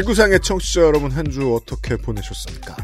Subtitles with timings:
[0.00, 2.76] 지구상의 청취자 여러분 한 주 어떻게 보내셨습니까?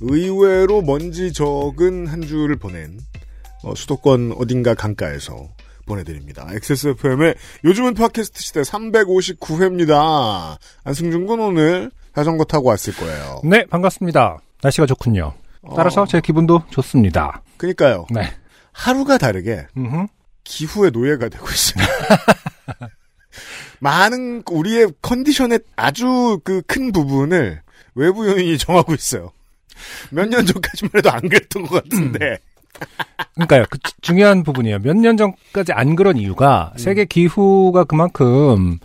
[0.00, 2.98] 의외로 먼지 적은 한 주를 보낸
[3.62, 5.48] 어, 수도권 어딘가 강가에서
[5.86, 6.48] 보내드립니다.
[6.50, 10.58] XSFM의 요즘은 팟캐스트 시대 359회입니다.
[10.82, 13.40] 안승준 군 오늘 자전거 타고 왔을 거예요.
[13.44, 14.38] 네, 반갑습니다.
[14.60, 15.34] 날씨가 좋군요.
[15.76, 17.42] 따라서 어, 제 기분도 좋습니다.
[17.58, 18.06] 그니까요.
[18.10, 18.22] 네.
[18.72, 20.06] 하루가 다르게 음흠.
[20.42, 21.92] 기후의 노예가 되고 있습니다.
[23.84, 27.60] 많은 우리의 컨디션의 아주 그 큰 부분을
[27.94, 29.30] 외부 요인이 정하고 있어요.
[30.10, 32.38] 몇 년 전까지만 해도 안 그랬던 것 같은데.
[33.34, 33.64] 그러니까요.
[33.70, 34.78] 그 주- 중요한 부분이에요.
[34.80, 36.78] 몇 년 전까지 안 그런 이유가 음.
[36.78, 38.78] 세계 기후가 그만큼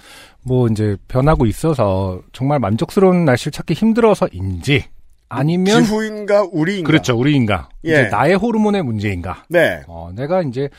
[0.43, 4.85] 뭐 이제 변하고 있어서 정말 만족스러운 날씨를 찾기 힘들어서인지
[5.29, 6.87] 아니면 기후인가 우리인가.
[6.87, 7.15] 그렇죠.
[7.17, 7.69] 우리인가.
[7.85, 7.89] 예.
[7.91, 9.43] 이제 나의 호르몬의 문제인가.
[9.47, 9.81] 네.
[9.87, 10.69] 어, 내가 이제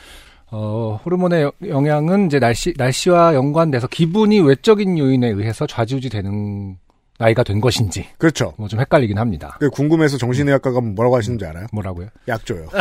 [0.51, 6.77] 어, 호르몬의 여- 영향은 이제 날씨 날씨와 연관돼서 기분이 외적인 요인에 의해서 좌지우지 되는
[7.17, 8.53] 나이가 된 것인지 그렇죠.
[8.57, 9.55] 뭐 좀 헷갈리긴 합니다.
[9.59, 11.67] 그 궁금해서 정신의학과 가면 뭐라고 하시는지 알아요?
[11.71, 12.07] 뭐라고요?
[12.27, 12.67] 약 줘요.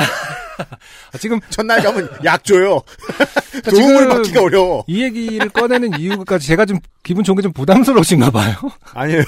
[1.12, 2.80] 아, 지금 첫날 가면 약 줘요.
[3.68, 4.84] 도움을 받기가 어려워.
[4.86, 8.55] 이 얘기를 꺼내는 이유까지 제가 좀 기분 좋은 게 좀 부담스러우신가 봐요.
[8.94, 9.22] 아니에요.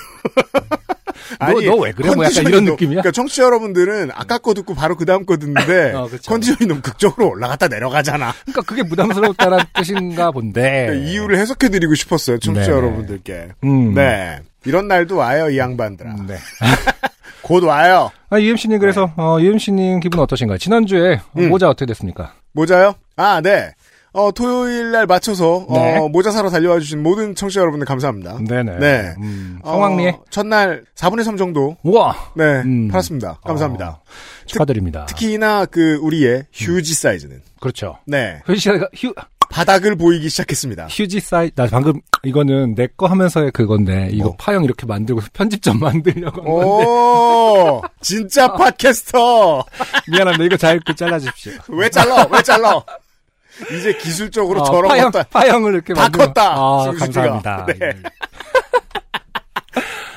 [1.38, 2.14] 너- 너왜 그래?
[2.14, 3.00] 뭐 약간 이런 느낌이야?
[3.02, 6.08] 그러니까 청취자 여러분들은 아까 거 듣고 바로 그 다음 거 듣는데 어.
[6.26, 8.32] 컨디션이 너무 극적으로 올라갔다 내려가잖아.
[8.44, 10.86] 그러니까 그게 부담스럽다는 뜻인가 본데.
[10.86, 12.77] 그러니까 이유를 해석해드리고 싶었어요, 청취자 네네.
[12.77, 13.48] 여러분들께.
[13.64, 13.94] 음.
[13.94, 14.40] 네.
[14.64, 16.14] 이런 날도 와요, 이 양반들아.
[16.27, 16.36] 네.
[17.42, 18.11] 곧 와요.
[18.30, 20.58] 아, UMC님 그래서 어, UMC님 기분 어떠신가요?
[20.58, 21.48] 지난주에 어, 음.
[21.48, 22.34] 모자 어떻게 됐습니까?
[22.52, 22.94] 모자요?
[23.16, 23.72] 아, 네.
[24.14, 25.96] 어, 토요일 날 맞춰서, 네.
[25.98, 28.39] 어, 모자 사러 달려와 주신 모든 청취자 여러분들 감사합니다.
[28.46, 28.78] 네네.
[28.78, 29.14] 네.
[29.18, 32.89] 음, 어, 성황리에 첫날 4분의 3 정도, 우와 네, 음.
[32.89, 33.39] 팔았습니다.
[33.45, 33.89] 감사합니다.
[33.89, 34.02] 어,
[34.46, 35.06] 축하드립니다.
[35.06, 37.98] 특 히나 그, 우리의 휴지 사이즈는, 그렇죠.
[38.06, 39.14] 네, 휴지 씨가 휴
[39.50, 40.86] 바닥을 보이기 시작했습니다.
[40.89, 44.36] 휴지 사이 나 방금 이거는 내 거 하면서의 그건데 이거 뭐?
[44.39, 49.62] 파형 이렇게 만들고 편집점 만들려고 한 건데 오, 진짜 팟캐스터!
[50.11, 50.44] 미안합니다.
[50.44, 51.52] 이거 잘 그 잘라 주십시오.
[51.68, 52.27] 왜 잘라?
[52.33, 52.83] 왜 잘라?
[53.77, 56.92] 이제 기술적으로 어, 저런 파형 것도 파형을 이렇게 다 컸다, 아.
[56.98, 57.67] 감사합니다.
[57.67, 57.92] 네.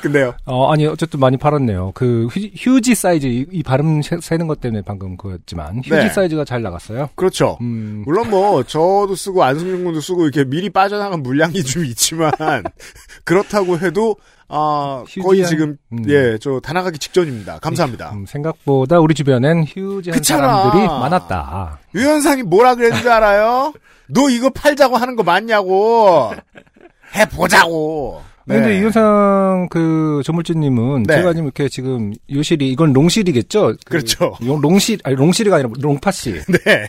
[0.05, 0.35] 근데요.
[0.45, 1.91] 어, 아니, 어쨌든 많이 팔았네요.
[1.95, 6.09] 그, 휴지, 휴지 사이즈, 이, 이 발음 세- 세는 것 때문에 방금 그였지만, 휴지 네.
[6.09, 7.09] 사이즈가 잘 나갔어요.
[7.16, 7.57] 그렇죠.
[7.61, 12.31] 음, 물론 뭐 저도 쓰고 안승준 군도 쓰고 이렇게 미리 빠져나간 물량이 좀 있지만
[13.25, 14.15] 그렇다고 해도
[14.47, 16.03] 아 거의 휴지한- 지금 음.
[16.07, 17.57] 예 저 다 나가기 직전입니다.
[17.59, 18.11] 감사합니다.
[18.13, 20.47] 음, 생각보다 우리 주변엔 휴지 한 그렇잖아.
[20.57, 21.79] 사람들이 많았다.
[21.95, 23.73] 유현상이 뭐라 그랬는지 알아요?
[24.07, 26.31] 너 이거 팔자고 하는 거 맞냐고
[27.15, 28.21] 해보자고.
[28.47, 28.56] 네.
[28.59, 31.16] 근데 이현상 그 조물주님은 네.
[31.16, 33.67] 제가 지금 이렇게 지금 요실이 이건 롱실이겠죠?
[33.85, 34.35] 그 그렇죠.
[34.45, 36.33] 용- 롱실 아니 롱실이가 아니라 롱파씨.
[36.66, 36.88] 네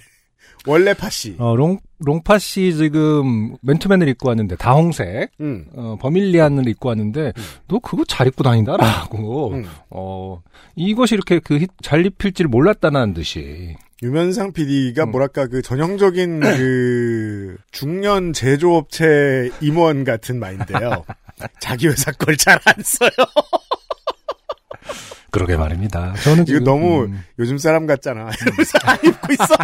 [0.67, 5.65] 원래 팥이 어, 롱 롱파씨 지금 맨투맨을 입고 왔는데 다홍색 음.
[5.75, 7.33] 어, 버밀리안을 입고 왔는데
[7.69, 9.53] 너 그거 잘 입고 다닌다 라고.
[9.55, 9.65] 음.
[9.91, 10.43] 어
[10.75, 13.77] 이것이 이렇게 그 잘 입힐지를 몰랐다는 듯이.
[14.03, 15.11] 유면상 PD가 음.
[15.13, 21.05] 뭐랄까 그 전형적인 그 중년 제조업체 임원 같은 마인데요.
[21.61, 23.11] 자기 회사 걸 잘 안 써요.
[25.31, 26.15] 그러게 말입니다.
[26.23, 28.31] 저는 이거 지금 너무 음, 요즘 사람 같잖아.
[28.41, 29.55] 이러면서 안 입고 있어.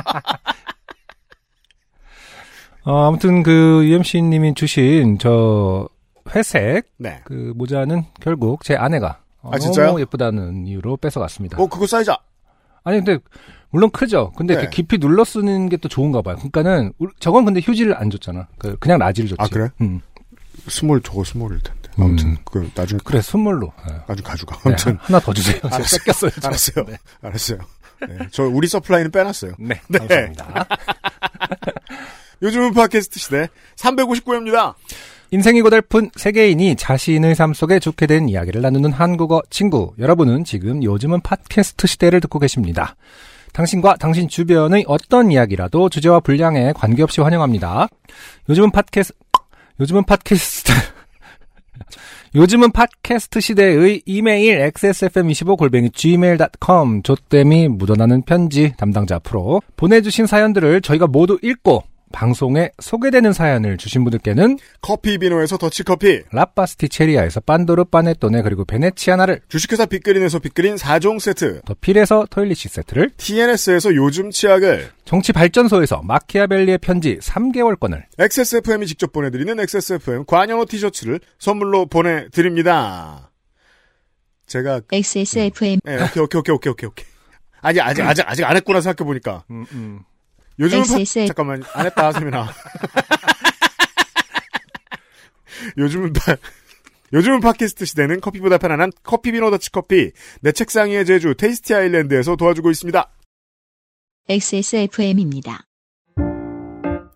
[2.84, 5.88] 어, 아무튼 그 UMC님이 주신 저
[6.34, 7.20] 회색 네.
[7.24, 9.86] 그 모자는 결국 제 아내가 어, 아, 진짜요?
[9.86, 11.60] 너무 예쁘다는 이유로 뺏어갔습니다.
[11.60, 12.18] 어, 그거 사이즈, 아-
[12.84, 13.18] 아니 근데
[13.70, 14.32] 물론 크죠.
[14.36, 14.68] 근데 네.
[14.70, 16.36] 깊이 눌러 쓰는 게 또 좋은가 봐요.
[16.36, 18.48] 그러니까는 저건 근데 휴지를 안 줬잖아.
[18.58, 19.38] 그 그냥 large를 줬지.
[19.40, 19.70] 아, 그래?
[19.80, 20.00] 음.
[20.68, 21.90] small, 저거 small일 텐데.
[21.98, 22.36] 아무튼, 음.
[22.44, 23.72] 그, 나중에, 그래 선물로.
[23.86, 23.94] 네.
[24.06, 24.56] 나중에 가져가.
[24.56, 25.58] 네, 아무튼, 하나 더 주세요.
[25.64, 25.98] 알았어요.
[26.04, 26.30] 뺏겼어요.
[26.40, 26.48] 저.
[26.48, 26.84] 알았어요.
[26.86, 26.96] 네.
[27.20, 27.58] 알았어요.
[28.08, 28.28] 네.
[28.30, 29.52] 저, 우리 supply는 빼놨어요.
[29.58, 29.98] 네, 네.
[29.98, 30.66] 감사합니다.
[32.42, 34.74] 요즘은 팟캐스트 시대 359회입니다.
[35.30, 39.94] 인생이 고달픈 세계인이 자신의 삶 속에 좋게 된 이야기를 나누는 한국어 친구.
[39.98, 42.96] 여러분은 지금 요즘은 팟캐스트 시대를 듣고 계십니다.
[43.52, 47.88] 당신과 당신 주변의 어떤 이야기라도 주제와 분량에 관계없이 환영합니다.
[48.48, 49.14] 요즘은 팟캐스트,
[49.80, 50.72] 요즘은 팟캐스트,
[52.34, 61.38] 요즘은 팟캐스트 시대의 이메일 xsfm25골뱅이 gmail.com 조땜이 묻어나는 편지 담당자 앞으로 보내주신 사연들을 저희가 모두
[61.42, 69.40] 읽고 방송에 소개되는 사연을 주신 분들께는 커피 비노에서 더치커피, 라파스티 체리아에서 빤도르 빠네토네 그리고 베네치아나를
[69.48, 77.18] 주식회사 빅그린에서 빅그린 4종 세트, 더 필에서 토일리시 세트를 TNS에서 요즘 치약을, 정치발전소에서 마키아벨리의 편지
[77.18, 83.30] 3개월권을 XSFM이 직접 보내드리는 XSFM 관현호 티셔츠를 선물로 보내드립니다.
[84.46, 87.06] 제가 XSFM 네, 오케이 오케이 오케이 오케이 오케이 오케이.
[87.62, 89.44] 아직 아직 아직 아직 안 했구나 생각해 보니까
[90.58, 91.26] 요즘은 파...
[91.26, 92.48] 잠깐만 안 했다 세민아
[95.78, 96.36] 요즘은 파...
[97.12, 103.10] 요즘은 팟캐스트 시대는 커피보다 편안한 커피비노 더치커피 내 책상 위의 제주 테이스티 아일랜드에서 도와주고 있습니다.
[104.28, 105.64] XSFM입니다.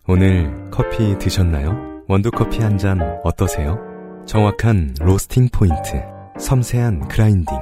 [0.07, 2.03] 오늘 커피 드셨나요?
[2.07, 3.77] 원두커피 한 잔 어떠세요?
[4.27, 6.03] 정확한 로스팅 포인트,
[6.39, 7.57] 섬세한 그라인딩,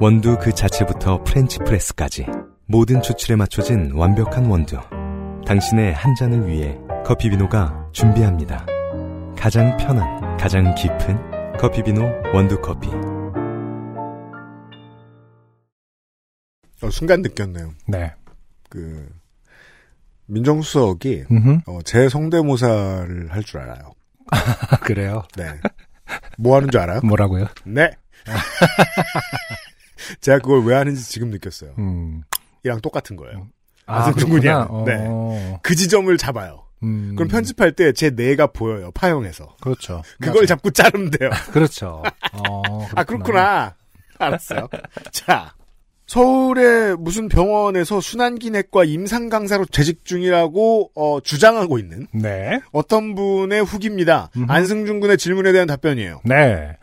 [0.00, 2.26] 원두 그 자체부터 프렌치 프레스까지
[2.66, 4.76] 모든 추출에 맞춰진 완벽한 원두.
[5.48, 8.66] 당신의 한 잔을 위해 커피비노가 준비합니다.
[9.34, 12.02] 가장 편한, 가장 깊은 커피비노
[12.34, 12.88] 원두커피.
[16.82, 17.72] 어, 순간 느꼈네요.
[17.86, 18.12] 네.
[18.68, 19.08] 그
[20.26, 21.24] 민정수석이.
[21.66, 23.92] 어, 제 성대모사를 할 줄 알아요.
[24.30, 24.36] 아,
[24.84, 25.22] 그래요.
[25.34, 25.44] 네.
[26.36, 27.00] 뭐 하는 줄 알아요?
[27.02, 27.46] 뭐라고요?
[27.64, 27.90] 네.
[30.20, 31.72] 제가 그걸 왜 하는지 지금 느꼈어요.
[31.78, 32.22] 음.
[32.64, 33.48] 이랑 똑같은 거예요.
[33.88, 34.64] 아, 무슨 그렇구나.
[34.70, 34.84] 누구냐.
[34.84, 35.04] 네.
[35.08, 35.58] 어.
[35.62, 36.64] 그 지점을 잡아요.
[36.84, 37.14] 음.
[37.16, 38.90] 그럼 편집할 때 제 뇌가 보여요.
[38.92, 39.56] 파형해서.
[39.60, 40.02] 그렇죠.
[40.20, 40.46] 그걸 맞아요.
[40.46, 41.30] 잡고 자르면 돼요.
[41.50, 42.02] 그렇죠.
[42.32, 43.74] 어, 아, 그렇구나.
[44.18, 44.68] 알았어요.
[45.10, 45.54] 자.
[46.06, 52.60] 서울의 무슨 병원에서 순환기내과 임상 강사로 재직 중이라고 어, 주장하고 있는 네.
[52.72, 54.30] 어떤 분의 후기입니다.
[54.34, 54.50] 음흠.
[54.50, 56.22] 안승준 군의 질문에 대한 답변이에요.
[56.24, 56.78] 네.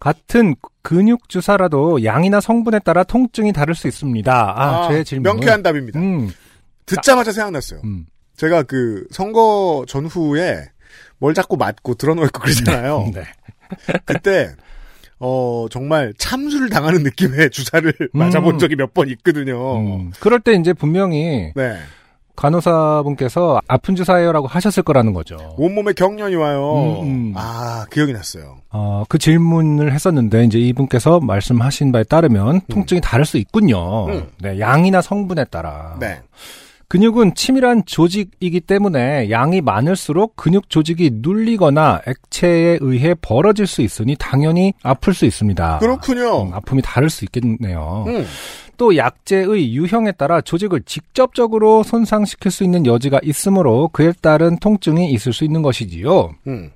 [0.00, 4.32] 같은 근육 주사라도 양이나 성분에 따라 통증이 다를 수 있습니다.
[4.56, 5.24] 아, 제 질문.
[5.32, 5.98] 명쾌한 답입니다.
[6.00, 6.30] 음.
[6.86, 7.80] 듣자마자 생각났어요.
[7.84, 8.06] 음.
[8.36, 10.64] 제가 그 선거 전후에
[11.18, 13.10] 뭘 자꾸 맞고 드러놓고 그러잖아요.
[13.12, 13.24] 네.
[14.06, 14.54] 그때
[15.18, 19.76] 어 정말 참수를 당하는 느낌의 주사를 맞아본 적이 몇 번 있거든요.
[19.78, 20.12] 음.
[20.20, 21.78] 그럴 때 이제 분명히 네.
[22.38, 25.36] 간호사분께서 아픈 주사예요라고 하셨을 거라는 거죠.
[25.56, 27.00] 온몸에 경련이 와요.
[27.02, 27.32] 음, 음.
[27.36, 28.58] 아 기억이 났어요.
[28.70, 34.06] 어, 그 질문을 했었는데 이제 이분께서 말씀하신 바에 따르면 통증이 다를 수 있군요.
[34.06, 34.28] 음.
[34.40, 35.96] 네, 양이나 성분에 따라.
[35.98, 36.20] 네.
[36.86, 44.72] 근육은 치밀한 조직이기 때문에 양이 많을수록 근육 조직이 눌리거나 액체에 의해 벌어질 수 있으니 당연히
[44.82, 45.80] 아플 수 있습니다.
[45.80, 46.44] 그렇군요.
[46.44, 48.06] 음, 아픔이 다를 수 있겠네요.
[48.78, 48.88] 음.
[48.88, 55.32] 또 약제의 유형에 따라 조직을 직접적으로 손상시킬 수 있는 여지가 있으므로 그에 따른 통증이 있을
[55.32, 56.30] 수 있는 것이지요.
[56.46, 56.70] 음.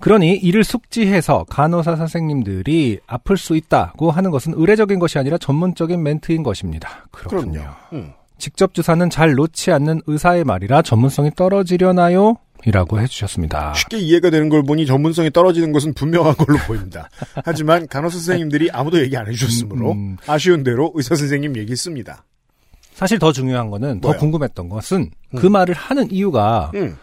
[0.00, 6.42] 그러니 이를 숙지해서 간호사 선생님들이 아플 수 있다고 하는 것은 의례적인 것이 아니라 전문적인 멘트인
[6.42, 7.06] 것입니다.
[7.10, 7.74] 그렇군요.
[7.92, 8.12] 음.
[8.38, 12.36] 직접 주사는 잘 놓지 않는 의사의 말이라 전문성이 떨어지려나요?
[12.64, 13.74] 이라고 해주셨습니다.
[13.74, 17.08] 쉽게 이해가 되는 걸 보니 전문성이 떨어지는 것은 분명한 걸로 보입니다.
[17.44, 20.16] 하지만 간호사 선생님들이 아무도 얘기 안 해주셨으므로 음, 음.
[20.26, 22.24] 아쉬운 대로 의사 선생님 얘기 씁니다.
[22.94, 24.18] 사실 더 중요한 거는 더 뭐요?
[24.18, 25.52] 궁금했던 것은 그 음.
[25.52, 26.96] 말을 하는 이유가 음.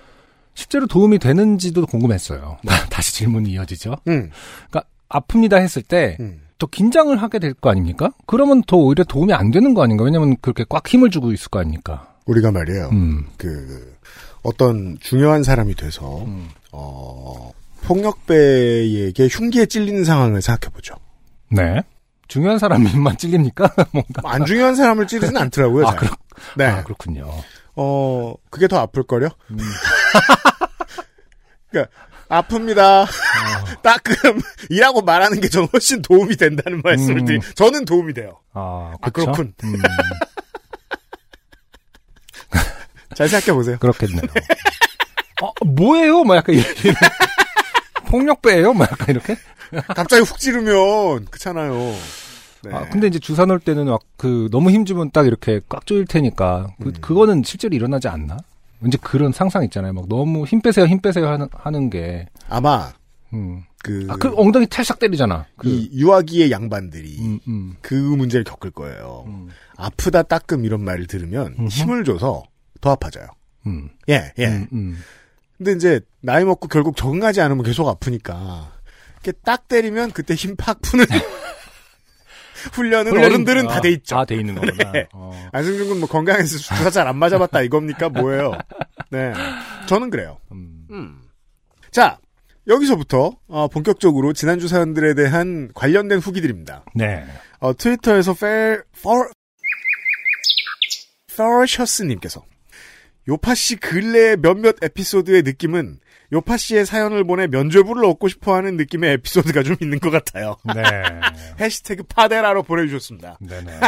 [0.54, 2.58] 실제로 도움이 되는지도 궁금했어요.
[2.92, 3.96] 다시 질문이 이어지죠.
[4.08, 4.30] 음.
[4.70, 6.42] 그러니까 아픕니다 했을 때 음.
[6.58, 8.12] 더 긴장을 하게 될 거 아닙니까?
[8.28, 10.04] 그러면 더 오히려 도움이 안 되는 거 아닌가?
[10.04, 12.14] 왜냐면 그렇게 꽉 힘을 주고 있을 거 아닙니까?
[12.26, 12.90] 우리가 말이에요.
[12.92, 13.26] 음.
[13.38, 13.95] 그
[14.46, 16.50] 어떤 중요한 사람이 돼서 음.
[16.72, 20.96] 어, 폭력배에게 흉기에 찔리는 상황을 생각해보죠.
[21.50, 21.82] 네.
[22.28, 23.74] 중요한 사람만 찔립니까?
[23.92, 24.22] 뭔가.
[24.24, 25.88] 안 중요한 사람을 찌르진 않더라고요.
[25.88, 26.00] 아, 잘.
[26.00, 26.10] 그렇,
[26.58, 26.66] 네.
[26.66, 27.32] 아, 그렇군요.
[27.76, 29.30] 어, 그게 더 아플걸요?
[29.52, 29.58] 음.
[31.70, 31.92] 그러니까,
[32.30, 33.08] 아픕니다.
[33.82, 37.26] 따끔, 이라고 말하는 게 저는 훨씬 도움이 된다는 말씀을 음.
[37.26, 38.40] 드리, 저는 도움이 돼요.
[38.54, 39.32] 아, 아, 그렇죠?
[39.32, 39.54] 그렇군.
[39.64, 39.74] 음,
[43.16, 43.78] 잘 생각해보세요.
[43.80, 44.22] 그렇겠네요.
[45.42, 46.24] 어, 뭐예요?
[46.24, 46.66] 막 약간 이런.
[48.08, 48.74] 폭력배예요?
[48.74, 49.36] 막 약간 이렇게?
[49.88, 51.74] 갑자기 훅 찌르면, 그렇잖아요.
[52.64, 52.72] 네.
[52.74, 56.68] 아, 근데 이제 주사 놓을 때는 막 그 너무 힘주면 딱 이렇게 꽉 조일 테니까
[56.82, 56.94] 그, 음.
[57.00, 58.38] 그거는 실제로 일어나지 않나?
[58.82, 59.94] 왠지 그런 상상 있잖아요.
[59.94, 62.28] 막 너무 힘 빼세요, 힘 빼세요 하는, 하는 게.
[62.50, 62.92] 아마,
[63.34, 63.64] 음.
[63.84, 65.46] 그, 아, 그 엉덩이 탈싹 때리잖아.
[65.58, 69.26] 그, 이 유아기의 양반들이 음, 음, 그 문제를 겪을 거예요.
[69.28, 71.68] 음, 아프다 따끔 이런 말을 들으면 음흠.
[71.68, 72.44] 힘을 줘서
[72.86, 73.26] 더 아파져요.
[73.66, 74.46] 음, 예, 예.
[74.46, 75.04] 음, 음.
[75.58, 78.74] 근데 이제 나이 먹고 결국 적응하지 않으면 계속 아프니까
[79.24, 81.06] 이렇게 딱 때리면 그때 힘 팍 푸는
[82.74, 84.16] 훈련은 어른들은 다 아, 돼 있죠.
[84.18, 84.92] 다 돼 있는 거구나.
[84.92, 85.08] 네.
[85.14, 85.50] 어.
[85.52, 88.52] 안승준 군뭐 건강해서 주사 잘 안 맞아봤다 이겁니까 뭐예요?
[89.10, 89.34] 네,
[89.88, 90.38] 저는 그래요.
[90.52, 90.86] 음.
[90.92, 91.22] 음.
[91.92, 92.20] 자
[92.68, 96.86] 여기서부터 어, 본격적으로 지난주 사연들에 대한 관련된 후기들입니다.
[96.94, 97.26] 네.
[97.60, 99.30] 어, 트위터에서 fair, for,
[101.32, 102.44] ferocious님께서
[103.28, 106.00] 요파 씨 근래 몇몇 에피소드의 느낌은
[106.34, 110.58] 요파 씨의 사연을 보내 면죄부를 얻고 싶어 하는 느낌의 에피소드가 좀 있는 것 같아요.
[110.66, 110.84] 네.
[111.60, 113.38] 해시태그 파데라로 보내주셨습니다.
[113.40, 113.72] 네네.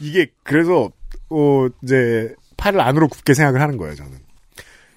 [0.00, 0.90] 이게 그래서
[1.28, 3.94] 어 이제 팔을 안으로 굽게 생각을 하는 거예요.
[3.94, 4.18] 저는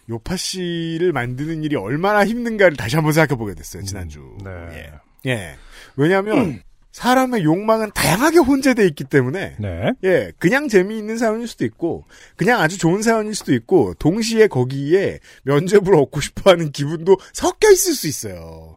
[0.09, 3.83] 요파 씨를 만드는 일이 얼마나 힘든가를 다시 한번 생각해 보게 됐어요.
[3.83, 4.37] 지난주.
[4.43, 4.91] 네.
[5.25, 5.31] 예.
[5.31, 5.55] 예.
[5.95, 6.61] 왜냐하면
[6.93, 9.91] 사람의 욕망은 다양하게 혼재돼 있기 때문에 네.
[10.03, 12.05] 예, 그냥 재미있는 사연일 수도 있고,
[12.37, 18.07] 그냥 아주 좋은 사연일 수도 있고, 동시에 거기에 면접을 얻고 싶어하는 기분도 섞여 있을 수
[18.07, 18.75] 있어요.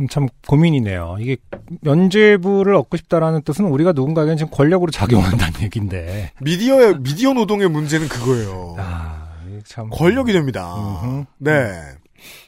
[0.00, 1.16] 음, 참 고민이네요.
[1.20, 1.36] 이게
[1.82, 6.32] 면죄부를 얻고 싶다라는 뜻은 우리가 누군가에게 지금 권력으로 작용한다는 얘기인데.
[6.40, 8.74] 미디어의 미디어 노동의 문제는 그거예요.
[8.78, 9.28] 아,
[9.64, 10.74] 참 권력이 됩니다.
[11.04, 11.24] 음흠.
[11.38, 11.70] 네.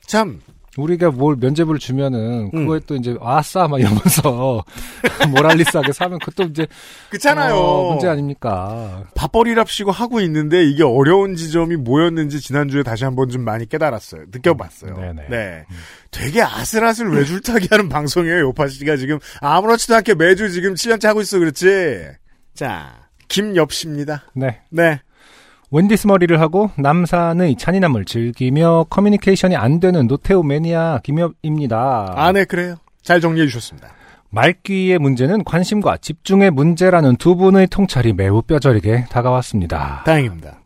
[0.06, 0.40] 참
[0.76, 2.62] 우리가 뭘 면죄부를 주면은 음.
[2.62, 4.64] 그거에 또 이제 아싸 막 이러면서
[5.30, 6.66] 모랄리스하게 사면 그것도 이제
[7.10, 7.54] 그렇잖아요.
[7.54, 9.04] 어, 문제 아닙니까?
[9.14, 14.24] 밥벌이랍시고 하고 있는데 이게 어려운 지점이 뭐였는지 지난주에 다시 한번 좀 많이 깨달았어요.
[14.32, 14.96] 느껴봤어요.
[14.96, 15.26] 네네.
[15.28, 15.64] 네.
[16.10, 18.40] 되게 아슬아슬 외줄타기 하는 방송이에요.
[18.40, 22.06] 요파 씨가 지금 아무렇지도 않게 매주 지금 7년째 하고 있어 그렇지.
[22.54, 24.24] 자, 김엽 씨입니다.
[24.34, 24.60] 네.
[24.70, 25.00] 네.
[25.74, 32.12] 웬디스 머리를 하고 남산의 잔인함을 즐기며 커뮤니케이션이 안 되는 노태우 매니아 김엽입니다.
[32.14, 32.76] 아, 네, 그래요.
[33.02, 33.88] 잘 정리해 주셨습니다.
[34.30, 40.04] 말귀의 문제는 관심과 집중의 문제라는 두 분의 통찰이 매우 뼈저리게 다가왔습니다.
[40.06, 40.60] 다행입니다.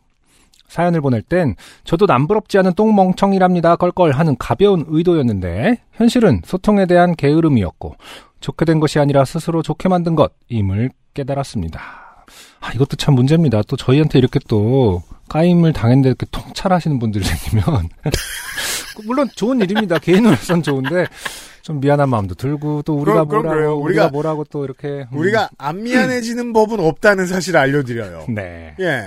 [0.67, 7.95] 사연을 보낼 땐 저도 남부럽지 않은 똥멍청이랍니다 껄껄 하는 가벼운 의도였는데 현실은 소통에 대한 게으름이었고
[8.41, 12.08] 좋게 된 것이 아니라 스스로 좋게 만든 것임을 깨달았습니다.
[12.61, 13.61] 아, 이것도 참 문제입니다.
[13.67, 17.89] 또 저희한테 이렇게 또 까임을 당했는데 이렇게 통찰하시는 분들이 생기면
[19.05, 19.97] 물론 좋은 일입니다.
[19.99, 21.05] 개인으로선 좋은데
[21.61, 23.77] 좀 미안한 마음도 들고 또 우리가 그럼, 그럼 뭐라고 그래요.
[23.77, 28.25] 우리가, 우리가- 뭐라고 또 이렇게 음, 우리가 안 미안해지는 법은 없다는 사실을 알려드려요.
[28.33, 28.75] 네.
[28.79, 29.05] 예.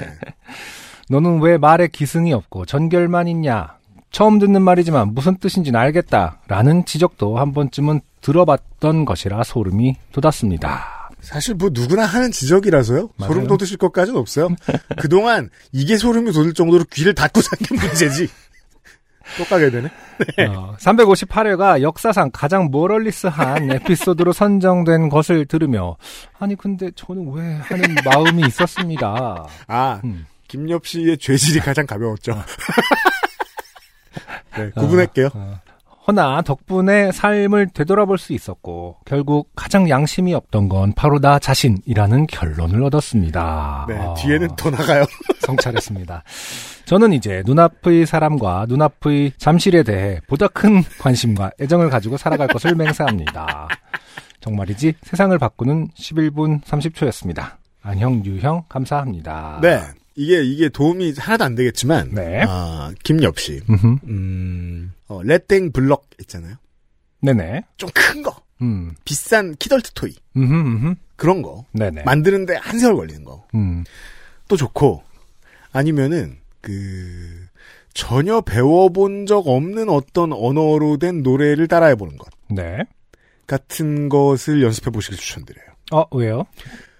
[1.11, 3.77] 너는 왜 말에 기승이 없고 전결만 있냐?
[4.13, 6.39] 처음 듣는 말이지만 무슨 뜻인지는 알겠다.
[6.47, 11.02] 라는 지적도 한 번쯤은 들어봤던 것이라 소름이 돋았습니다.
[11.23, 13.11] 사실 뭐 누구나 하는 지적이라서요.
[13.17, 13.33] 맞아요.
[13.33, 14.49] 소름 돋으실 것까지는 없어요.
[15.01, 18.29] 그동안 이게 소름이 돋을 정도로 귀를 닫고 산 게 문제지.
[19.39, 19.89] 또 까게 되네.
[20.49, 25.97] 어, 358회가 역사상 가장 모럴리스한 에피소드로 선정된 것을 들으며
[26.39, 29.47] 아니 근데 저는 왜 하는 마음이 있었습니다.
[29.69, 30.27] 아, 음.
[30.49, 32.35] 김엽 씨의 죄질이 가장 가벼웠죠.
[34.57, 35.31] 네, 구분할게요.
[35.33, 35.61] 어,
[36.07, 42.83] 허나 덕분에 삶을 되돌아볼 수 있었고 결국 가장 양심이 없던 건 바로 나 자신이라는 결론을
[42.85, 43.87] 얻었습니다.
[43.89, 45.05] 네, 어, 뒤에는 더 나가요.
[45.41, 46.25] 성찰했습니다.
[46.87, 53.69] 저는 이제 눈앞의 사람과 눈앞의 잠실에 대해 보다 큰 관심과 애정을 가지고 살아갈 것을 맹세합니다.
[54.41, 57.53] 정말이지 세상을 바꾸는 11분 30초였습니다.
[57.83, 59.61] 안형, 유형, 감사합니다.
[59.63, 59.81] 네.
[60.15, 62.45] 이게, 이게 도움이 하나도 안 되겠지만, 네.
[62.47, 63.61] 아, 김엽 씨.
[63.69, 63.97] 음흠.
[64.09, 66.57] 음, 어, 레땡 블럭 있잖아요.
[67.23, 67.63] 네네.
[67.77, 68.35] 좀 큰 거.
[68.61, 68.95] 음.
[69.05, 70.15] 비싼 키덜트 토이.
[70.37, 70.95] 음흠, 음흠.
[71.17, 71.65] 그런 거.
[71.73, 72.03] 네네.
[72.05, 73.47] 만드는데 한 세월 걸리는 거.
[73.55, 73.85] 음.
[74.49, 75.03] 또 좋고,
[75.73, 77.47] 아니면은, 그,
[77.95, 82.29] 전혀 배워본 적 없는 어떤 언어로 된 노래를 따라해 보는 것.
[82.51, 82.79] 네.
[83.47, 85.67] 같은 것을 연습해 보시길 추천드려요.
[85.93, 86.45] 어, 왜요?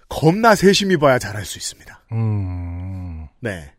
[0.09, 1.92] 겁나 세심히 봐야 잘할 수 있습니다.
[2.13, 3.27] 음.
[3.39, 3.71] 네.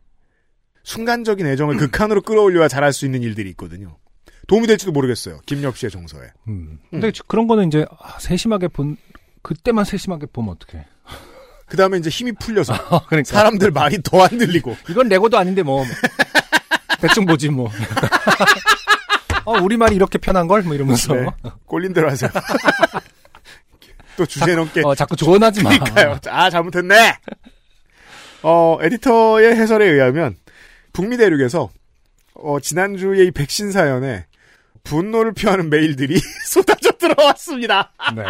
[0.83, 3.97] 순간적인 애정을 극한으로 끌어올려야 잘할 수 있는 일들이 있거든요.
[4.47, 5.39] 도움이 될지도 모르겠어요.
[5.47, 6.27] 김엽 씨의 정서에.
[6.47, 6.79] 음.
[6.91, 8.97] 근데 그런 거는 이제 아, 세심하게 본
[9.41, 10.85] 그때만 세심하게 보면 어떡해.
[11.65, 12.73] 그 다음에 이제 힘이 풀려서
[13.09, 14.75] 그러니까 사람들 말이 더 안 들리고.
[14.89, 15.83] 이건 레고도 아닌데 뭐
[17.01, 17.71] 대충 보지 뭐.
[19.45, 20.61] 어, 우리말이 이렇게 편한 걸?
[20.63, 21.13] 뭐 이러면서.
[21.15, 21.27] 네.
[21.65, 22.29] 꼴린 대로 하세요.
[24.17, 24.81] 또 주제 넘게.
[24.83, 25.69] 어, 자꾸 조언하지 마.
[25.71, 26.19] 그러니까요.
[26.29, 27.17] 아, 잘못했네!
[28.47, 30.35] 어, 에디터의 해설에 의하면,
[30.93, 31.71] 북미 대륙에서,
[32.35, 34.27] 어, 지난주에 이 백신 사연에,
[34.83, 37.91] 분노를 표하는 메일들이 쏟아져 들어왔습니다.
[38.15, 38.23] 네.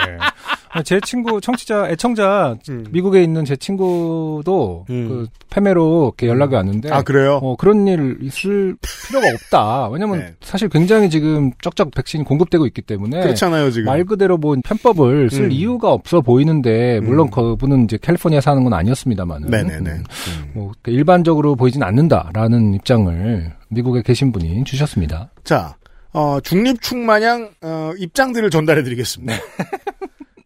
[0.76, 2.86] 아, 제 친구, 청취자, 애청자, 음.
[2.92, 5.08] 미국에 있는 제 친구도 음.
[5.08, 6.92] 그 패매로 이렇게 연락이 왔는데.
[6.92, 7.40] 아, 그래요?
[7.42, 8.76] 어, 그런 일 있을
[9.08, 9.88] 필요가 없다.
[9.88, 10.34] 왜냐면 네.
[10.42, 13.22] 사실 굉장히 지금 쩍쩍 백신이 공급되고 있기 때문에.
[13.22, 13.86] 그렇잖아요, 지금.
[13.86, 15.52] 말 그대로 뭐 편법을 쓸 음.
[15.54, 17.32] 이유가 없어 보이는데 물론 음.
[17.32, 19.90] 그분은 이제 캘리포니아 사는 건 아니었습니다만은 네네네.
[19.90, 20.52] 음, 음.
[20.54, 25.30] 뭐 일반적으로 보이진 않는다라는 입장을 미국에 계신 분이 주셨습니다.
[25.46, 25.78] 자,
[26.12, 29.34] 어, 중립축 마냥, 어, 입장들을 전달해 드리겠습니다.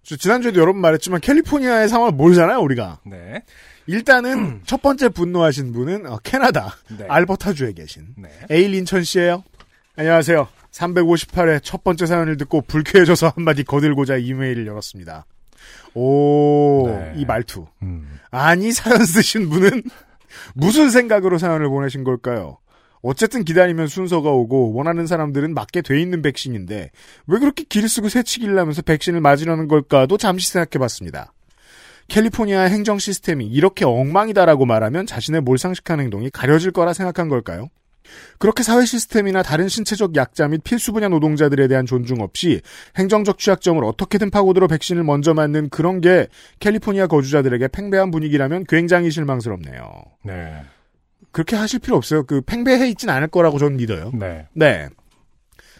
[0.09, 2.97] 저 지난주에도 여러 번 말했지만, 캘리포니아의 상황을 모르잖아요, 우리가.
[3.05, 3.43] 네.
[3.85, 7.05] 일단은, 첫 번째 분노하신 분은, 어, 캐나다, 네.
[7.07, 8.27] 알버타주에 계신, 네.
[8.49, 9.43] 에일린천 씨예요
[9.97, 10.47] 안녕하세요.
[10.71, 15.27] 358회 첫 번째 사연을 듣고 불쾌해져서 한마디 거들고자 이메일을 열었습니다.
[15.93, 17.13] 오, 네.
[17.17, 17.67] 이 말투.
[17.83, 18.19] 음.
[18.31, 19.83] 아니 사연 쓰신 분은
[20.55, 22.57] 무슨 생각으로 사연을 보내신 걸까요?
[23.01, 26.91] 어쨌든 기다리면 순서가 오고 원하는 사람들은 맞게 돼 있는 백신인데
[27.27, 31.33] 왜 그렇게 길 쓰고 새치기를 하면서 백신을 맞으려는 걸까도 잠시 생각해봤습니다.
[32.09, 37.69] 캘리포니아 행정 시스템이 이렇게 엉망이다라고 말하면 자신의 몰상식한 행동이 가려질 거라 생각한 걸까요?
[38.39, 42.61] 그렇게 사회 시스템이나 다른 신체적 약자 및 필수 분야 노동자들에 대한 존중 없이
[42.97, 46.27] 행정적 취약점을 어떻게든 파고들어 백신을 먼저 맞는 그런 게
[46.59, 50.03] 캘리포니아 거주자들에게 팽배한 분위기라면 굉장히 실망스럽네요.
[50.23, 50.63] 네.
[51.31, 52.23] 그렇게 하실 필요 없어요.
[52.23, 54.11] 그 팽배해 있진 않을 거라고 저는 믿어요.
[54.13, 54.47] 네.
[54.53, 54.87] 네.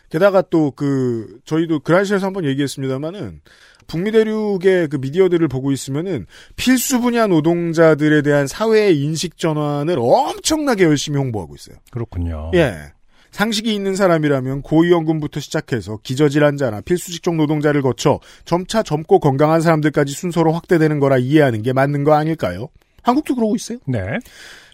[0.10, 3.42] 게다가 또 그 저희도 그라시에서 한번 얘기했습니다마는
[3.88, 11.18] 북미 대륙의 그 미디어들을 보고 있으면은 필수 분야 노동자들에 대한 사회의 인식 전환을 엄청나게 열심히
[11.18, 11.78] 홍보하고 있어요.
[11.92, 12.52] 그렇군요.
[12.54, 12.94] 예.
[13.32, 20.52] 상식이 있는 사람이라면 고위험군부터 시작해서 기저질환자나 필수 직종 노동자를 거쳐 점차 젊고 건강한 사람들까지 순서로
[20.54, 22.70] 확대되는 거라 이해하는 게 맞는 거 아닐까요?
[23.04, 23.78] 한국도 그러고 있어요.
[23.88, 24.02] 네.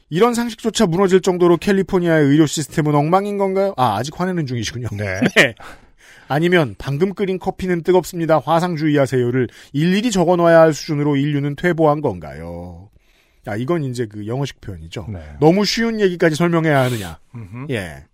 [0.09, 3.73] 이런 상식조차 무너질 정도로 캘리포니아의 의료 시스템은 엉망인 건가요?
[3.77, 4.87] 아, 아직 화내는 중이시군요.
[4.93, 5.19] 네.
[5.35, 5.55] 네.
[6.27, 8.39] 아니면 방금 끓인 커피는 뜨겁습니다.
[8.39, 12.89] 화상 주의하세요를 일일이 적어 놔야 할 수준으로 인류는 퇴보한 건가요?
[13.47, 15.07] 아, 이건 이제 그 영어식 표현이죠.
[15.09, 15.19] 네.
[15.39, 17.19] 너무 쉬운 얘기까지 설명해야 하느냐.
[17.35, 17.67] 음흠.
[17.71, 18.05] 예.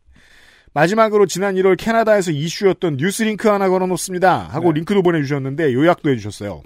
[0.73, 4.47] 마지막으로 지난 1월 캐나다에서 이슈였던 뉴스 링크 하나 걸어놓습니다.
[4.49, 4.79] 하고 네.
[4.79, 6.63] 링크도 보내주셨는데 요약도 해주셨어요.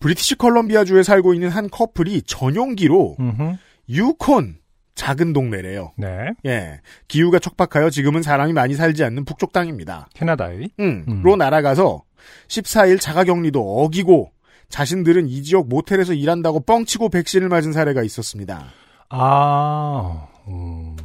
[0.00, 3.56] 브리티시 컬럼비아주에 살고 있는 한 커플이 전용기로 음흠.
[3.88, 4.58] 유콘
[4.94, 5.92] 작은 동네래요.
[5.96, 6.32] 네.
[6.44, 6.80] 예.
[7.06, 10.08] 기후가 척박하여 지금은 사람이 많이 살지 않는 북쪽 땅입니다.
[10.14, 11.22] 캐나다의 음, 음.
[11.22, 12.02] 로 날아가서
[12.48, 14.32] 14일 자가격리도 어기고
[14.68, 18.66] 자신들은 이 지역 모텔에서 일한다고 뻥치고 백신을 맞은 사례가 있었습니다.
[19.08, 20.26] 아.
[20.48, 20.96] 음.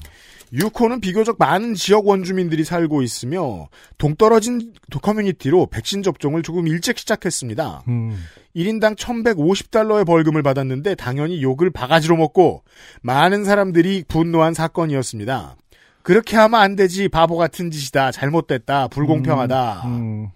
[0.53, 3.67] 유코는 비교적 많은 지역 원주민들이 살고 있으며
[3.97, 7.83] 동떨어진 커뮤니티로 백신 접종을 조금 일찍 시작했습니다.
[7.87, 8.17] 음.
[8.55, 12.63] 1인당 1150달러의 벌금을 받았는데 당연히 욕을 바가지로 먹고
[13.01, 15.55] 많은 사람들이 분노한 사건이었습니다.
[16.03, 20.27] 그렇게 하면 안 되지 바보 같은 짓이다 잘못됐다 불공평하다 음.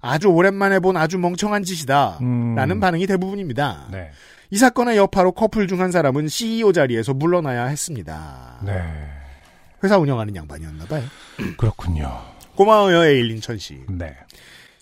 [0.00, 2.54] 아주 오랜만에 본 아주 멍청한 짓이다 음.
[2.54, 3.88] 라는 반응이 대부분입니다.
[3.90, 4.10] 네.
[4.50, 8.60] 이 사건의 여파로 커플 중 한 사람은 CEO 자리에서 물러나야 했습니다.
[8.64, 8.82] 네.
[9.82, 11.04] 회사 운영하는 양반이었나 봐요.
[11.56, 12.20] 그렇군요.
[12.54, 13.80] 고마워요 에일린 천 씨.
[13.88, 14.16] 네.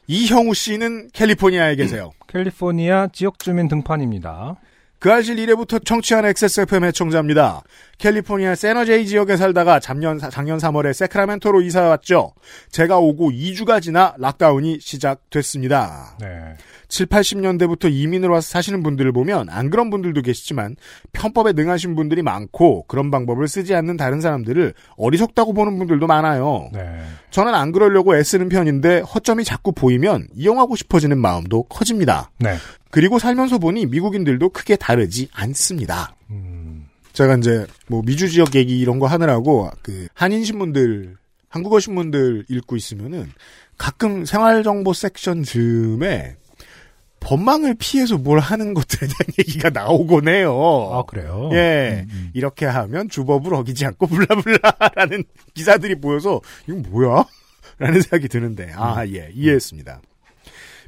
[0.06, 2.12] 이형우 씨는 캘리포니아에 계세요.
[2.28, 4.56] 캘리포니아 지역 주민 등판입니다.
[4.98, 7.62] 그 알실 1회부터 청취한 XSFM 애청자입니다.
[7.98, 12.32] 캘리포니아 세너제이 지역에 살다가 작년, 작년 3월에 세크라멘토로 이사 왔죠.
[12.70, 16.16] 제가 오고 2주가 지나 락다운이 시작됐습니다.
[16.20, 16.56] 네.
[16.88, 20.76] 7, 80년대부터 이민을 와서 사시는 분들을 보면 안 그런 분들도 계시지만
[21.12, 26.70] 편법에 능하신 분들이 많고 그런 방법을 쓰지 않는 다른 사람들을 어리석다고 보는 분들도 많아요.
[26.72, 27.02] 네.
[27.30, 32.30] 저는 안 그러려고 애쓰는 편인데 허점이 자꾸 보이면 이용하고 싶어지는 마음도 커집니다.
[32.38, 32.54] 네.
[32.96, 36.16] 그리고 살면서 보니 미국인들도 크게 다르지 않습니다.
[36.30, 36.86] 음.
[37.12, 41.14] 제가 이제 뭐 미주 지역 얘기 이런 거 하느라고 그 한인 신문들,
[41.50, 43.30] 한국어 신문들 읽고 있으면은
[43.76, 46.36] 가끔 생활 정보 섹션 즈음에
[47.20, 50.58] 법망을 피해서 뭘 하는 것들에 대한 얘기가 나오곤 해요.
[50.94, 51.50] 아, 그래요?
[51.52, 52.06] 예.
[52.08, 52.30] 음, 음.
[52.32, 57.26] 이렇게 하면 주법을 어기지 않고 블라블라라는 기사들이 보여서 이건 뭐야?
[57.76, 59.14] 라는 생각이 드는데 아, 음.
[59.14, 59.28] 예.
[59.34, 60.00] 이해했습니다.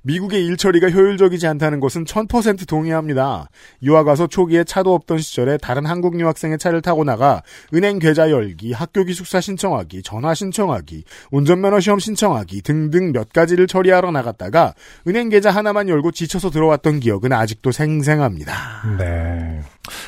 [0.02, 3.48] 미국의 일 처리가 효율적이지 않다는 것은 1000% 동의합니다.
[3.82, 7.42] 유학 와서 초기에 차도 없던 시절에 다른 한국 유학생의 차를 타고 나가
[7.74, 14.10] 은행 계좌 열기, 학교 기숙사 신청하기, 전화 신청하기, 운전면허 시험 신청하기 등등 몇 가지를 처리하러
[14.10, 14.74] 나갔다가
[15.06, 18.52] 은행 계좌 하나만 열고 지쳐서 들어왔던 기억은 아직도 생생합니다.
[18.98, 19.60] 네.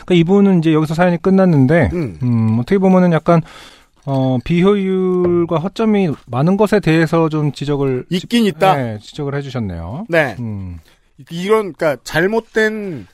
[0.04, 2.18] 그러니까 이분은 이제 여기서 사연이 끝났는데, 음.
[2.22, 3.42] 음, 어떻게 보면은 약간,
[4.06, 8.06] 어, 비효율과 허점이 많은 것에 대해서 좀 지적을.
[8.08, 8.76] 있긴 있다.
[8.76, 10.06] 네, 지적을 해주셨네요.
[10.08, 10.36] 네.
[10.40, 10.78] 음,
[11.30, 13.06] 이런 그러니까 잘못된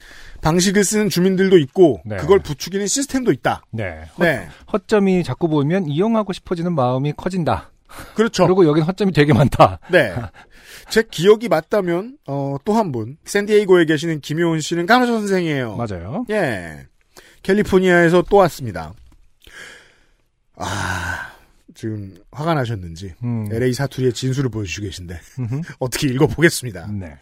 [0.42, 2.16] 방식을 쓰는 주민들도 있고 네.
[2.16, 3.62] 그걸 부추기는 시스템도 있다.
[3.72, 4.02] 네.
[4.18, 4.46] 허, 네.
[4.72, 7.72] 허점이 자꾸 보이면 이용하고 싶어지는 마음이 커진다.
[8.14, 8.44] 그렇죠.
[8.46, 9.78] 그리고 여긴 허점이 되게 많다.
[9.90, 10.12] 네.
[10.90, 15.76] 제 기억이 맞다면 어, 또 한 분 샌디에이고에 계시는 김효은 씨는 간호사 선생이에요.
[15.76, 16.24] 맞아요.
[16.30, 16.86] 예.
[17.42, 18.92] 캘리포니아에서 또 왔습니다.
[20.56, 21.32] 아,
[21.74, 23.48] 지금 화가 나셨는지 음.
[23.52, 25.20] LA 사투리의 진술을 보여주시고 계신데.
[25.78, 26.90] 어떻게 읽어보겠습니다.
[26.92, 27.16] 네.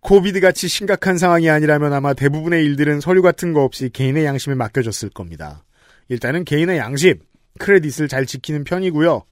[0.00, 5.10] 코비드 같이 심각한 상황이 아니라면 아마 대부분의 일들은 서류 같은 거 없이 개인의 양심에 맡겨졌을
[5.10, 5.64] 겁니다.
[6.08, 7.20] 일단은 개인의 양심,
[7.58, 9.22] 크레딧을 잘 지키는 편이고요.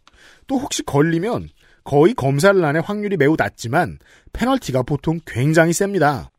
[0.46, 1.48] 또 혹시 걸리면
[1.84, 3.98] 거의 검사를 안해 확률이 매우 낮지만
[4.34, 6.30] 페널티가 보통 굉장히 셉니다.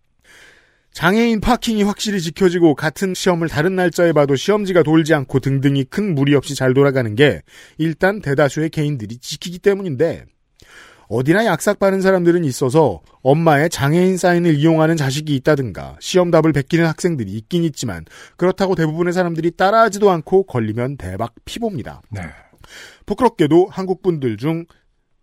[0.91, 6.35] 장애인 파킹이 확실히 지켜지고 같은 시험을 다른 날짜에 봐도 시험지가 돌지 않고 등등이 큰 무리
[6.35, 7.41] 없이 잘 돌아가는 게
[7.77, 10.25] 일단 대다수의 개인들이 지키기 때문인데
[11.09, 17.31] 어디나 약삭 빠른 사람들은 있어서 엄마의 장애인 사인을 이용하는 자식이 있다든가 시험 답을 베끼는 학생들이
[17.31, 18.05] 있긴 있지만
[18.37, 22.01] 그렇다고 대부분의 사람들이 따라하지도 않고 걸리면 대박 피봅니다.
[22.11, 22.21] 네.
[23.07, 24.65] 부끄럽게도 한국 분들 중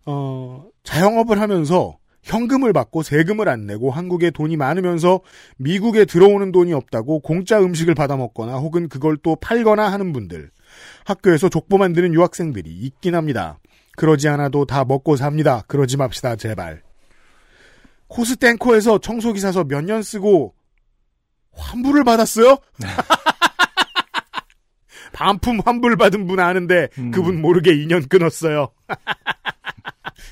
[0.05, 5.21] 어, 자영업을 하면서 현금을 받고 세금을 안 내고 한국에 돈이 많으면서
[5.57, 10.51] 미국에 들어오는 돈이 없다고 공짜 음식을 받아 먹거나 혹은 그걸 또 팔거나 하는 분들
[11.05, 13.59] 학교에서 족보 만드는 유학생들이 있긴 합니다.
[13.95, 15.63] 그러지 않아도 다 먹고 삽니다.
[15.67, 16.81] 그러지 맙시다 제발.
[18.09, 20.53] 코스땡코에서 청소기 사서 몇 년 쓰고
[21.53, 22.57] 환불을 받았어요?
[25.13, 27.11] 반품 환불 받은 분 아는데 음.
[27.11, 28.67] 그분 모르게 2년 끊었어요.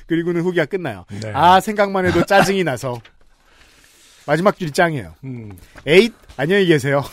[0.06, 1.04] 그리고는 후기가 끝나요.
[1.20, 1.32] 네.
[1.34, 3.00] 아 생각만 해도 짜증이 나서
[4.26, 5.14] 마지막 줄이 짱이에요.
[5.24, 5.56] 음.
[5.86, 7.02] 에잇 안녕히 계세요.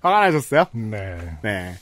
[0.00, 0.66] 화가 나셨어요?
[0.72, 1.18] 네.
[1.42, 1.74] 네.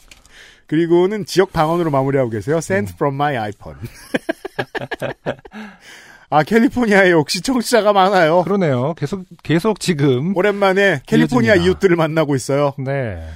[0.67, 2.57] 그리고는 지역 방언으로 마무리하고 계세요.
[2.59, 3.79] Sent from my iPhone.
[6.31, 8.43] 아 캘리포니아에 역시 청취자가 많아요.
[8.43, 8.93] 그러네요.
[8.95, 11.67] 계속 계속 지금 오랜만에 캘리포니아 이어집니다.
[11.67, 12.75] 이웃들을 만나고 있어요.
[12.79, 13.27] 네.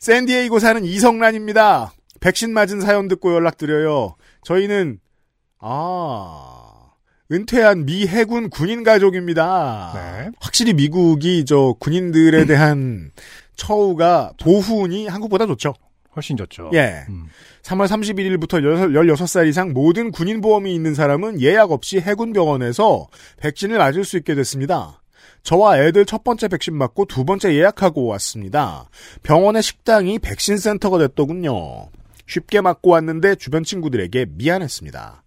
[0.00, 1.92] 샌디에이고 사는 이성란입니다.
[2.20, 4.16] 백신 맞은 사연 듣고 연락드려요.
[4.42, 5.00] 저희는
[5.58, 6.92] 아
[7.30, 9.92] 은퇴한 미 해군 군인 가족입니다.
[9.94, 10.30] 네.
[10.40, 13.10] 확실히 미국이 저 군인들에 대한
[13.56, 15.74] 처우가 보훈이 한국보다 좋죠.
[16.14, 16.70] 훨씬 좋죠.
[16.72, 17.04] 예.
[17.08, 17.26] 음.
[17.62, 24.04] 3월 31일부터 16살 이상 모든 군인 보험이 있는 사람은 예약 없이 해군 병원에서 백신을 맞을
[24.04, 25.02] 수 있게 됐습니다.
[25.42, 28.88] 저와 애들 첫 번째 백신 맞고 두 번째 예약하고 왔습니다.
[29.22, 31.88] 병원의 식당이 백신 센터가 됐더군요.
[32.26, 35.22] 쉽게 맞고 왔는데 주변 친구들에게 미안했습니다.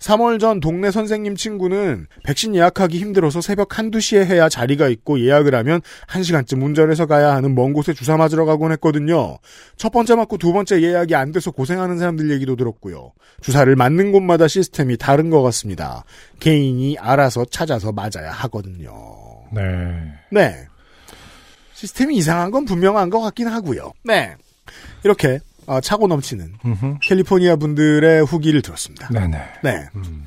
[0.00, 5.54] 3월 전 동네 선생님 친구는 백신 예약하기 힘들어서 새벽 한두 시에 해야 자리가 있고 예약을
[5.54, 9.38] 하면 1시간쯤 운전해서 가야 하는 먼 곳에 주사 맞으러 가곤 했거든요.
[9.76, 13.12] 첫 번째 맞고 두 번째 예약이 안 돼서 고생하는 사람들 얘기도 들었고요.
[13.42, 16.04] 주사를 맞는 곳마다 시스템이 다른 것 같습니다.
[16.40, 18.90] 개인이 알아서 찾아서 맞아야 하거든요.
[19.52, 19.62] 네.
[20.30, 20.66] 네.
[21.74, 23.92] 시스템이 이상한 건 분명한 것 같긴 하고요.
[24.04, 24.34] 네.
[25.04, 25.40] 이렇게
[25.70, 26.98] 어, 차고 넘치는 음흠.
[27.00, 29.08] 캘리포니아 분들의 후기를 들었습니다.
[29.08, 29.38] 네네.
[29.62, 29.88] 네.
[29.94, 30.26] 음.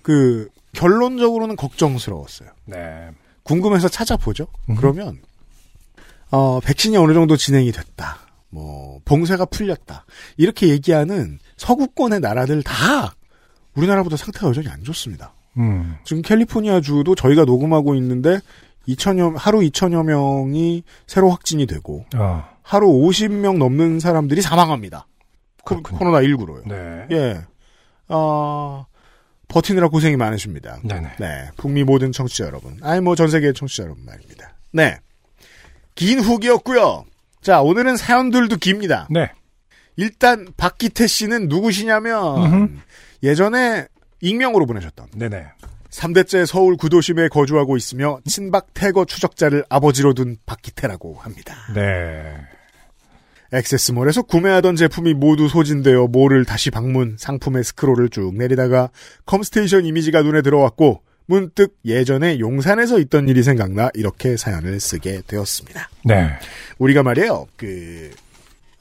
[0.00, 2.48] 그 결론적으로는 걱정스러웠어요.
[2.64, 3.10] 네.
[3.42, 4.46] 궁금해서 찾아보죠.
[4.70, 4.76] 음.
[4.76, 5.18] 그러면
[6.30, 8.20] 어 백신이 어느 정도 진행이 됐다.
[8.48, 10.06] 뭐 봉쇄가 풀렸다.
[10.38, 13.14] 이렇게 얘기하는 서구권의 나라들 다
[13.74, 15.34] 우리나라보다 상태가 여전히 안 좋습니다.
[15.58, 15.96] 음.
[16.04, 18.40] 지금 캘리포니아 주도 저희가 녹음하고 있는데
[18.88, 22.48] 2천여 하루 2천여 명이 새로 확진이 되고 아.
[22.70, 25.08] 하루 50명 넘는 사람들이 사망합니다.
[25.64, 25.98] 코- 그렇군요.
[25.98, 26.68] 코로나 19로요.
[26.68, 27.06] 네.
[27.10, 27.40] 예.
[28.06, 28.86] 어,
[29.48, 30.78] 버티느라 고생이 많으십니다.
[30.84, 31.16] 네네.
[31.18, 31.50] 네.
[31.56, 32.78] 북미 모든 청취자 여러분.
[32.82, 34.54] 아니, 뭐, 전 세계 청취자 여러분 말입니다.
[34.72, 34.98] 네.
[35.96, 37.06] 긴 후기였고요
[37.42, 39.08] 자, 오늘은 사연들도 깁니다.
[39.10, 39.32] 네.
[39.96, 42.78] 일단, 박기태 씨는 누구시냐면, 음흠.
[43.24, 43.88] 예전에
[44.20, 45.44] 익명으로 보내셨던 네네.
[45.90, 51.56] 3대째 서울 구도심에 거주하고 있으며 친박 태거 추적자를 아버지로 둔 박기태라고 합니다.
[51.74, 52.36] 네.
[53.52, 58.90] 액세스몰에서 구매하던 제품이 모두 소진되어 몰을 다시 방문 상품의 스크롤을 쭉 내리다가
[59.26, 65.88] 컴스테이션 이미지가 눈에 들어왔고 문득 예전에 용산에서 있던 일이 생각나 이렇게 사연을 쓰게 되었습니다.
[66.04, 66.30] 네.
[66.78, 67.46] 우리가 말이에요.
[67.56, 68.10] 그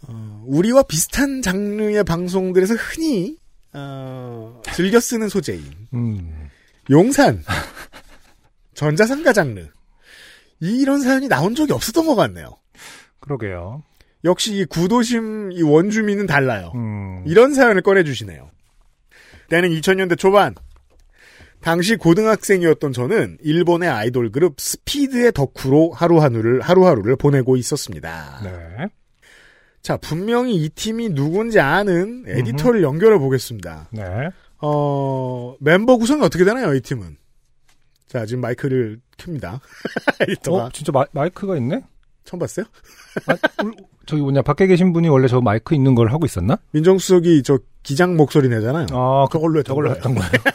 [0.08, 3.38] 어, 우리와 비슷한 장르의 방송들에서 흔히
[3.73, 6.49] 어, 즐겨 쓰는 소재인 음.
[6.89, 7.43] 용산
[8.73, 9.67] 전자상가 장르
[10.60, 12.58] 이런 사연이 나온 적이 없었던 것 같네요.
[13.19, 13.84] 그러게요.
[14.25, 16.71] 역시 이 구도심 이 원주민은 달라요.
[16.75, 17.23] 음.
[17.25, 18.49] 이런 사연을 꺼내주시네요.
[19.49, 20.55] 때는 2000년대 초반.
[21.62, 28.39] 당시 고등학생이었던 저는 일본의 아이돌 그룹 스피드의 덕후로 하루하루를, 하루하루를 보내고 있었습니다.
[28.43, 28.88] 네.
[29.82, 33.89] 자, 분명히 이 팀이 누군지 아는 에디터를 연결해 보겠습니다.
[33.91, 34.03] 네.
[34.62, 37.17] 어, 멤버 구성이 어떻게 되나요, 이 팀은?
[38.08, 39.60] 자, 지금 마이크를 켭니다.
[40.21, 40.65] 에디터가.
[40.65, 41.82] 어, 진짜 마, 마이크가 있네?
[42.23, 42.65] 처음 봤어요?
[43.27, 43.73] 아, 울-
[44.10, 46.58] 저기 뭐냐, 밖에 계신 분이 원래 저 마이크 있는 걸 하고 있었나?
[46.72, 48.88] 민정수석이 저 기장 목소리 내잖아요.
[48.91, 49.98] 아, 그걸로 했던 저걸로 거예요.
[49.98, 50.32] 했던 거예요.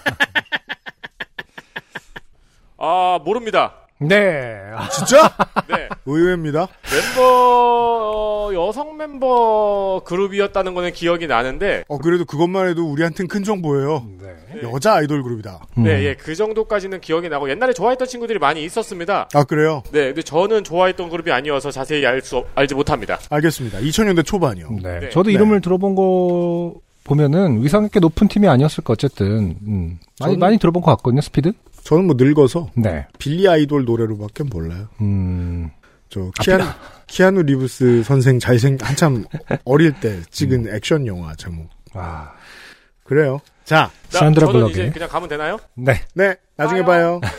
[2.79, 3.84] 아, 모릅니다.
[3.99, 4.61] 네.
[4.75, 5.31] 아, 진짜?
[5.69, 5.89] 네.
[6.05, 6.67] 의외입니다.
[7.17, 14.05] 멤버, 어, 여성 멤버 그룹이었다는 거는 기억이 나는데, 어, 그래도 그것만 해도 우리한텐 큰 정보예요.
[14.21, 14.63] 네.
[14.63, 15.61] 여자 아이돌 그룹이다.
[15.79, 15.85] 음.
[15.85, 19.29] 네, 예, 그 정도까지는 기억이 나고, 옛날에 좋아했던 친구들이 많이 있었습니다.
[19.33, 19.83] 아, 그래요?
[19.93, 23.19] 네, 근데 저는 좋아했던 그룹이 아니어서 자세히 알 수, 알지 못합니다.
[23.31, 23.79] 알겠습니다.
[23.79, 24.69] 2000년대 초반이요.
[24.83, 25.01] 네.
[25.01, 25.09] 네.
[25.11, 25.35] 저도 네.
[25.35, 29.99] 이름을 들어본 거 보면은 위상 있게 높은 팀이 아니었을까 어쨌든 음.
[30.21, 31.53] 많이 저는- 많이 들어본 것 같거든요 스피드.
[31.85, 33.07] 저는 뭐 늙어서 네.
[33.18, 34.88] 빌리 아이돌 노래로밖에 몰라요.
[35.01, 35.70] 음.
[36.09, 36.64] 저 키아누,
[37.07, 39.25] 키아누 리브스 선생 잘생 한참
[39.64, 40.75] 어릴 때 찍은 음.
[40.75, 41.68] 액션 영화 제목.
[41.92, 42.33] 와.
[43.05, 43.40] 그래요.
[43.64, 44.73] 자, 자, 샌드라 저는 블럭에.
[44.73, 45.59] 이제 그냥 가면 되나요?
[45.75, 46.01] 네.
[46.14, 47.20] 네, 나중에 봐요.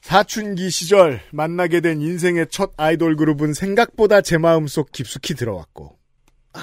[0.00, 5.96] 사춘기 시절 만나게 된 인생의 첫 아이돌 그룹은 생각보다 제 마음속 깊숙이 들어왔고,
[6.54, 6.60] 아,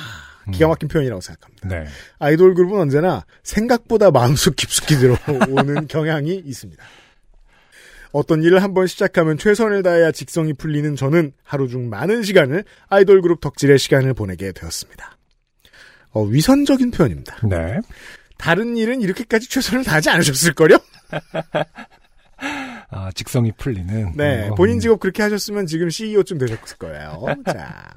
[0.51, 1.67] 기가 막힌 표현이라고 생각합니다.
[1.67, 1.85] 네.
[2.19, 6.83] 아이돌 그룹은 언제나 생각보다 마음속 깊숙이 들어오는 경향이 있습니다.
[8.11, 13.41] 어떤 일을 한번 시작하면 최선을 다해야 직성이 풀리는 저는 하루 중 많은 시간을 아이돌 그룹
[13.41, 15.17] 덕질의 시간을 보내게 되었습니다.
[16.11, 17.37] 어, 위선적인 표현입니다.
[17.47, 17.79] 네.
[18.37, 20.77] 다른 일은 이렇게까지 최선을 다하지 않으셨을걸요?
[22.89, 24.13] 아, 직성이 풀리는.
[24.15, 24.47] 네.
[24.49, 24.79] 어, 본인 음.
[24.79, 27.25] 직업 그렇게 하셨으면 지금 CEO쯤 되셨을 거예요.
[27.45, 27.93] 자.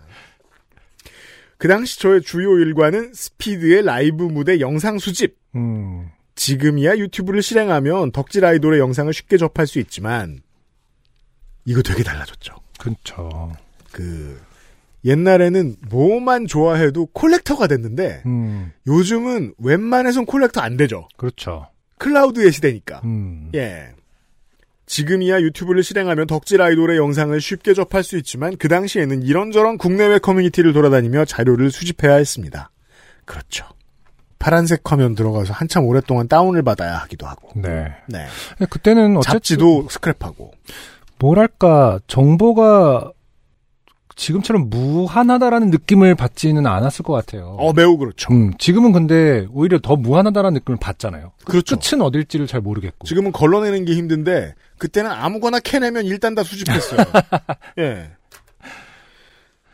[1.60, 5.36] 그 당시 저의 주요 일과는 스피드의 라이브 무대 영상 수집.
[5.54, 6.08] 음.
[6.34, 10.40] 지금이야 유튜브를 실행하면 덕질 아이돌의 영상을 쉽게 접할 수 있지만,
[11.66, 12.54] 이거 되게 달라졌죠.
[12.78, 13.52] 그렇죠.
[13.92, 14.40] 그,
[15.04, 18.72] 옛날에는 뭐만 좋아해도 collector가 됐는데, 음.
[18.86, 21.08] 요즘은 웬만해선 collector 안 되죠.
[21.18, 21.68] 그렇죠.
[21.98, 23.02] 클라우드의 시대니까.
[23.04, 23.50] 음.
[23.54, 23.92] 예.
[24.90, 30.72] 지금이야 유튜브를 실행하면 덕질 아이돌의 영상을 쉽게 접할 수 있지만 그 당시에는 이런저런 국내외 커뮤니티를
[30.72, 32.72] 돌아다니며 자료를 수집해야 했습니다.
[33.24, 33.66] 그렇죠.
[34.40, 37.50] 파란색 화면 들어가서 한참 오랫동안 다운을 받아야 하기도 하고.
[37.54, 37.86] 네.
[38.08, 38.26] 네.
[38.68, 40.50] 그때는 어쨌든 잡지도 스크랩하고.
[41.20, 43.12] 뭐랄까 정보가
[44.20, 47.56] 지금처럼 무한하다라는 느낌을 받지는 않았을 것 같아요.
[47.58, 48.30] 어, 매우 그렇죠.
[48.30, 51.32] 음, 지금은 근데 오히려 더 무한하다라는 느낌을 받잖아요.
[51.46, 51.78] 그렇죠.
[51.78, 53.06] 끝은 어딜지를 잘 모르겠고.
[53.06, 56.98] 지금은 걸러내는 게 힘든데 그때는 아무거나 캐내면 일단 다 수집했어요.
[57.80, 58.10] 예.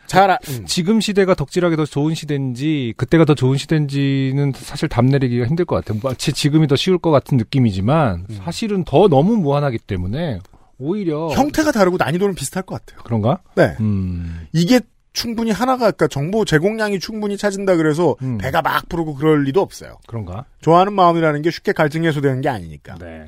[0.07, 0.65] 잘 아, 음.
[0.65, 5.85] 지금 시대가 덕질하기 더 좋은 시대인지 그때가 더 좋은 시대인지는 사실 답 내리기가 힘들 것
[5.85, 5.99] 같아요.
[6.05, 8.41] 마치 지금이 더 쉬울 것 같은 느낌이지만 음.
[8.45, 10.39] 사실은 더 너무 무한하기 때문에
[10.79, 13.03] 오히려 형태가 다르고 난이도는 비슷할 것 같아요.
[13.05, 13.41] 그런가?
[13.55, 13.77] 네.
[13.81, 14.81] 음, 이게
[15.13, 18.37] 충분히 하나가 그러니까 정보 제공량이 충분히 차진다 그래서 음.
[18.37, 19.99] 배가 막 부르고 그럴 리도 없어요.
[20.07, 20.45] 그런가?
[20.61, 22.97] 좋아하는 마음이라는 게 쉽게 갈증 해소되는 게 아니니까.
[22.97, 23.27] 네.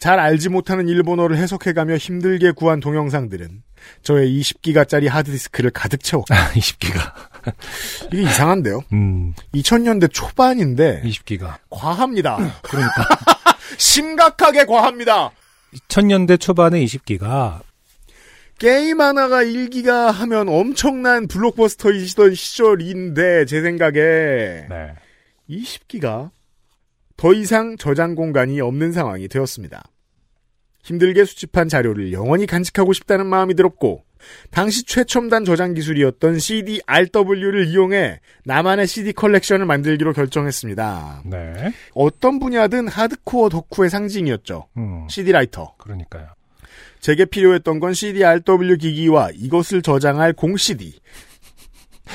[0.00, 3.62] 잘 알지 못하는 일본어를 해석해가며 힘들게 구한 동영상들은
[4.02, 7.12] 저의 20기가짜리 하드디스크를 가득 채웠고 20기가.
[8.12, 8.80] 이게 이상한데요.
[8.92, 11.54] 음, 2000년대 초반인데 20기가.
[11.70, 12.36] 과합니다.
[12.62, 13.06] 그러니까
[13.78, 15.30] 심각하게 과합니다.
[15.74, 17.60] 2000년대 초반에 20기가
[18.58, 24.94] 게임 하나가 1기가 하면 엄청난 블록버스터이시던 시절인데 제 생각에 네.
[25.50, 26.30] 20기가
[27.16, 29.82] 더 이상 저장 공간이 없는 상황이 되었습니다.
[30.82, 34.04] 힘들게 수집한 자료를 영원히 간직하고 싶다는 마음이 들었고
[34.50, 41.22] 당시 최첨단 저장 기술이었던 CD-RW를 이용해 나만의 CD 컬렉션을 만들기로 결정했습니다.
[41.26, 41.72] 네.
[41.94, 44.68] 어떤 분야든 하드코어 덕후의 상징이었죠.
[44.76, 45.74] 음, CD 라이터.
[45.78, 46.28] 그러니까요.
[47.00, 50.98] 제게 필요했던 건 CD-RW 기기와 이것을 저장할 공 CD.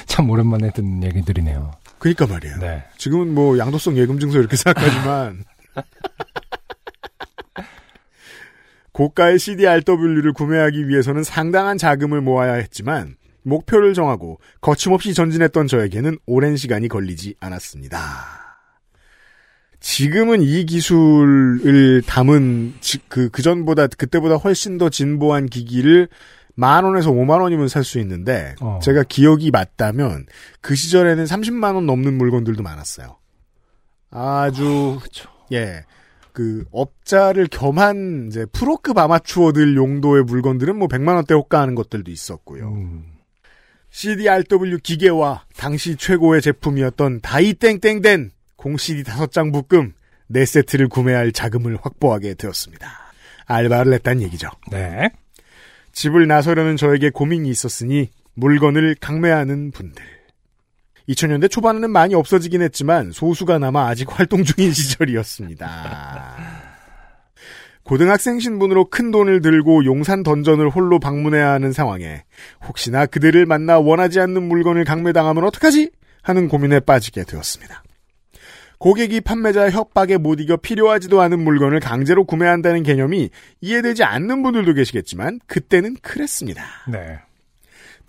[0.05, 1.71] 참 오랜만에 듣는 얘기들이네요.
[1.99, 2.57] 그니까 말이에요.
[2.59, 2.83] 네.
[2.97, 5.43] 지금은 뭐 양도성 예금 증서 이렇게 생각하지만
[8.99, 16.89] 고가의 CD-RW를 구매하기 위해서는 상당한 자금을 모아야 했지만 목표를 정하고 거침없이 전진했던 저에게는 오랜 시간이
[16.89, 17.97] 걸리지 않았습니다.
[19.79, 26.09] 지금은 이 기술을 담은 지- 그 그전보다 그때보다 훨씬 더 진보한 기기를
[26.55, 28.79] 만 원에서 5만 원이면 살 수 있는데 어.
[28.83, 30.25] 제가 기억이 맞다면
[30.59, 33.15] 그 시절에는 30만 원 넘는 물건들도 많았어요.
[34.11, 35.29] 아주 그렇죠.
[35.53, 35.85] 예.
[36.39, 42.69] 그 업자를 겸한 이제 프로급 아마추어들 용도의 물건들은 뭐 100만 원대 호가하는 것들도 있었고요.
[42.69, 43.03] 음,
[43.89, 49.91] CDRW 기계와 당시 최고의 제품이었던 다이땡땡된 공 CD 5장 묶음
[50.31, 52.89] 4세트를 구매할 자금을 확보하게 되었습니다.
[53.45, 54.47] 알바를 했단 얘기죠.
[54.71, 55.09] 네.
[55.91, 60.01] 집을 나서려는 저에게 고민이 있었으니 물건을 강매하는 분들.
[61.09, 66.69] 2000년대 초반에는 많이 없어지긴 했지만 소수가 남아 아직 활동 중인 시절이었습니다.
[67.83, 72.23] 고등학생 신분으로 큰 돈을 들고 용산 던전을 홀로 방문해야 하는 상황에
[72.67, 75.89] 혹시나 그들을 만나 원하지 않는 물건을 강매당하면 어떡하지?
[76.21, 77.83] 하는 고민에 빠지게 되었습니다.
[78.77, 85.39] 고객이 판매자 협박에 못 이겨 필요하지도 않은 물건을 강제로 구매한다는 개념이 이해되지 않는 분들도 계시겠지만
[85.47, 86.63] 그때는 그랬습니다.
[86.87, 87.19] 네.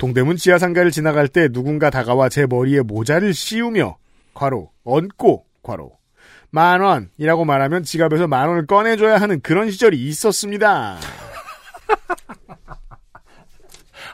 [0.00, 3.98] 동대문 지하상가를 지나갈 때 누군가 다가와 제 머리에 모자를 씌우며
[4.32, 5.92] 괄호 얹고 괄호
[6.48, 10.96] 만 원이라고 말하면 지갑에서 만 원을 꺼내줘야 하는 그런 시절이 있었습니다.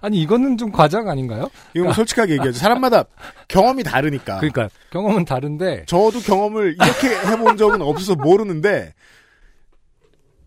[0.03, 1.49] 아니 이거는 좀 과장 아닌가요?
[1.72, 2.59] 이거 뭐 솔직하게 얘기하죠.
[2.59, 3.05] 사람마다
[3.46, 4.38] 경험이 다르니까.
[4.38, 8.92] 그러니까 경험은 다른데 저도 경험을 이렇게 해본 적은 없어서 모르는데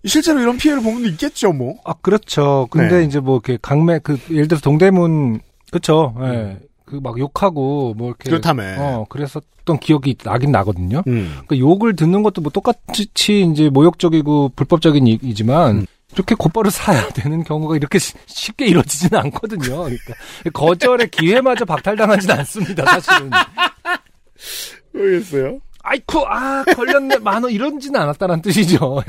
[0.06, 1.76] 실제로 이런 피해를 본 분도 있겠죠, 뭐.
[1.84, 2.68] 아 그렇죠.
[2.72, 3.04] 근데 네.
[3.06, 6.16] 이제 뭐 이렇게 강매 그 예를 들어서 동대문 그렇죠.
[6.22, 6.58] 예.
[6.86, 8.64] 그막 욕하고 뭐 이렇게 그렇다며.
[8.80, 11.04] 어 그랬었던 기억이 나긴 나거든요.
[11.08, 11.40] 음.
[11.48, 13.08] 그 욕을 듣는 것도 뭐 똑같이
[13.52, 15.86] 이제 모욕적이고 불법적인 일이지만 음.
[16.14, 19.62] 이렇게 곧바로 사야 되는 경우가 이렇게 시- 쉽게 이루어지지는 않거든요.
[19.84, 20.14] 그러니까
[20.54, 22.86] 거절의 기회마저 박탈당하지는 않습니다.
[23.00, 23.30] 사실은.
[24.94, 25.60] 모르겠어요.
[25.90, 29.02] 아이쿠 아 걸렸네 만 원 이런지는 않았다는 뜻이죠.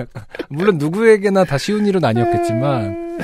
[0.49, 3.19] 물론 누구에게나 다 쉬운 일은 아니었겠지만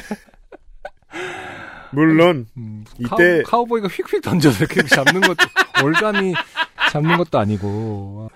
[1.93, 5.47] 물론 음, 이때- 카우, 보이가 휙휙 던져서 이렇게 잡는 것도
[5.85, 6.35] 올감이
[6.91, 8.31] 잡는 것도 아니고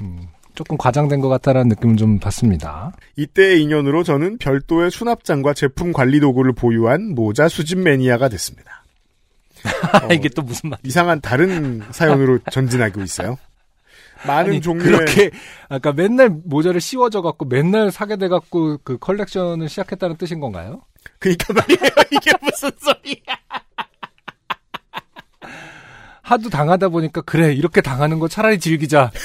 [0.00, 0.22] 음,
[0.54, 2.92] 조금 과장된 것 같다라는 느낌을 좀 받습니다.
[3.16, 8.82] 이때의 인연으로 저는 별도의 수납장과 제품 관리 도구를 보유한 모자 수집 매니아가 됐습니다.
[10.08, 10.78] 어, 이게 또 무슨 말?
[10.84, 13.36] 이상한 다른 사연으로 전진하고 있어요.
[14.26, 15.30] 많은 아니, 종류의 그렇게
[15.68, 20.82] 아까 맨날 모자를 씌워져 갖고 맨날 사게 돼 갖고 그 컬렉션을 시작했다는 뜻인 건가요?
[21.18, 21.80] 그러니까 말이에요.
[22.10, 23.38] 이게 무슨 소리야?
[26.22, 29.10] 하도 당하다 보니까 그래 이렇게 당하는 거 차라리 즐기자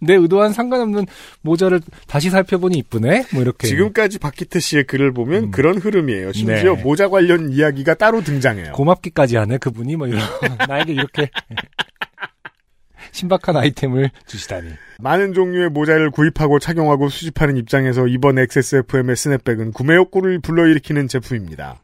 [0.00, 1.06] 내 의도와는 상관없는
[1.42, 5.50] 모자를 다시 살펴보니 이쁘네 뭐 이렇게 지금까지 박기태 씨의 글을 보면 음.
[5.50, 6.32] 그런 흐름이에요.
[6.32, 6.82] 심지어 네.
[6.82, 8.72] 모자 관련 이야기가 따로 등장해요.
[8.72, 10.20] 고맙기까지 하네 그분이 뭐 이런
[10.68, 11.30] 나에게 이렇게
[13.20, 20.38] 신박한 아이템을 주시다니 많은 종류의 모자를 구입하고 착용하고 수집하는 입장에서 이번 XSFM의 스냅백은 구매 욕구를
[20.40, 21.80] 불러일으키는 제품입니다.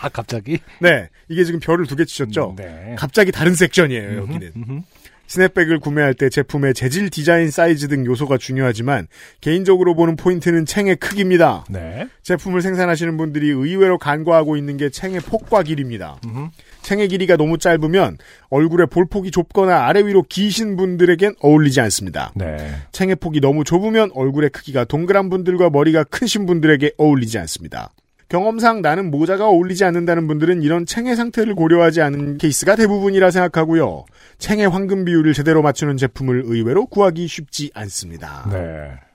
[0.00, 2.50] 아 갑자기 네, 이게 지금 별을 두 개 치셨죠?
[2.50, 2.94] 음, 네.
[2.96, 4.52] 갑자기 다른 섹션이에요, 여기는.
[4.56, 4.80] 음흠.
[5.26, 9.08] 스냅백을 구매할 때 제품의 재질, 디자인, 사이즈 등 요소가 중요하지만
[9.42, 11.64] 개인적으로 보는 포인트는 챙의 크기입니다.
[11.68, 12.08] 네.
[12.22, 16.16] 제품을 생산하시는 분들이 의외로 간과하고 있는 게 챙의 폭과 길입니다.
[16.24, 16.48] 음흠.
[16.88, 18.16] 챙의 길이가 너무 짧으면
[18.48, 22.32] 얼굴에 볼 폭이 좁거나 아래 위로 기신 분들에겐 어울리지 않습니다.
[22.34, 22.56] 네.
[22.92, 27.90] 챙의 폭이 너무 좁으면 얼굴의 크기가 동그란 분들과 머리가 크신 분들에게 어울리지 않습니다.
[28.30, 34.06] 경험상 나는 모자가 어울리지 않는다는 분들은 이런 챙의 상태를 고려하지 않은 케이스가 대부분이라 생각하고요.
[34.38, 38.48] 챙의 황금 비율을 제대로 맞추는 제품을 의외로 구하기 쉽지 않습니다.
[38.50, 39.07] 네.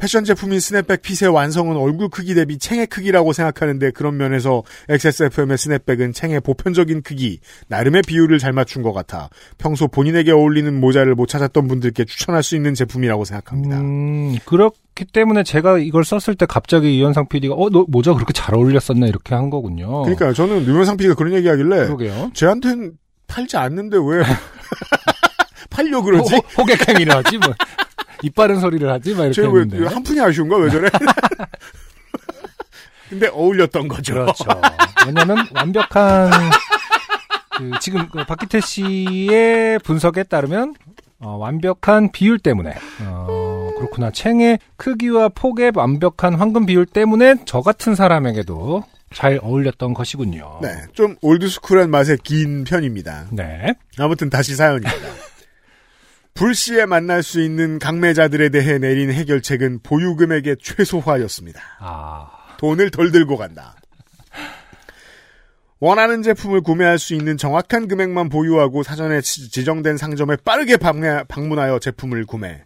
[0.00, 6.14] 패션 제품인 스냅백 핏의 완성은 얼굴 크기 대비 챙의 크기라고 생각하는데 그런 면에서 XSFM의 스냅백은
[6.14, 11.68] 챙의 보편적인 크기, 나름의 비율을 잘 맞춘 것 같아 평소 본인에게 어울리는 모자를 못 찾았던
[11.68, 13.78] 분들께 추천할 수 있는 제품이라고 생각합니다.
[13.80, 18.54] 음, 그렇기 때문에 제가 이걸 썼을 때 갑자기 이현상 PD가 어, 너 모자 그렇게 잘
[18.54, 20.00] 어울렸었나 이렇게 한 거군요.
[20.02, 22.30] 그러니까 저는 유명상 PD가 그런 얘기 하길래 그러게요.
[22.32, 22.92] 쟤한텐
[23.26, 24.22] 팔지 않는데 왜
[25.68, 26.34] 팔려 그러지?
[26.34, 27.52] 호, 호객행위를 하지 뭐.
[28.22, 29.78] 이빠른 소리를 하지 막 이렇게 했는데.
[29.78, 30.88] 쟤왜한 푼이 아쉬운가 왜 저래?
[33.08, 34.14] 근데 어울렸던 거죠.
[34.14, 34.44] 그렇죠.
[35.06, 36.30] 왜냐면 완벽한
[37.56, 40.74] 그 지금 그 박기태 씨의 분석에 따르면
[41.18, 44.10] 어, 완벽한 비율 때문에 어, 그렇구나.
[44.12, 50.60] 챙의 크기와 폭의 완벽한 황금 비율 때문에 저 같은 사람에게도 잘 어울렸던 것이군요.
[50.62, 53.26] 네, 좀 올드스쿨한 맛의 긴 편입니다.
[53.32, 53.74] 네.
[53.98, 54.92] 아무튼 다시 사연입니다.
[56.34, 61.60] 불시에 만날 수 있는 강매자들에 대해 내린 해결책은 보유금액의 최소화였습니다.
[61.80, 62.28] 아.
[62.58, 63.76] 돈을 덜 들고 간다.
[65.80, 71.78] 원하는 제품을 구매할 수 있는 정확한 금액만 보유하고 사전에 지- 지정된 상점에 빠르게 방문하- 방문하여
[71.78, 72.64] 제품을 구매.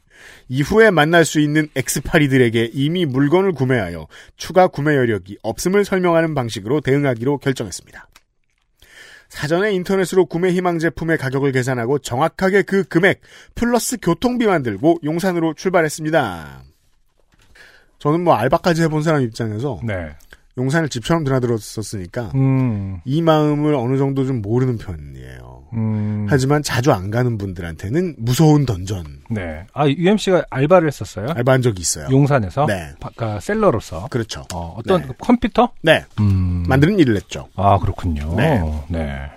[0.48, 7.38] 이후에 만날 수 있는 엑스파리들에게 이미 물건을 구매하여 추가 구매 여력이 없음을 설명하는 방식으로 대응하기로
[7.38, 8.08] 결정했습니다.
[9.28, 13.20] 사전에 인터넷으로 구매 희망 제품의 가격을 계산하고 정확하게 그 금액
[13.54, 16.62] 플러스 교통비만 들고 용산으로 출발했습니다.
[17.98, 20.14] 저는 뭐 알바까지 해본 사람 입장에서 네.
[20.56, 23.00] 용산을 집처럼 드나들었었으니까 음.
[23.04, 25.43] 이 마음을 어느 정도 좀 모르는 편이에요.
[25.74, 26.26] 음.
[26.28, 29.66] 하지만 자주 안 가는 분들한테는 무서운 던전 네.
[29.72, 31.28] 아, UMC가 알바를 했었어요?
[31.34, 32.08] 알바한 적이 있어요.
[32.10, 32.66] 용산에서?
[32.66, 32.92] 네.
[33.02, 34.08] 아까 셀러로서?
[34.10, 34.44] 그렇죠.
[34.52, 35.08] 어, 어떤 네.
[35.18, 35.72] 컴퓨터?
[35.82, 36.04] 네.
[36.20, 36.64] 음.
[36.68, 37.48] 만드는 일을 했죠.
[37.56, 38.34] 아, 그렇군요.
[38.36, 38.62] 네.
[38.88, 39.30] 네.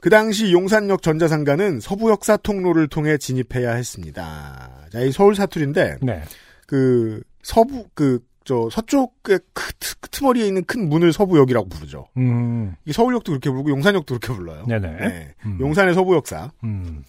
[0.00, 4.70] 그 당시 용산역 전자상가는 서부역사 통로를 통해 진입해야 했습니다.
[4.92, 6.22] 자, 이 서울 사투리인데 네.
[6.66, 12.06] 그 서부 그 저 서쪽의 크, 트, 트머리에 있는 큰 문을 서부역이라고 부르죠.
[12.16, 12.76] 음.
[12.86, 14.64] 이 서울역도 그렇게 부르고 용산역도 그렇게 불러요.
[14.66, 14.88] 네네.
[14.88, 15.34] 네.
[15.44, 15.58] 음.
[15.60, 16.52] 용산의 서부역사.
[16.62, 17.04] 음.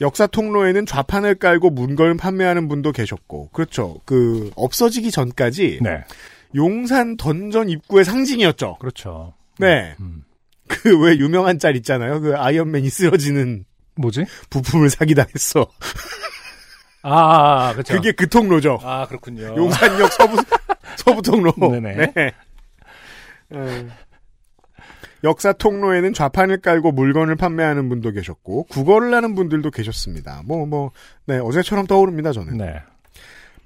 [0.00, 3.98] 역사 통로에는 좌판을 깔고 문걸 판매하는 분도 계셨고, 그렇죠.
[4.04, 6.04] 그 없어지기 전까지 네.
[6.54, 8.76] 용산 던전 입구의 상징이었죠.
[8.78, 9.34] 그렇죠.
[9.58, 9.96] 네.
[10.00, 10.22] 음.
[10.68, 12.20] 그왜 유명한 짤 있잖아요.
[12.20, 13.64] 그 아이언맨이 쓰러지는
[13.96, 14.24] 뭐지?
[14.50, 15.66] 부품을 사기다 했어.
[17.02, 17.94] 아, 그렇죠.
[17.94, 18.78] 그게 그 통로죠.
[18.82, 19.56] 아, 그렇군요.
[19.56, 20.36] 용산역 서부
[21.04, 21.52] 서부 통로.
[21.56, 22.12] 네네.
[22.14, 22.32] 네.
[23.52, 23.90] 음.
[25.24, 30.42] 역사 통로에는 좌판을 깔고 물건을 판매하는 분도 계셨고 국어를 하는 분들도 계셨습니다.
[30.44, 30.90] 뭐 뭐
[31.26, 32.58] 네, 어제처럼 떠오릅니다, 저는.
[32.58, 32.80] 네.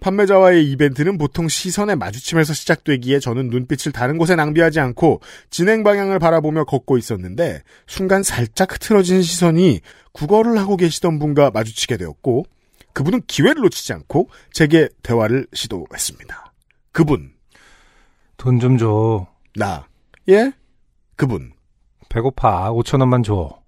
[0.01, 5.21] 판매자와의 이벤트는 보통 시선의 마주침에서 시작되기에 저는 눈빛을 다른 곳에 낭비하지 않고
[5.51, 9.81] 진행 방향을 바라보며 걷고 있었는데 순간 살짝 흐트러진 시선이
[10.13, 12.47] 국어를 하고 계시던 분과 마주치게 되었고
[12.95, 16.50] 그분은 기회를 놓치지 않고 제게 대화를 시도했습니다.
[16.93, 17.31] 그분,
[18.37, 19.27] 돈 좀 줘.
[19.57, 19.87] 나,
[20.29, 20.53] 예?
[21.17, 21.53] 그분.
[22.09, 22.73] 배고파.
[22.73, 23.61] 5천 원만 줘.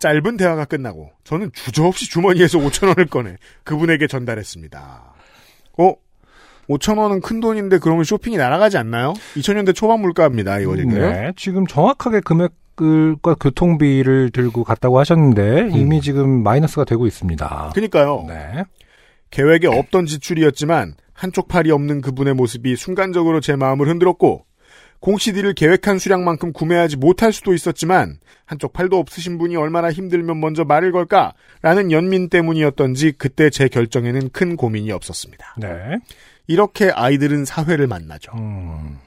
[0.00, 5.14] 짧은 대화가 끝나고 저는 주저없이 주머니에서 5천 원을 꺼내 그분에게 전달했습니다.
[5.78, 5.94] 어?
[6.68, 9.12] 5천 원은 큰 돈인데 그러면 쇼핑이 날아가지 않나요?
[9.34, 10.58] 2000년대 초반 물가입니다.
[10.60, 10.94] 이거 지금.
[10.94, 17.72] 네, 지금 정확하게 금액과 교통비를 들고 갔다고 하셨는데 이미 지금 마이너스가 되고 있습니다.
[17.74, 18.24] 그니까요.
[18.28, 18.64] 네.
[19.30, 24.44] 계획에 없던 지출이었지만 한쪽 팔이 없는 그분의 모습이 순간적으로 제 마음을 흔들었고
[25.00, 30.92] 공CD를 계획한 수량만큼 구매하지 못할 수도 있었지만 한쪽 팔도 없으신 분이 얼마나 힘들면 먼저 말을
[30.92, 35.56] 걸까라는 연민 때문이었던지 그때 제 결정에는 큰 고민이 없었습니다.
[35.58, 35.68] 네.
[36.46, 38.32] 이렇게 아이들은 사회를 만나죠.
[38.34, 38.98] 음,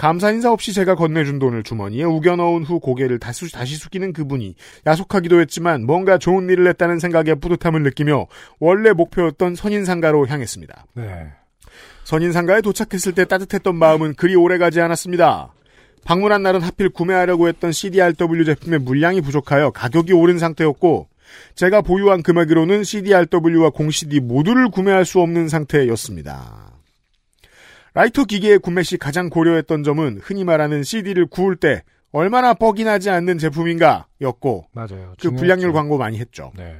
[0.00, 4.54] 감사 인사 없이 제가 건네준 돈을 주머니에 우겨 넣은 후 고개를 다시, 다시 숙이는 그분이
[4.86, 8.26] 야속하기도 했지만 뭔가 좋은 일을 했다는 생각에 뿌듯함을 느끼며
[8.60, 10.86] 원래 목표였던 선인상가로 향했습니다.
[10.94, 11.26] 네.
[12.04, 15.52] 선인상가에 도착했을 때 따뜻했던 마음은 그리 오래가지 않았습니다.
[16.06, 21.08] 방문한 날은 하필 구매하려고 했던 CDRW 제품의 물량이 부족하여 가격이 오른 상태였고
[21.56, 26.79] 제가 보유한 금액으로는 CDRW와 공CD 모두를 구매할 수 없는 상태였습니다.
[27.94, 31.82] 라이터 기계의 구매 시 가장 고려했던 점은 흔히 말하는 CD를 구울 때
[32.12, 35.14] 얼마나 뻑이 나지 않는 제품인가 였고 맞아요.
[35.20, 36.52] 그 불량률 광고 많이 했죠.
[36.56, 36.76] 네.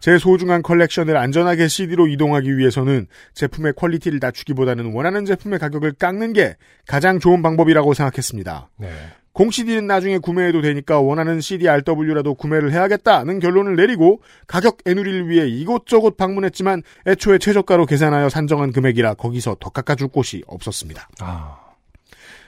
[0.00, 6.56] 제 소중한 컬렉션을 안전하게 CD로 이동하기 위해서는 제품의 퀄리티를 낮추기보다는 원하는 제품의 가격을 깎는 게
[6.86, 8.70] 가장 좋은 방법이라고 생각했습니다.
[8.76, 8.90] 네.
[9.38, 15.46] 공 CD는 나중에 구매해도 되니까 원하는 CD RW라도 구매를 해야겠다는 결론을 내리고 가격 애누리를 위해
[15.46, 21.08] 이곳저곳 방문했지만 애초에 최저가로 계산하여 산정한 금액이라 거기서 더 깎아줄 곳이 없었습니다.
[21.20, 21.56] 아,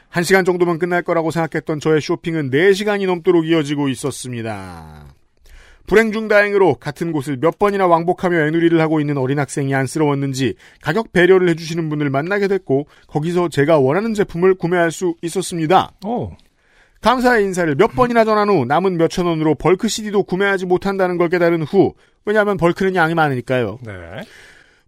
[0.09, 5.14] 한 시간 정도면 끝날 거라고 생각했던 저의 쇼핑은 4시간이 넘도록 이어지고 있었습니다.
[5.86, 11.12] 불행 중 다행으로 같은 곳을 몇 번이나 왕복하며 애누리를 하고 있는 어린 학생이 안쓰러웠는지 가격
[11.12, 15.93] 배려를 해주시는 분을 만나게 됐고 거기서 제가 원하는 제품을 구매할 수 있었습니다.
[16.05, 16.32] 오,
[17.01, 21.63] 감사의 인사를 몇 번이나 전한 후 남은 몇천 원으로 벌크 CD도 구매하지 못한다는 걸 깨달은
[21.63, 21.95] 후
[22.27, 23.79] 왜냐하면 벌크는 양이 많으니까요.
[23.83, 23.93] 네.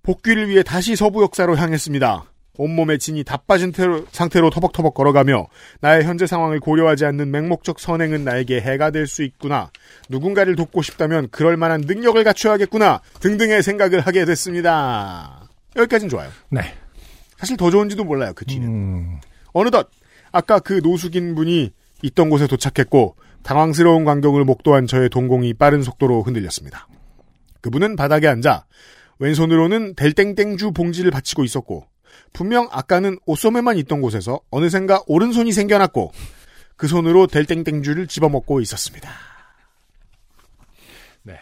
[0.03, 2.25] 복귀를 위해 다시 서부 역사로 향했습니다.
[2.59, 5.47] 온몸에 진이 다 빠진 태로- 상태로 터벅터벅 걸어가며
[5.81, 9.71] 나의 현재 상황을 고려하지 않는 맹목적 선행은 나에게 해가 될 수 있구나.
[10.11, 13.01] 누군가를 돕고 싶다면 그럴 만한 능력을 갖춰야겠구나.
[13.21, 15.49] 등등의 생각을 하게 됐습니다.
[15.77, 16.29] 여기까지는 좋아요.
[16.51, 16.61] 네.
[17.39, 18.33] 사실 더 좋은지도 몰라요.
[18.35, 18.69] 그 뒤는.
[18.69, 19.21] 음,
[19.55, 19.89] 어느덧
[20.31, 26.87] 아까 그 노숙인 분이 있던 곳에 도착했고 당황스러운 광경을 목도한 저의 동공이 빠른 속도로 흔들렸습니다.
[27.61, 28.65] 그분은 바닥에 앉아
[29.19, 31.87] 왼손으로는 델땡땡주 봉지를 받치고 있었고
[32.33, 36.13] 분명 아까는 옷소매만 있던 곳에서 어느샌가 오른손이 생겨났고
[36.77, 39.11] 그 손으로 델땡땡주를 집어먹고 있었습니다.
[41.23, 41.35] 네.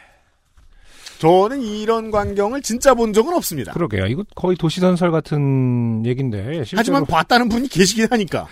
[1.19, 3.73] 저는 이런 광경을 진짜 본 적은 없습니다.
[3.73, 4.07] 그러게요.
[4.07, 8.47] 이거 거의 도시전설 같은 얘기인데 실제로 하지만 봤다는 분이 계시긴 하니까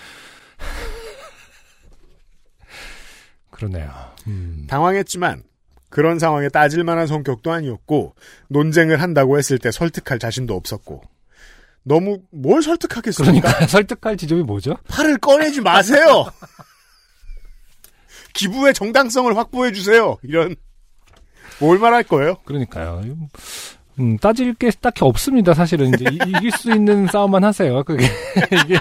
[3.58, 3.90] 그러네요.
[4.28, 5.42] 음, 당황했지만
[5.90, 8.14] 그런 상황에 따질 만한 성격도 아니었고
[8.48, 11.02] 논쟁을 한다고 했을 때 설득할 자신도 없었고
[11.82, 13.40] 너무 뭘 설득하겠습니까?
[13.40, 14.76] 그러니까 설득할 지점이 뭐죠?
[14.88, 16.26] 팔을 꺼내지 마세요.
[18.34, 20.16] 기부의 정당성을 확보해 주세요.
[20.22, 20.54] 이런
[21.58, 22.36] 뭘 말할 거예요?
[22.44, 23.02] 그러니까요.
[23.98, 25.54] 음, 따질 게 딱히 없습니다.
[25.54, 27.82] 사실은 이제 이, 이길 수 있는 싸움만 하세요.
[27.82, 28.06] 그게
[28.64, 28.78] 이게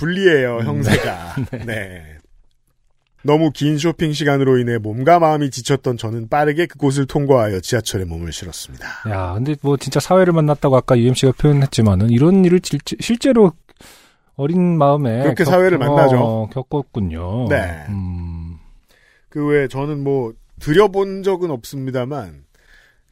[0.00, 1.34] 불리해요, 형세가.
[1.66, 2.02] 네.
[3.22, 8.86] 너무 긴 쇼핑 시간으로 인해 몸과 마음이 지쳤던 저는 빠르게 그곳을 통과하여 지하철에 몸을 실었습니다.
[9.10, 13.52] 야, 근데 뭐 진짜 사회를 만났다고 아까 UMC가 표현했지만은 이런 일을 질- 실제로
[14.36, 16.16] 어린 마음에 그렇게 사회를 만나죠.
[16.18, 17.48] 어, 겪었군요.
[17.50, 17.84] 네.
[17.90, 18.56] 음,
[19.28, 22.44] 그 외에 저는 뭐 들여본 적은 없습니다만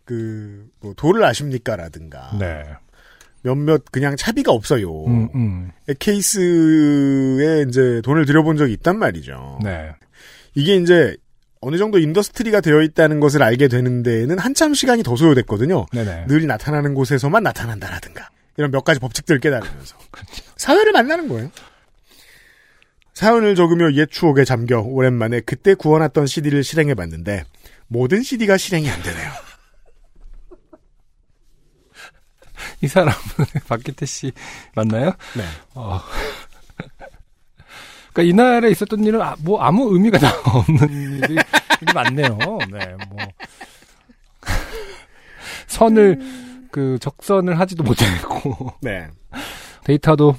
[0.07, 2.63] 그뭐 도를 아십니까라든가 네.
[3.43, 5.07] 몇몇 그냥 차비가 없어요.
[5.07, 5.71] 음, 음.
[5.99, 9.61] 케이스에 이제 돈을 들여본 적이 있단 말이죠.
[9.63, 9.91] 네.
[10.55, 11.17] 이게 이제
[11.61, 15.87] 어느 정도 industry가 되어 있다는 것을 알게 되는 데에는 한참 시간이 더 소요됐거든요.
[15.93, 16.27] 네네.
[16.29, 19.97] 늘 나타나는 곳에서만 나타난다라든가 이런 몇 가지 법칙들을 깨달으면서
[20.57, 21.51] 사회를 만나는 거예요.
[23.15, 27.45] 사연을 적으며 옛 추억에 잠겨 오랜만에 그때 구워놨던 CD를 실행해봤는데
[27.89, 29.48] 모든 CD가 실행이 안 되네요.
[32.81, 33.13] 이 사람은
[33.69, 34.33] 박기태 씨
[34.75, 35.13] 맞나요?
[35.37, 35.45] 네.
[35.75, 36.01] 어.
[38.13, 40.91] 그러니까 이날에 있었던 일은 아, 뭐 아무 의미가 다 없는
[41.23, 41.37] 일이
[41.79, 42.37] 되게 많네요.
[42.71, 43.19] 네, 뭐.
[45.67, 46.19] 선을
[46.71, 49.09] 그 적선을 하지도 못했고 네.
[49.85, 50.37] 데이터도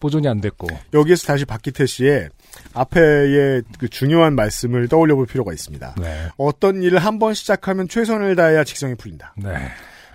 [0.00, 0.66] 보존이 안 됐고.
[0.92, 2.28] 여기에서 다시 박기태 씨의
[2.74, 5.94] 앞에의 그 중요한 말씀을 떠올려 볼 필요가 있습니다.
[5.98, 6.28] 네.
[6.36, 9.34] 어떤 일을 한 번 시작하면 최선을 다해야 직성이 풀린다.
[9.38, 9.54] 네.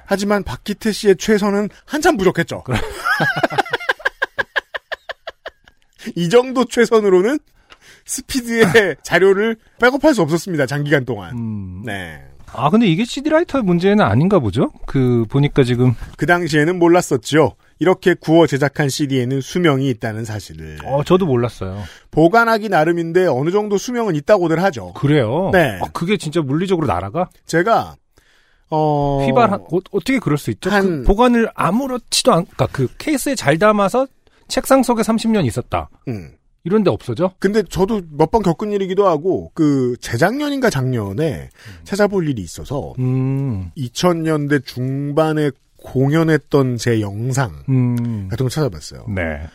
[0.09, 2.63] 하지만 박기태 씨의 최선은 한참 부족했죠.
[6.15, 7.37] 이 정도 최선으로는
[8.05, 10.65] 스피드의 자료를 백업할 수 없었습니다.
[10.65, 11.37] 장기간 동안.
[11.37, 11.83] 음.
[11.85, 12.23] 네.
[12.51, 14.71] 아 근데 이게 CD 라이터의 문제는 아닌가 보죠?
[14.87, 17.53] 그 보니까 지금 그 당시에는 몰랐었죠.
[17.77, 20.79] 이렇게 구워 제작한 CD에는 수명이 있다는 사실을.
[20.85, 21.83] 어 저도 몰랐어요.
[22.09, 24.93] 보관하기 나름인데 어느 정도 수명은 있다고들 하죠.
[24.93, 25.51] 그래요?
[25.53, 25.77] 네.
[25.83, 27.29] 아, 그게 진짜 물리적으로 날아가?
[27.45, 27.93] 제가
[28.71, 30.69] 어 휘발 한, 어, 어떻게 그럴 수 있죠?
[30.69, 34.07] 한- 그 보관을 아무렇지도 않, 그러니까 그 케이스에 잘 담아서
[34.47, 35.89] 책상 속에 30년 있었다.
[36.07, 36.31] 음.
[36.65, 37.31] 이런데 없어져?
[37.39, 41.49] 근데 저도 몇 번 겪은 일이기도 하고 그 재작년인가 작년에
[41.85, 49.05] 찾아볼 일이 있어서 음, 2000년대 중반에 공연했던 제 영상 음, 같은 걸 찾아봤어요.
[49.07, 49.47] 네,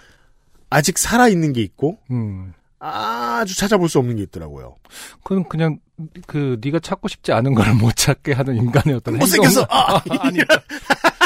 [0.70, 2.54] 아직 살아 있는 게 있고 음.
[2.86, 4.76] 아주 찾아볼 수 없는 게 있더라고요.
[5.22, 5.78] 그건 그냥
[6.26, 9.66] 그 네가 찾고 싶지 않은 걸 못 찾게 하는 인간의 어떤 못생겼어.
[9.70, 10.38] 아, 아니,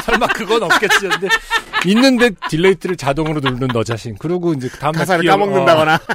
[0.04, 1.08] 설마 그건 없겠지.
[1.08, 1.28] 근데
[1.86, 4.16] 있는데 delete를 자동으로 누르는 너 자신.
[4.18, 5.94] 그리고 이제 그 다음날 가사를 기억- 까먹는다거나.
[5.96, 5.98] 어,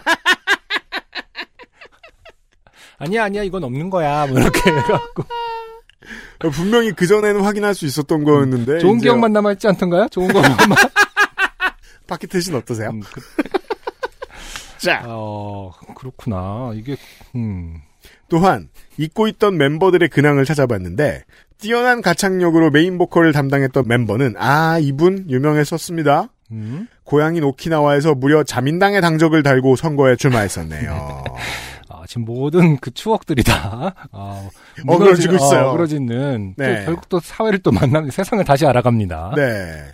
[2.99, 4.25] 아니야 아니야 이건 없는 거야.
[4.27, 5.23] 뭐 이렇게 해갖고
[6.53, 10.07] 분명히 그 전에는 확인할 수 있었던 거였는데 좋은 기억만 남아 있지 않던가요?
[10.09, 10.55] 좋은 것만.
[12.07, 12.89] 파키켓은 어떠세요?
[12.89, 13.21] 음, 그,
[14.84, 16.71] 자 어 그렇구나.
[16.75, 16.95] 이게
[17.36, 17.75] 음.
[18.29, 21.23] 또한 잊고 있던 멤버들의 근황을 찾아봤는데
[21.59, 26.29] 뛰어난 가창력으로 메인 보컬을 담당했던 멤버는 아 이분 유명했었습니다.
[26.51, 26.88] 음.
[27.05, 31.23] 고향인 오키나와에서 무려 자민당의 당적을 달고 선거에 출마했었네요.
[31.89, 34.49] 아, 지금 모든 그 추억들이 다, 아,
[34.88, 35.67] 어그러지고 있어요.
[35.67, 36.79] 어그러지는, 네.
[36.79, 39.34] 또 결국 또 사회를 또 만나면 세상을 다시 알아갑니다.
[39.36, 39.86] 네.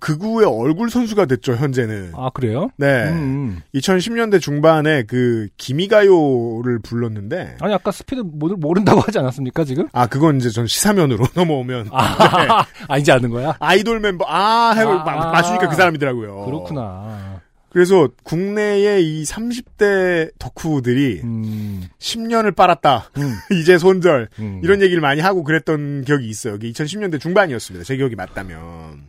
[0.00, 2.12] 극우의 얼굴 선수가 됐죠, 현재는.
[2.14, 2.70] 아, 그래요?
[2.76, 3.04] 네.
[3.10, 3.60] 음.
[3.74, 9.86] 2010년대 중반에 그 기미가요를 불렀는데 아니, 아까 스피드 모른다고 하지 않았습니까, 지금?
[9.92, 13.54] 아 그건 이제 전 시사면으로 넘어오면 아, 아 이제 아는 거야?
[13.60, 16.44] 아이돌 멤버 아 해고 아, 마- 맞추니까 그 사람이더라고요.
[16.46, 17.40] 그렇구나.
[17.72, 23.10] 그래서 국내의 이 30대 덕후들이 음, 10년을 빨았다.
[23.18, 24.28] 음, 이제 손절.
[24.40, 24.60] 음.
[24.64, 26.56] 이런 얘기를 많이 하고 그랬던 기억이 있어요.
[26.56, 27.84] 이게 2010년대 중반이었습니다.
[27.84, 28.58] 제 기억이 맞다면.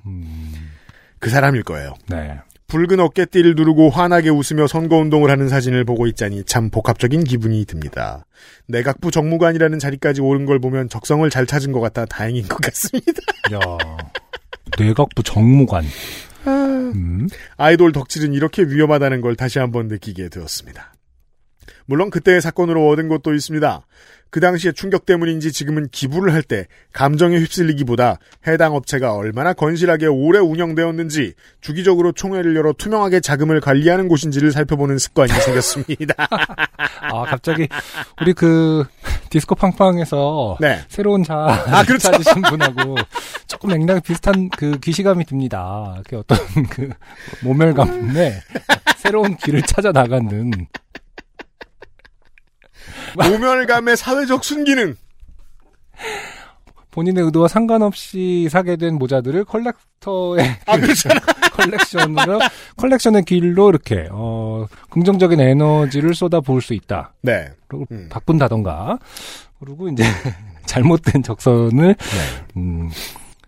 [0.05, 0.50] 음,
[1.21, 1.93] 그 사람일 거예요.
[2.09, 2.39] 네.
[2.67, 8.25] 붉은 어깨띠를 누르고 환하게 웃으며 선거운동을 하는 사진을 보고 있자니 참 복합적인 기분이 듭니다.
[8.67, 13.21] 내각부 정무관이라는 자리까지 오른 걸 보면 적성을 잘 찾은 것 같아 다행인 것 같습니다.
[13.53, 13.59] 야
[14.79, 15.85] 내각부 정무관.
[16.47, 20.90] 음, 아이돌 덕질은 이렇게 위험하다는 걸 다시 한번 느끼게 되었습니다.
[21.91, 23.85] 물론 그때의 사건으로 얻은 것도 있습니다.
[24.29, 28.15] 그 당시의 충격 때문인지 지금은 기부를 할 때 감정에 휩쓸리기보다
[28.47, 35.33] 해당 업체가 얼마나 건실하게 오래 운영되었는지 주기적으로 총회를 열어 투명하게 자금을 관리하는 곳인지를 살펴보는 습관이
[35.35, 36.15] 생겼습니다.
[37.01, 37.67] 아, 갑자기,
[38.21, 38.85] 우리 그,
[39.29, 40.79] 디스코 팡팡에서, 네.
[40.87, 42.09] 새로운 자, 아, 그렇죠.
[42.09, 42.95] 찾으신 분하고
[43.47, 46.01] 조금 맥락이 비슷한 그 기시감이 듭니다.
[46.07, 46.37] 그 어떤
[46.69, 46.89] 그
[47.43, 48.39] 모멸감에
[48.95, 50.51] 새로운 길을 찾아 나가는
[53.15, 54.95] 모멸감의 사회적 순기능.
[56.91, 60.77] 본인의 의도와 상관없이 사게 된 모자들을 컬렉터의 아.
[61.55, 62.39] 컬렉션으로
[62.77, 67.13] 컬렉션의 길로 이렇게 어 긍정적인 에너지를 쏟아 부을 수 있다.
[67.21, 67.49] 네.
[67.67, 68.07] 그리고 음.
[68.09, 68.99] 바꾼다던가
[69.59, 70.03] 그리고 이제
[70.65, 72.45] 잘못된 적선을 네.
[72.57, 72.89] 음,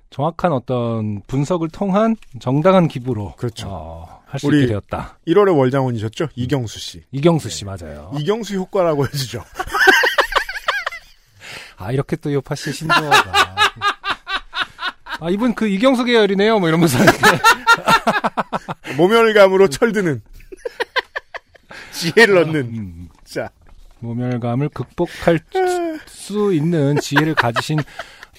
[0.09, 3.67] 정확한 어떤 분석을 통한 정당한 기부로 그렇죠.
[3.69, 5.19] 어, 할 수 있게 되었다.
[5.27, 6.29] 1월에 월장원이셨죠?
[6.35, 7.03] 이경수 씨.
[7.11, 8.11] 이경수 씨 맞아요.
[8.19, 9.43] 이경수 효과라고 해주죠.
[11.77, 13.55] 아 이렇게 또 요파 씨 신조어가
[15.19, 16.57] 아 이분 그 이경수 계열이네요.
[16.59, 16.97] 뭐 이러면서
[18.97, 20.21] 모멸감으로 철드는.
[21.93, 22.61] 지혜를 얻는.
[22.61, 23.49] 음, 자.
[23.99, 25.39] 모멸감을 극복할
[26.07, 27.79] 수 있는 지혜를 가지신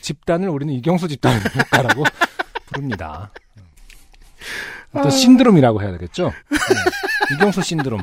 [0.00, 2.04] 집단을 우리는 이경수 집단 효과라고
[2.66, 3.30] 부릅니다.
[4.94, 6.32] 어떤 신드롬이라고 해야 되겠죠?
[6.50, 6.56] 네.
[7.34, 8.00] 이경수 신드롬.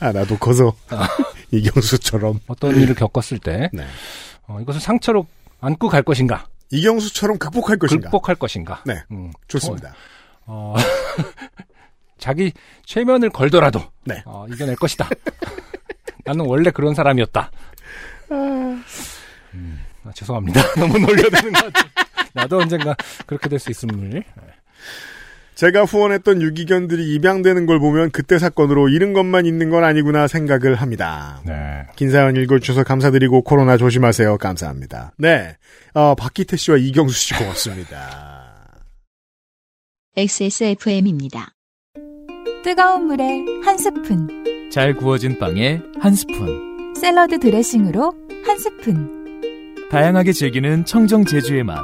[0.00, 0.74] 아, 나도 커서.
[1.50, 2.40] 이경수처럼.
[2.46, 3.84] 어떤 일을 겪었을 때 네.
[4.46, 5.26] 어, 이것을 상처로
[5.60, 6.46] 안고 갈 것인가?
[6.70, 8.10] 이경수처럼 극복할 것인가?
[8.10, 8.82] 극복할 것인가?
[8.86, 9.02] 네.
[9.10, 9.94] 음, 좋습니다.
[10.46, 10.74] 어,
[12.18, 12.52] 자기
[12.86, 14.22] 최면을 걸더라도 네.
[14.24, 15.08] 어, 이겨낼 것이다.
[16.24, 17.50] 나는 원래 그런 사람이었다.
[18.32, 18.82] 음,
[20.04, 20.74] 아, 죄송합니다.
[20.74, 21.90] 너무 놀려드는 것 같아요.
[22.32, 22.96] 나도 언젠가
[23.26, 24.24] 그렇게 될 수 있음을.
[25.54, 31.40] 제가 후원했던 유기견들이 입양되는 걸 보면 그때 사건으로 잃은 것만 있는 건 아니구나 생각을 합니다.
[31.46, 31.52] 네.
[31.94, 34.36] 긴 사연 읽어주셔서 감사드리고 코로나 조심하세요.
[34.38, 35.12] 감사합니다.
[35.16, 35.56] 네.
[35.94, 38.52] 어, 박기태 씨와 이경수 씨 고맙습니다.
[40.16, 41.54] XSFM입니다.
[42.64, 46.94] 뜨거운 물에 한 스푼, 잘 구워진 빵에 한 스푼.
[46.94, 48.12] 샐러드 드레싱으로
[48.46, 49.10] 한 스푼.
[49.90, 51.80] 다양하게 즐기는 청정 제주의 맛.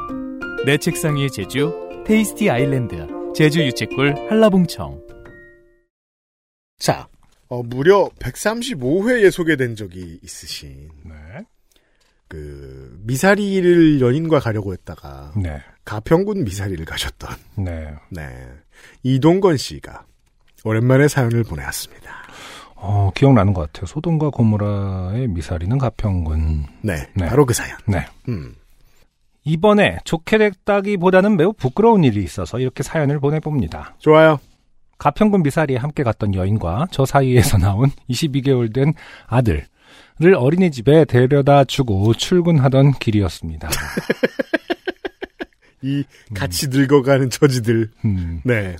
[0.65, 1.73] 내 책상 위의 제주,
[2.11, 3.07] Tasty Island,
[3.37, 5.01] 제주 유채꿀 한라봉청.
[6.77, 7.07] 자,
[7.47, 11.15] 어, 무려 135회에 소개된 적이 있으신 네.
[12.27, 15.61] 그 미사리를 연인과 가려고 했다가 네.
[15.85, 17.95] 가평군 미사리를 가셨던 네.
[18.11, 18.27] 네
[19.05, 20.05] 이동건 씨가
[20.65, 22.11] 오랜만에 사연을 보내왔습니다.
[22.75, 23.87] 어, 기억나는 것 같아요.
[23.87, 26.65] 소동과 고무라의 미사리는 가평군.
[26.83, 27.29] 네, 네.
[27.29, 27.79] 바로 그 사연.
[27.87, 28.05] 네.
[28.29, 28.57] 음,
[29.51, 33.97] 이번에 좋게 됐다기보다는 매우 부끄러운 일이 있어서 이렇게 사연을 보내봅니다.
[33.99, 34.39] 좋아요.
[34.99, 38.93] 가평군 미사리에 함께 갔던 여인과 저 사이에서 나온 22개월 된
[39.27, 39.65] 아들을
[40.37, 43.69] 어린이집에 데려다 주고 출근하던 길이었습니다.
[45.83, 47.91] 이 같이 늙어가는 처지들.
[48.05, 48.77] 음, 네,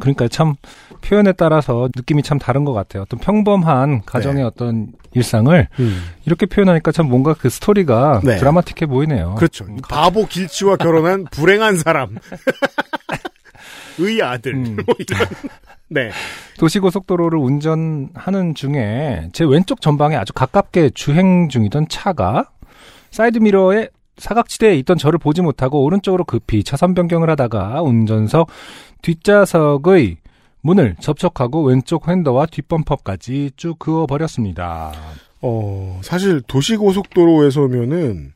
[0.00, 0.54] 그러니까 참
[1.02, 3.02] 표현에 따라서 느낌이 참 다른 것 같아요.
[3.02, 4.42] 어떤 평범한 가정의 네.
[4.42, 5.68] 어떤 일상을
[6.24, 8.36] 이렇게 표현하니까 참 뭔가 그 스토리가 네.
[8.36, 9.34] 드라마틱해 보이네요.
[9.36, 9.66] 그렇죠.
[9.88, 12.16] 바보 길치와 결혼한 불행한 사람.
[13.98, 14.54] 의 아들.
[14.54, 14.76] 음.
[14.84, 14.94] 뭐.
[15.88, 16.10] 네.
[16.58, 22.50] 도시고속도로를 운전하는 중에 제 왼쪽 전방에 아주 가깝게 주행 중이던 차가
[23.10, 23.88] 사이드미러에
[24.18, 28.48] 사각지대에 있던 저를 보지 못하고 오른쪽으로 급히 차선 변경을 하다가 운전석
[29.02, 30.18] 뒷좌석의
[30.62, 34.92] 문을 접촉하고 왼쪽 핸더와 뒷범퍼까지 쭉 그어버렸습니다.
[35.42, 38.32] 어, 사실 도시고속도로에서면은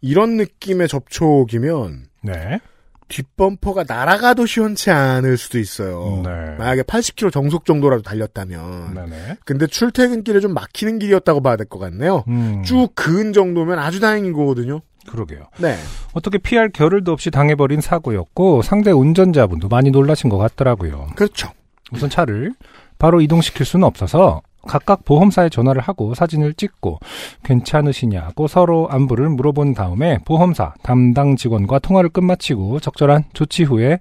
[0.00, 2.60] 이런 느낌의 접촉이면 네.
[3.08, 6.22] 뒷범퍼가 날아가도 시원치 않을 수도 있어요.
[6.24, 6.30] 네.
[6.56, 8.94] 만약에 80km 정속 정도라도 달렸다면.
[8.94, 9.36] 네네.
[9.44, 12.24] 근데 출퇴근길에 좀 막히는 길이었다고 봐야 될 것 같네요.
[12.28, 14.80] 음, 쭉 그은 정도면 아주 다행인 거거든요.
[15.08, 15.44] 그러게요.
[15.58, 15.76] 네.
[16.12, 21.08] 어떻게 피할 겨를도 없이 당해버린 사고였고 상대 운전자분도 많이 놀라신 것 같더라고요.
[21.16, 21.50] 그렇죠.
[21.92, 22.52] 우선 차를
[22.98, 27.00] 바로 이동시킬 수는 없어서 각각 보험사에 전화를 하고 사진을 찍고
[27.42, 33.98] 괜찮으시냐고 서로 안부를 물어본 다음에 보험사 담당 직원과 통화를 끝마치고 적절한 조치 후에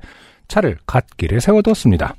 [0.47, 2.15] 차를 갓길에 세워두었습니다.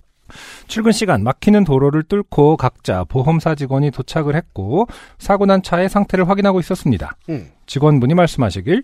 [0.66, 4.87] 출근 시간 막히는 도로를 뚫고 각자 보험사 직원이 도착을 했고
[5.18, 7.16] 사고 난 차의 상태를 확인하고 있었습니다.
[7.28, 7.51] 음.
[7.66, 8.83] 직원분이 말씀하시길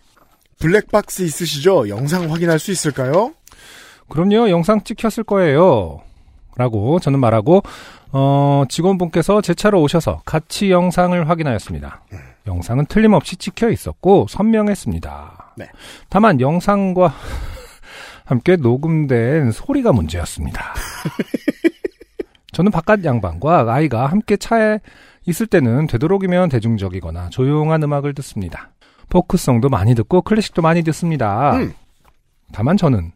[0.59, 1.89] 블랙박스 있으시죠?
[1.89, 3.33] 영상 확인할 수 있을까요?
[4.09, 6.01] 그럼요, 영상 찍혔을 거예요.
[6.57, 7.63] 라고 저는 말하고,
[8.11, 12.03] 어, 직원분께서 제 차로 오셔서 같이 영상을 확인하였습니다.
[12.49, 15.53] 영상은 틀림없이 찍혀 있었고, 선명했습니다.
[15.57, 15.67] 네.
[16.09, 17.15] 다만 영상과
[18.29, 20.75] 함께 녹음된 소리가 문제였습니다.
[22.53, 24.81] 저는 바깥 양반과 아이가 함께 차에
[25.27, 28.71] 있을 때는 되도록이면 대중적이거나 조용한 음악을 듣습니다.
[29.09, 31.57] 포크송도 많이 듣고 클래식도 많이 듣습니다.
[31.57, 31.73] 음.
[32.53, 33.13] 다만 저는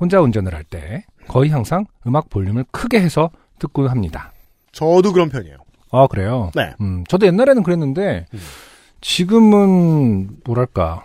[0.00, 4.32] 혼자 운전을 할 때 거의 항상 음악 볼륨을 크게 해서 듣곤 합니다.
[4.72, 5.56] 저도 그런 편이에요.
[5.90, 6.50] 아, 그래요?
[6.54, 6.74] 네.
[6.80, 8.38] 음, 저도 옛날에는 그랬는데, 음.
[9.00, 11.04] 지금은, 뭐랄까,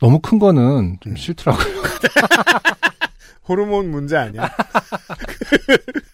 [0.00, 0.96] 너무 큰 거는 음.
[1.00, 1.66] 좀 싫더라고요.
[3.48, 4.50] 호르몬 문제 아니야?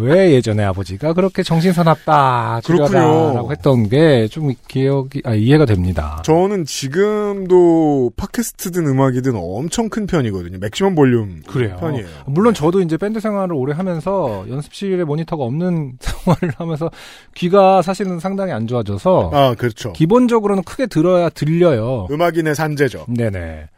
[0.00, 3.32] 왜 예전에 아버지가 그렇게 정신사납다, 그렇군요.
[3.34, 6.20] 라고 했던 게 좀 기억이, 아, 이해가 됩니다.
[6.24, 10.58] 저는 지금도 팟캐스트든 음악이든 엄청 큰 편이거든요.
[10.58, 11.76] 맥시멈 볼륨 그래요.
[11.80, 12.06] 편이에요.
[12.26, 16.90] 물론 저도 이제 밴드 생활을 오래 하면서 연습실에 모니터가 없는 생활을 하면서
[17.34, 19.92] 귀가 사실은 상당히 안 좋아져서 아, 그렇죠.
[19.92, 22.06] 기본적으로는 크게 들어야 들려요.
[22.10, 23.06] 음악인의 산재죠.
[23.08, 23.68] 네네.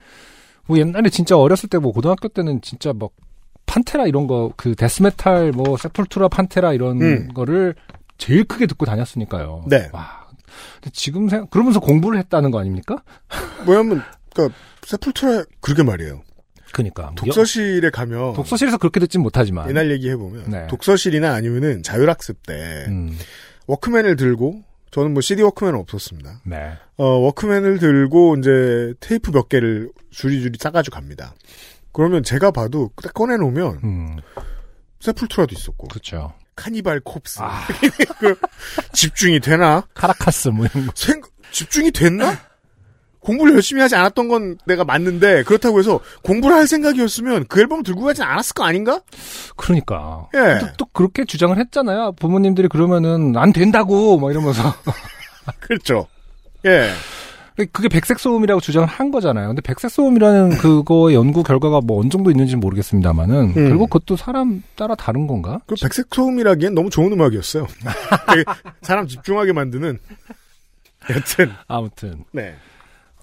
[0.67, 3.11] 뭐 옛날에 진짜 어렸을 때 뭐 고등학교 때는 진짜 막
[3.73, 7.29] Pantera 이런 거 그 데스메탈 뭐 Sepultura Pantera 이런 음.
[7.35, 7.75] 거를
[8.19, 9.65] 제일 크게 듣고 다녔으니까요.
[9.69, 9.89] 네.
[9.93, 10.29] 와.
[10.75, 13.03] 근데 지금 생각 그러면서 공부를 했다는 거 아닙니까?
[13.65, 14.03] 뭐냐면,
[14.33, 14.55] 그니까,
[14.85, 16.23] Sepultura, 그러게 말이에요.
[16.73, 17.13] 그니까.
[17.17, 19.69] 독서실에 가면, 독서실에서 그렇게 듣진 못하지만.
[19.69, 20.67] 옛날 얘기 해 보면, 네.
[20.69, 23.17] 독서실이나 아니면은 자율학습 때, 음,
[23.67, 24.63] 워크맨을 들고,
[24.93, 26.43] 저는 뭐 CD 워크맨은 없었습니다.
[26.45, 26.73] 네.
[26.99, 31.35] 어, 워크맨을 들고 이제 테이프 몇 개를 줄이줄이 싸가지고 갑니다.
[31.93, 34.17] 그러면 제가 봐도 딱 꺼내놓으면 음,
[35.01, 36.33] Sepultura도 있었고 그렇죠.
[36.57, 37.67] Cannibal Corpse 아.
[38.19, 38.37] 그
[38.93, 39.83] 집중이 되나?
[39.95, 40.93] Carcass 뭐 이런 거.
[40.95, 41.21] 생
[41.51, 42.39] 집중이 됐나?
[43.21, 48.03] 공부를 열심히 하지 않았던 건 내가 맞는데 그렇다고 해서 공부를 할 생각이었으면 그 앨범 들고
[48.03, 49.01] 가진 않았을 거 아닌가?
[49.57, 50.29] 그러니까.
[50.35, 50.59] 예.
[50.59, 52.13] 또, 또 그렇게 주장을 했잖아요.
[52.19, 54.75] 부모님들이 그러면은 안 된다고 막 이러면서.
[55.61, 56.09] 그렇죠.
[56.65, 56.91] 예.
[57.71, 59.49] 그게 백색 소음이라고 주장을 한 거잖아요.
[59.49, 63.69] 근데 백색 소음이라는 그거 연구 결과가 뭐 어느 정도 있는지 는 모르겠습니다만은 음.
[63.69, 65.61] 결국 그것도 사람 따라 다른 건가?
[65.67, 67.67] 그 백색 소음이라기엔 너무 좋은 음악이었어요.
[68.83, 69.99] 사람 집중하게 만드는.
[71.11, 72.55] 여튼 아무튼 네.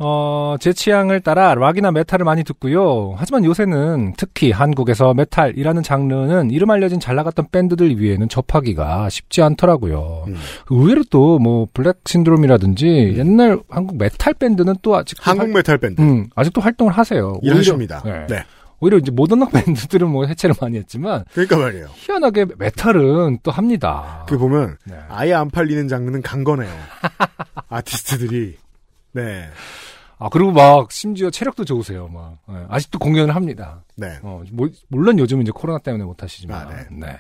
[0.02, 3.16] 어, 제 취향을 따라 락이나 메탈을 많이 듣고요.
[3.18, 10.24] 하지만 요새는 특히 한국에서 메탈이라는 장르는 이름 알려진 잘 나갔던 밴드들 외에는 접하기가 쉽지 않더라고요.
[10.28, 10.36] 음.
[10.70, 16.02] 의외로 또 뭐 Black Syndrome이라든지 옛날 한국 메탈 밴드는 또 아직도 한국 활- 메탈 밴드
[16.02, 17.38] 음, 아직도 활동을 하세요.
[17.42, 18.02] 오히려- 일하십니다.
[18.04, 18.26] 네.
[18.28, 18.44] 네.
[18.82, 21.88] 오히려 이제 모던 락 밴드들은 뭐 해체를 많이 했지만 그러니까 말이에요.
[21.96, 24.24] 희한하게 메탈은 또 합니다.
[24.30, 24.96] 그 보면 네.
[25.10, 26.70] 아예 안 팔리는 장르는 간 거네요.
[27.68, 28.56] 아티스트들이.
[29.14, 29.46] 네.
[30.20, 32.10] 아 그리고 막 심지어 체력도 좋으세요.
[32.10, 33.84] 막 네, 아직도 공연을 합니다.
[33.96, 34.20] 네.
[34.22, 36.68] 어, 뭐, 물론 요즘 이제 코로나 때문에 못 하시지만.
[36.68, 36.86] 아, 네.
[36.92, 37.20] 네.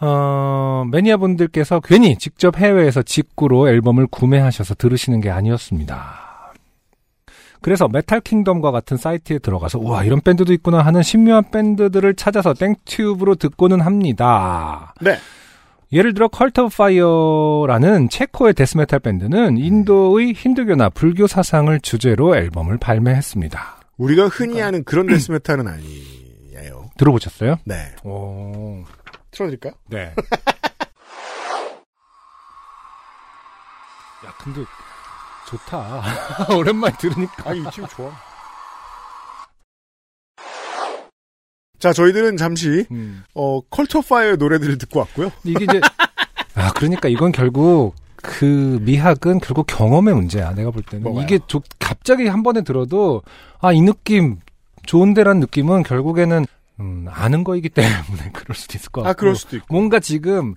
[0.00, 6.54] 어, 매니아 분들께서 괜히 직접 해외에서 직구로 앨범을 구매하셔서 들으시는 게 아니었습니다.
[7.60, 13.34] 그래서 Metal Kingdom과 같은 사이트에 들어가서 와 이런 밴드도 있구나 하는 신묘한 밴드들을 찾아서 땡튜브로
[13.34, 14.94] 듣고는 합니다.
[15.00, 15.18] 네.
[15.92, 23.76] 예를 들어 Cult of Fire라는 체코의 데스메탈 밴드는 인도의 힌두교나 불교 사상을 주제로 앨범을 발매했습니다.
[23.96, 26.90] 우리가 흔히 아는 그런 데스메탈은 아니에요.
[26.98, 27.58] 들어보셨어요?
[27.64, 27.94] 네.
[28.04, 28.84] 오.
[29.30, 29.72] 틀어드릴까요?
[29.88, 30.12] 네.
[34.26, 34.62] 야, 근데
[35.48, 36.02] 좋다.
[36.56, 37.50] 오랜만에 들으니까.
[37.50, 38.10] 아, 이 팀 좋아.
[41.86, 43.22] 자, 저희들은 잠시 음.
[43.32, 45.30] 어 컬처 파이어의 노래들을 듣고 왔고요.
[45.44, 45.80] 이게 이제
[46.56, 50.52] 아, 그러니까 이건 결국 그 미학은 결국 경험의 문제야.
[50.52, 51.22] 내가 볼 때는 뭐가요?
[51.22, 53.22] 이게 조- 갑자기 한 번에 들어도
[53.60, 54.40] 아, 이 느낌
[54.84, 56.44] 좋은데란 느낌은 결국에는
[56.80, 59.08] 음, 아는 거이기 때문에 그럴 수도 있을 것 같고.
[59.10, 59.66] 아, 그럴 수도 있고.
[59.72, 60.56] 뭔가 지금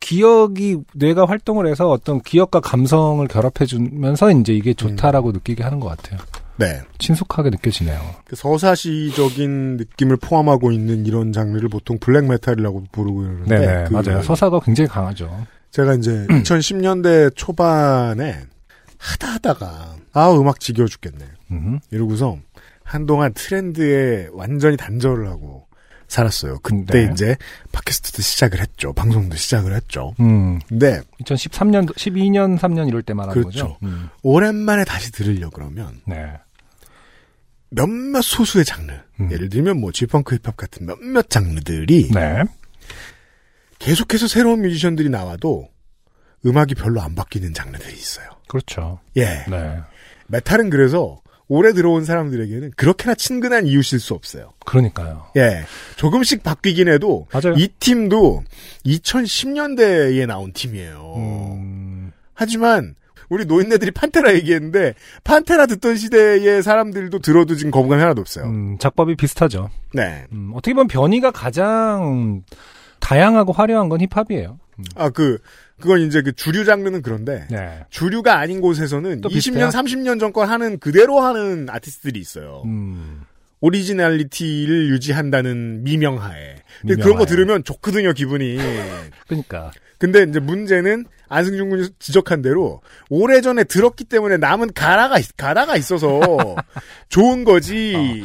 [0.00, 5.88] 기억이 뇌가 활동을 해서 어떤 기억과 감성을 결합해 주면서 이제 이게 좋다라고 느끼게 하는 것
[5.88, 6.20] 같아요.
[6.56, 6.82] 네.
[6.98, 7.98] 친숙하게 느껴지네요.
[8.26, 14.22] 그 서사시적인 느낌을 포함하고 있는 이런 장르를 보통 블랙 메탈이라고 부르고 그러는데 네네 그 맞아요.
[14.22, 15.46] 서사가 굉장히 강하죠.
[15.70, 18.40] 제가 이제 2010년대 초반에
[18.98, 21.78] 하다 하다가 아 음악 지겨 죽겠네 음.
[21.90, 22.36] 이러고서
[22.84, 25.66] 한동안 트렌드에 완전히 단절을 하고
[26.10, 26.58] 살았어요.
[26.58, 27.12] 그때 네.
[27.12, 27.36] 이제
[27.72, 28.92] 팟캐스트도 시작을 했죠.
[28.92, 30.14] 방송도 시작을 했죠.
[30.18, 30.58] 음.
[30.68, 33.68] 근데 2013년, 12년, 3년 이럴 때 말하는 그렇죠.
[33.68, 33.78] 거죠.
[33.84, 34.08] 음.
[34.22, 36.32] 오랜만에 다시 들으려 그러면 네.
[37.70, 39.30] 몇몇 소수의 장르, 음.
[39.30, 42.42] 예를 들면 뭐 G펑크 힙합 같은 몇몇 장르들이 네.
[43.78, 45.68] 계속해서 새로운 뮤지션들이 나와도
[46.44, 48.26] 음악이 별로 안 바뀌는 장르들이 있어요.
[48.48, 48.98] 그렇죠.
[49.16, 49.44] 예.
[49.48, 49.78] 네.
[50.26, 51.20] 메탈은 그래서
[51.50, 54.52] 오래 들어온 사람들에게는 그렇게나 친근한 이웃일 수 없어요.
[54.64, 55.26] 그러니까요.
[55.36, 55.64] 예.
[55.96, 57.56] 조금씩 바뀌긴 해도 맞아요.
[57.58, 58.44] 이 팀도
[58.86, 61.14] 2010년대에 나온 팀이에요.
[61.16, 62.94] 음, 하지만
[63.28, 64.94] 우리 노인네들이 판테라 얘기했는데
[65.24, 68.44] 판테라 듣던 시대의 사람들도 들어도 지금 거부감이 하나도 없어요.
[68.44, 69.70] 음, 작법이 비슷하죠.
[69.92, 70.26] 네.
[70.30, 72.44] 음, 어떻게 보면 변이가 가장
[73.00, 74.60] 다양하고 화려한 건 힙합이에요.
[74.78, 75.38] 음, 아, 그,
[75.80, 77.80] 그건 이제 그 주류 장르는 그런데 네.
[77.90, 79.68] 주류가 아닌 곳에서는 또 20년, 비슷해요?
[79.68, 82.62] 30년 전 걸 하는 그대로 하는 아티스트들이 있어요.
[82.66, 83.22] 음,
[83.60, 86.56] originality를 유지한다는 미명하에.
[86.80, 87.02] 근데 미명하에.
[87.02, 88.58] 그런 거 들으면 좋거든요, 기분이.
[89.26, 89.70] 그러니까.
[89.98, 96.20] 근데 이제 문제는 안승준 군이 지적한 대로 오래전에 들었기 때문에 남은 가라가, 있- 가라가 있어서
[97.10, 98.24] 좋은 거지.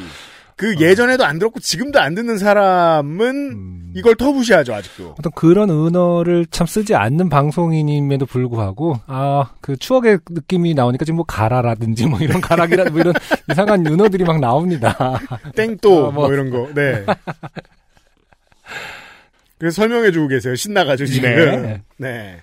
[0.57, 5.15] 그 예전에도 안 들었고 지금도 안 듣는 사람은 음, 이걸 터부시하죠, 아직도.
[5.19, 11.25] 어떤 그런 은어를 참 쓰지 않는 방송인임에도 불구하고 아 그 추억의 느낌이 나오니까 지금 뭐
[11.25, 13.13] 가라라든지 뭐 이런 가락이라 뭐 이런
[13.49, 15.19] 이상한 은어들이 막 나옵니다.
[15.55, 16.33] 땡또 아, 뭐 뭐.
[16.33, 16.69] 이런 거.
[16.75, 17.03] 네.
[19.57, 20.55] 그래서 설명해주고 계세요.
[20.55, 21.29] 신나가지고 지금.
[21.29, 21.81] 네.
[21.97, 22.41] 네.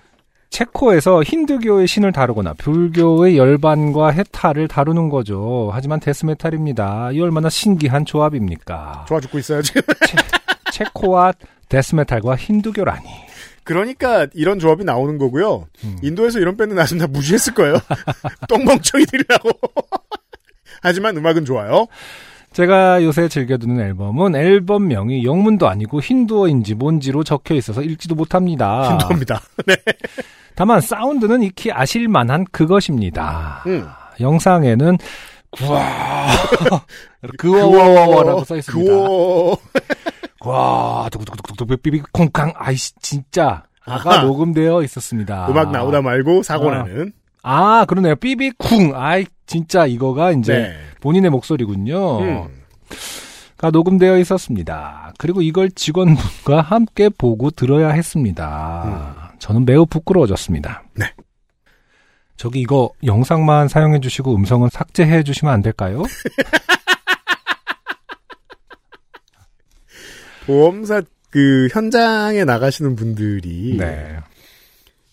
[0.53, 5.71] 체코에서 힌두교의 신을 다루거나 불교의 열반과 해탈을 다루는 거죠.
[5.73, 7.09] 하지만 데스메탈입니다.
[7.13, 9.05] 이 얼마나 신기한 조합입니까?
[9.07, 9.81] 좋아 죽고 있어요 지금.
[10.71, 11.33] 체 코와
[11.69, 13.07] 데스메탈과 힌두교라니.
[13.63, 15.65] 그러니까 이런 조합이 나오는 거고요.
[15.85, 15.97] 음.
[16.03, 17.77] 인도에서 이런 밴드 나왔으면 다 무시했을 거예요.
[18.47, 19.49] 똥멍청이들이라고.
[20.83, 21.87] 하지만 음악은 좋아요.
[22.51, 28.91] 제가 요새 즐겨 듣는 앨범은 앨범명이 영문도 아니고 힌두어인지 뭔지로 적혀 있어서 읽지도 못합니다.
[28.91, 29.41] 힘듭니다.
[30.55, 33.63] 다만 사운드는 익히 아실만한 그것입니다.
[33.67, 33.87] 음.
[34.19, 34.97] 영상에는
[35.51, 36.27] 구와
[37.37, 38.91] 그워워워라고 써 있습니다.
[38.91, 39.57] 그워.
[40.41, 44.23] 와, 두구두구두구두구 삐삐 콩캉 아이씨 진짜 아가 아하.
[44.23, 45.47] 녹음되어 있었습니다.
[45.49, 47.13] 음악 나오다 말고 사고 나는.
[47.43, 48.15] 아, 그러네요.
[48.15, 48.91] 삐삐 쿵.
[48.95, 50.73] 아이 진짜 이거가 이제 네.
[51.01, 52.19] 본인의 목소리군요.
[52.19, 52.47] 음.
[53.57, 55.13] 가 녹음되어 있었습니다.
[55.17, 59.22] 그리고 이걸 직원분과 함께 보고 들어야 했습니다.
[59.43, 60.83] 저는 매우 부끄러워졌습니다.
[60.93, 61.13] 네.
[62.37, 66.03] 저기 이거 영상만 사용해 주시고 음성은 삭제해 주시면 안 될까요?
[70.47, 74.17] 보험사 그 현장에 나가시는 분들이 네.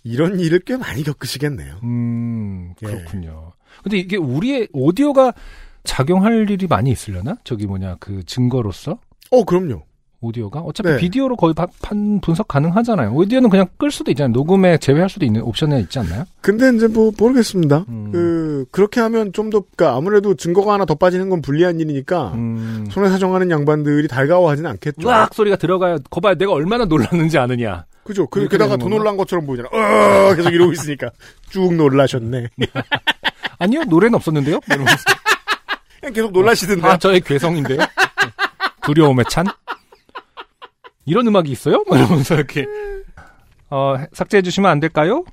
[0.04, 1.80] 이런 일을 꽤 많이 겪으시겠네요.
[1.82, 2.86] 음, 예.
[2.86, 3.54] 그렇군요.
[3.82, 5.34] 근데 이게 우리의 오디오가
[5.82, 7.36] 작용할 일이 많이 있으려나?
[7.42, 9.00] 저기 뭐냐, 그 증거로서?
[9.32, 9.82] 어, 그럼요.
[10.22, 10.60] 오디오가?
[10.60, 10.96] 어차피 네.
[10.98, 13.12] 비디오로 거의 바- 판 분석 가능하잖아요.
[13.12, 14.32] 오디오는 그냥 끌 수도 있잖아요.
[14.32, 16.24] 녹음에 제외할 수도 있는 옵션에 있지 않나요?
[16.42, 17.86] 근데 이제 뭐 모르겠습니다.
[17.88, 18.10] 음.
[18.12, 22.86] 그 그렇게 하면 좀 더 그러니까 아무래도 증거가 하나 더 빠지는 건 불리한 일이니까 음.
[22.90, 25.08] 손해 사정하는 양반들이 달가워하진 않겠죠.
[25.08, 28.26] 으악 소리가 들어가야 거봐요 내가 얼마나 놀랐는지 아느냐 그죠?
[28.26, 28.88] 그, 게다가 더?
[28.88, 29.68] 놀란 것처럼 보이잖아.
[29.72, 31.10] 어, 계속 이러고 있으니까
[31.48, 32.48] 쭉 놀라셨네.
[33.58, 34.60] 아니요 노래는 없었는데요
[36.00, 36.86] 그냥 계속 놀라시던데.
[36.86, 37.78] 아 저의 괴성인데요
[38.82, 39.46] 두려움에 찬
[41.10, 41.82] 이런 음악이 있어요?
[41.88, 42.64] 뭐 이러면서 이렇게
[43.68, 45.24] 어, 삭제해 주시면 안 될까요?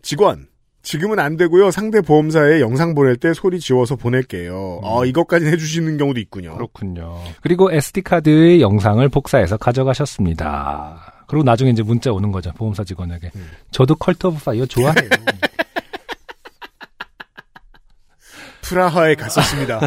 [0.00, 0.46] 직원.
[0.82, 1.70] 지금은 안 되고요.
[1.70, 4.80] 상대 보험사에 영상 보낼 때 소리 지워서 보낼게요.
[4.82, 6.54] 어, 이것까지 해주시는 경우도 있군요.
[6.54, 7.20] 그렇군요.
[7.42, 11.24] 그리고 SD 카드의 영상을 복사해서 가져가셨습니다.
[11.28, 13.32] 그리고 나중에 이제 문자 오는 거죠 보험사 직원에게.
[13.72, 15.10] 저도 Cult of Fire 좋아해요.
[18.62, 19.80] 프라하에 갔었습니다.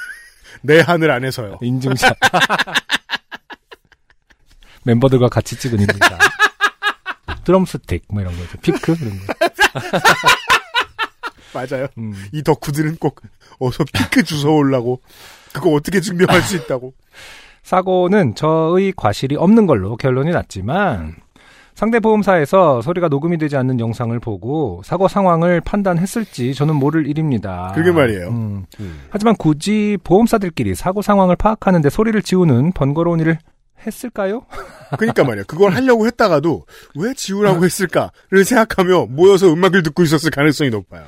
[0.62, 1.58] 내 하늘 안에서요.
[1.60, 2.16] 인증샷.
[4.86, 6.18] 멤버들과 같이 찍은 인증샷.
[7.44, 8.58] 드럼 스틱 뭐 이런 거죠.
[8.60, 9.34] 피크 이런 거.
[11.54, 11.86] 맞아요.
[11.98, 12.12] 음.
[12.32, 13.20] 이 덕후들은 꼭
[13.58, 15.00] 어서 피크 주워오려고
[15.52, 16.92] 그거 어떻게 증명할 수 있다고.
[17.62, 21.16] 사고는 저의 과실이 없는 걸로 결론이 났지만
[21.74, 27.72] 상대 보험사에서 소리가 녹음이 되지 않는 영상을 보고 사고 상황을 판단했을지 저는 모를 일입니다.
[27.74, 28.28] 그게 말이에요.
[28.28, 28.66] 음.
[29.10, 33.38] 하지만 굳이 보험사들끼리 사고 상황을 파악하는데 소리를 지우는 번거로운 일을
[33.84, 34.46] 했을까요?
[34.98, 35.44] 그러니까 말이야.
[35.44, 36.66] 그걸 하려고 했다가도
[36.96, 41.04] 왜 지우라고 했을까를 생각하며 모여서 음악을 듣고 있었을 가능성이 높아요.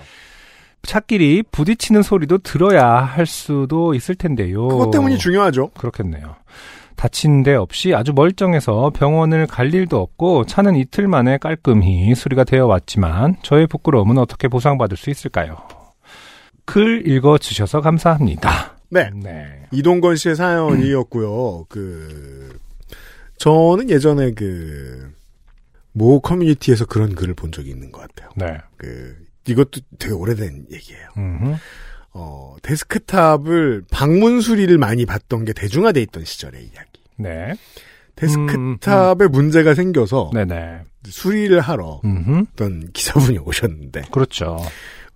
[0.83, 4.69] 차끼리 부딪히는 소리도 들어야 할 수도 있을 텐데요.
[4.69, 5.71] 그것 때문이 중요하죠.
[5.77, 6.37] 그렇겠네요.
[6.97, 12.67] 다친 데 없이 아주 멀쩡해서 병원을 갈 일도 없고 차는 이틀 만에 깔끔히 수리가 되어
[12.67, 15.57] 왔지만 저의 부끄러움은 어떻게 보상받을 수 있을까요?
[16.65, 18.77] 글 읽어주셔서 감사합니다.
[18.91, 19.11] 네.
[19.15, 19.67] 네.
[19.71, 21.67] 이동건 씨의 사연이었고요.
[21.69, 22.59] 그
[23.39, 25.19] 저는 예전에 그
[25.99, 28.31] 모 커뮤니티에서 그런 글을 본 적이 있는 것 같아요.
[28.37, 28.59] 네.
[28.77, 29.17] 그
[29.47, 31.09] 이것도 되게 오래된 얘기예요.
[31.17, 31.55] 음흠.
[32.13, 37.03] 어, 데스크탑을 방문 수리를 많이 받던 게 대중화돼 있던 시절의 이야기.
[37.17, 37.55] 네.
[38.15, 40.83] 데스크탑에 문제가 생겨서 네네.
[41.05, 42.45] 수리를 하러 음흠.
[42.53, 44.59] 어떤 기사분이 오셨는데 그렇죠.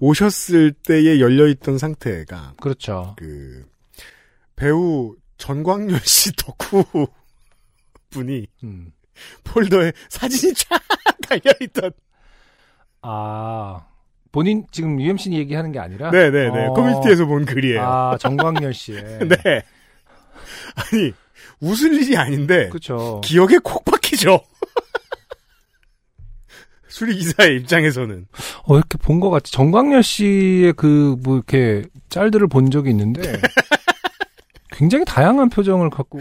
[0.01, 3.15] 오셨을 때에 열려 있던 상태가 그렇죠.
[3.19, 3.65] 그
[4.57, 7.07] 배우 전광열 씨 덕후
[8.13, 8.93] 분이 음.
[9.45, 10.81] 폴더에 사진이 쫙
[11.29, 11.91] 달려 있던
[13.03, 13.85] 아,
[14.31, 16.11] 본인 지금 UMC 얘기하는 게 아니라?
[16.11, 16.73] 네네네 어.
[16.75, 17.83] 커뮤니티에서 본 글이에요.
[17.83, 19.03] 아, 정광열 씨의.
[19.29, 19.63] 네.
[20.77, 21.13] 아니
[21.61, 23.21] 웃을 일이 아닌데 그렇죠.
[23.25, 24.41] 기억에 콕 박히죠.
[26.89, 28.27] 수리 기사의 입장에서는
[28.65, 29.51] 어, 이렇게 본 것 같지.
[29.53, 33.41] 정광열 씨의 그, 뭐, 이렇게, 짤들을 본 적이 있는데,
[34.71, 36.21] 굉장히 다양한 표정을 갖고,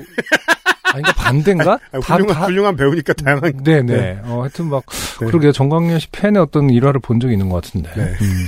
[0.92, 1.80] 아닌가, 반대인가?
[1.92, 4.22] 아, 훌륭한, 훌륭한 배우니까 다양한 네네.
[4.26, 4.84] 어, 하여튼 막,
[5.20, 5.26] 네.
[5.28, 5.52] 그러게요.
[5.52, 7.92] 정광열 씨 팬의 어떤 일화를 본 적이 있는 것 같은데.
[7.96, 8.04] 네.
[8.04, 8.48] 음.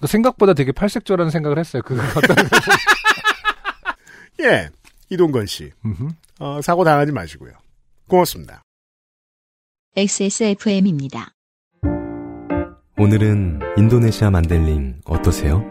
[0.00, 1.82] 그 생각보다 되게 팔색조라는 생각을 했어요.
[1.84, 2.36] 그 어떤.
[4.42, 4.68] 예
[5.08, 5.72] 이동건 씨.
[6.38, 7.52] 어, 사고 당하지 마시고요.
[8.08, 8.62] 고맙습니다.
[9.96, 11.30] XSFM입니다.
[12.98, 15.64] 오늘은 인도네시아 만델링 어떠세요?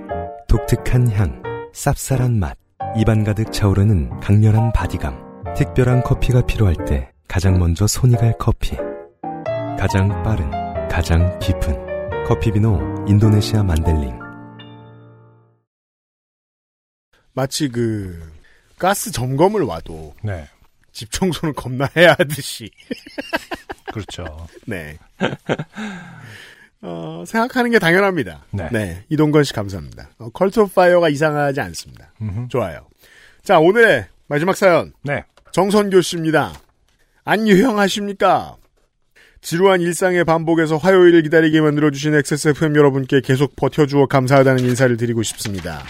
[0.47, 1.41] 독특한 향,
[1.73, 2.57] 쌉쌀한 맛,
[2.97, 5.53] 입안 가득 차오르는 강렬한 바디감.
[5.55, 8.77] 특별한 커피가 필요할 때 가장 먼저 손이 갈 커피.
[9.77, 10.49] 가장 빠른,
[10.87, 14.17] 가장 깊은 커피비노 인도네시아 만델링.
[17.33, 18.31] 마치 그
[18.79, 20.47] 가스 점검을 와도 네.
[20.93, 22.71] 집 청소는 겁나 해야 하듯이
[23.91, 24.47] 그렇죠.
[24.65, 24.97] 네.
[26.85, 28.45] 어, 생각하는 게 당연합니다.
[28.71, 29.03] 네.
[29.09, 30.09] 이동건 씨 감사합니다.
[30.19, 32.13] 어, Cult of Fire가 이상하지 않습니다.
[32.21, 32.47] 음흠.
[32.49, 32.87] 좋아요.
[33.43, 34.93] 자, 오늘의 마지막 사연.
[35.03, 35.23] 네.
[35.51, 36.53] 정선교 씨입니다.
[37.23, 38.57] 안유형하십니까?
[39.41, 45.83] 지루한 일상의 반복에서 화요일을 기다리게 만들어주신 XSFM 여러분께 계속 버텨주어 감사하다는 인사를 드리고 싶습니다.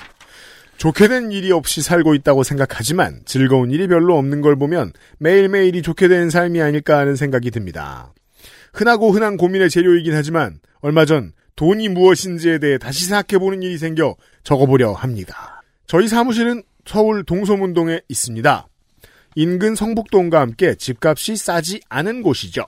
[0.77, 6.09] 좋게 된 일이 없이 살고 있다고 생각하지만 즐거운 일이 별로 없는 걸 보면 매일매일이 좋게
[6.09, 8.13] 된 삶이 아닐까 하는 생각이 듭니다.
[8.75, 14.91] 흔하고 흔한 고민의 재료이긴 하지만 얼마 전 돈이 무엇인지에 대해 다시 생각해보는 일이 생겨 적어보려
[14.91, 15.63] 합니다.
[15.87, 18.67] 저희 사무실은 서울 동소문동에 있습니다.
[19.35, 22.65] 인근 성북동과 함께 집값이 싸지 않은 곳이죠.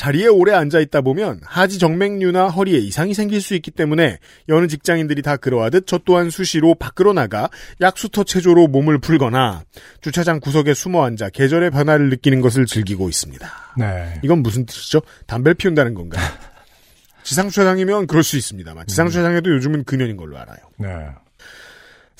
[0.00, 4.16] 자리에 오래 앉아 있다 보면 하지 정맥류나 허리에 이상이 생길 수 있기 때문에
[4.48, 7.50] 여느 직장인들이 다 그러하듯 저 또한 수시로 밖으로 나가
[7.82, 9.62] 약수터 체조로 몸을 풀거나
[10.00, 13.46] 주차장 구석에 숨어 앉아 계절의 변화를 느끼는 것을 즐기고 있습니다.
[13.76, 14.18] 네.
[14.24, 15.02] 이건 무슨 뜻이죠?
[15.26, 16.26] 담배를 피운다는 건가요?
[17.22, 20.60] 지상주차장이면 그럴 수 있습니다만 지상주차장에도 요즘은 금연인 걸로 알아요.
[20.78, 20.88] 네.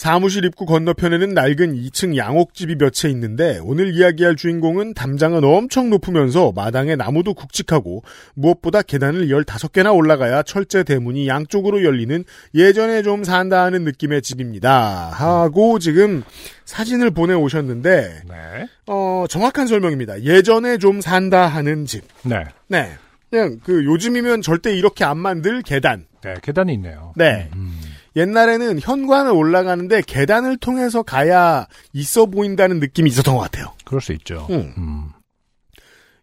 [0.00, 6.52] 사무실 입구 건너편에는 낡은 2층 양옥집이 몇 채 있는데 오늘 이야기할 주인공은 담장은 엄청 높으면서
[6.56, 12.24] 마당에 나무도 굵직하고 무엇보다 계단을 15개나 올라가야 철제 대문이 양쪽으로 열리는
[12.54, 15.10] 예전에 좀 산다 하는 느낌의 집입니다.
[15.12, 16.22] 하고 지금
[16.64, 18.68] 사진을 보내오셨는데 네.
[18.86, 20.22] 어, 정확한 설명입니다.
[20.22, 22.04] 예전에 좀 산다 하는 집.
[22.22, 22.44] 네.
[22.68, 22.90] 네.
[23.28, 26.06] 그냥 그 요즘이면 절대 이렇게 안 만들 계단.
[26.22, 26.34] 네.
[26.42, 27.12] 계단이 있네요.
[27.16, 27.50] 네.
[27.54, 27.79] 음.
[28.16, 33.72] 옛날에는 현관을 올라가는데 계단을 통해서 가야 있어 보인다는 느낌이 있었던 것 같아요.
[33.84, 34.46] 그럴 수 있죠.
[34.50, 34.74] 음.
[34.76, 35.08] 음.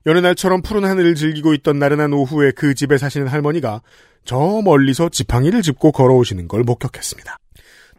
[0.05, 3.81] 여느 날처럼 푸른 하늘을 즐기고 있던 나른한 오후에 그 집에 사시는 할머니가
[4.25, 7.37] 저 멀리서 지팡이를 짚고 걸어오시는 걸 목격했습니다.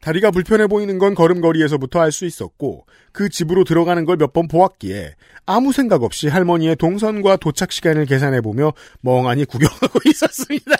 [0.01, 5.14] 다리가 불편해 보이는 건 걸음걸이에서부터 알 수 있었고 그 집으로 들어가는 걸 몇 번 보았기에
[5.45, 10.76] 아무 생각 없이 할머니의 동선과 도착 시간을 계산해 보며 멍하니 구경하고 있었습니다.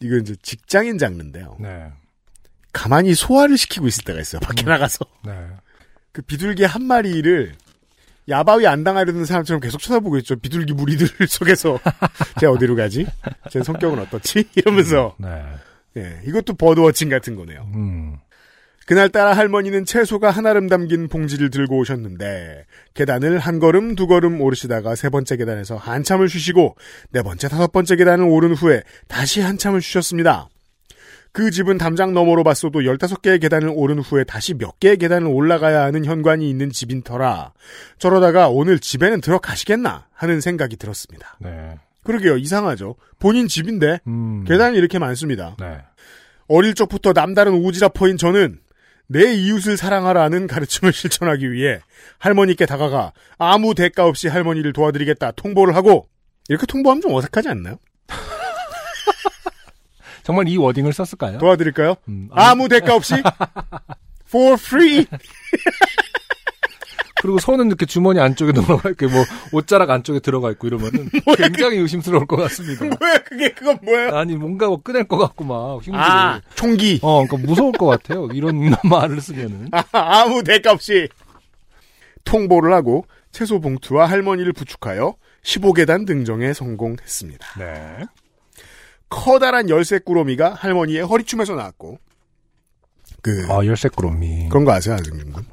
[0.00, 1.56] 이건 이제 직장인 장르인데요.
[1.60, 1.90] 네.
[2.72, 4.40] 가만히 소화를 시키고 있을 때가 있어요.
[4.40, 4.68] 밖에 음.
[4.68, 5.04] 나가서.
[5.24, 5.32] 네.
[6.12, 7.54] 그 비둘기 한 마리를
[8.28, 10.36] 야바위 안 당하려는 사람처럼 계속 쳐다보고 있죠.
[10.36, 11.78] 비둘기 무리들 속에서
[12.40, 13.06] 쟤 어디로 가지?
[13.50, 14.44] 쟤 성격은 어떻지?
[14.54, 15.44] 이러면서 네.
[15.96, 17.68] 예, 이것도 버드워칭 같은 거네요.
[17.74, 18.18] 음.
[18.90, 25.08] 그날따라 할머니는 채소가 한아름 담긴 봉지를 들고 오셨는데 계단을 한 걸음 두 걸음 오르시다가 세
[25.10, 26.74] 번째 계단에서 한참을 쉬시고
[27.12, 30.48] 네 번째 다섯 번째 계단을 오른 후에 다시 한참을 쉬셨습니다.
[31.30, 36.04] 그 집은 담장 너머로 봤어도 15개의 계단을 오른 후에 다시 몇 개의 계단을 올라가야 하는
[36.04, 37.52] 현관이 있는 집인 터라
[37.98, 41.38] 저러다가 오늘 집에는 들어가시겠나 하는 생각이 들었습니다.
[41.38, 41.76] 네.
[42.02, 42.38] 그러게요.
[42.38, 42.96] 이상하죠.
[43.20, 44.44] 본인 집인데 음.
[44.48, 45.54] 계단이 이렇게 많습니다.
[45.60, 45.78] 네.
[46.48, 48.58] 어릴 적부터 남다른 오지랖퍼인 저는
[49.12, 51.80] 내 이웃을 사랑하라는 가르침을 실천하기 위해
[52.18, 56.08] 할머니께 다가가 아무 대가 없이 할머니를 도와드리겠다 통보를 하고
[56.48, 57.80] 이렇게 통보하면 좀 어색하지 않나요?
[60.22, 61.38] 정말 이 워딩을 썼을까요?
[61.38, 61.96] 도와드릴까요?
[62.08, 63.16] 음, 아무 대가 없이
[64.28, 65.04] for free
[67.22, 72.26] 그리고 손은 이렇게 주머니 안쪽에 들어가 있고 뭐 옷자락 안쪽에 들어가 있고 이러면은 굉장히 의심스러울
[72.26, 72.84] 것 같습니다.
[72.98, 74.16] 뭐야 그게 그건 뭐예요?
[74.16, 75.98] 아니 뭔가 뭐 꺼낼 것 같고 막 흉기를.
[76.00, 78.28] 아 총기 어, 그러니까 무서울 것 같아요.
[78.32, 79.68] 이런 말을 쓰면은.
[79.72, 81.08] 아, 아무 대가 없이
[82.24, 87.46] 통보를 하고 채소 봉투와 할머니를 부축하여 15계단 등정에 성공했습니다.
[87.58, 88.04] 네.
[89.08, 91.98] 커다란 열쇠 꾸러미가 할머니의 허리춤에서 나왔고
[93.22, 94.48] 그 아 열쇠 꾸러미.
[94.48, 95.44] 그런 거 아세요, 아승준 군?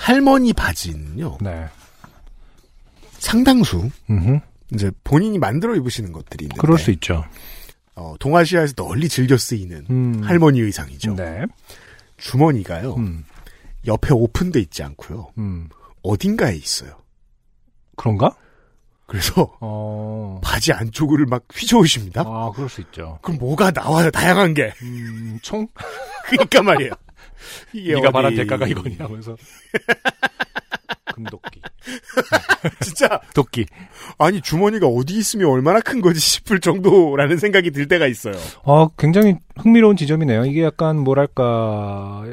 [0.00, 1.66] 할머니 바지는요 네.
[3.18, 4.40] 상당수 음.
[4.72, 7.24] 이제 본인이 만들어 입으시는 것들이 있는데 그럴 수 있죠.
[7.94, 10.22] 어, 동아시아에서 널리 즐겨 쓰이는 음.
[10.24, 11.16] 할머니 의상이죠.
[11.16, 11.42] 네.
[12.16, 13.24] 주머니가요 음.
[13.86, 15.68] 옆에 오픈돼 있지 않고요 음.
[16.02, 16.96] 어딘가에 있어요.
[17.96, 18.34] 그런가?
[19.04, 20.40] 그래서 어.
[20.42, 22.22] 바지 안쪽을 막 휘저으십니다.
[22.22, 23.18] 아, 그럴 수 있죠.
[23.20, 24.10] 그럼 뭐가 나와요?
[24.10, 24.72] 다양한 게.
[24.82, 25.66] 음, 총?
[26.30, 26.92] 그러니까 말이에요.
[27.72, 29.36] 이게 네가 어디- 말한 대가가 이거냐 하면서.
[31.14, 31.60] 금도끼.
[32.80, 33.66] 진짜 도끼.
[34.18, 38.34] 아니 주머니가 어디 있으면 얼마나 큰 거지 싶을 정도라는 생각이 들 때가 있어요.
[38.64, 40.44] 아, 굉장히 흥미로운 지점이네요.
[40.44, 42.24] 이게 약간 뭐랄까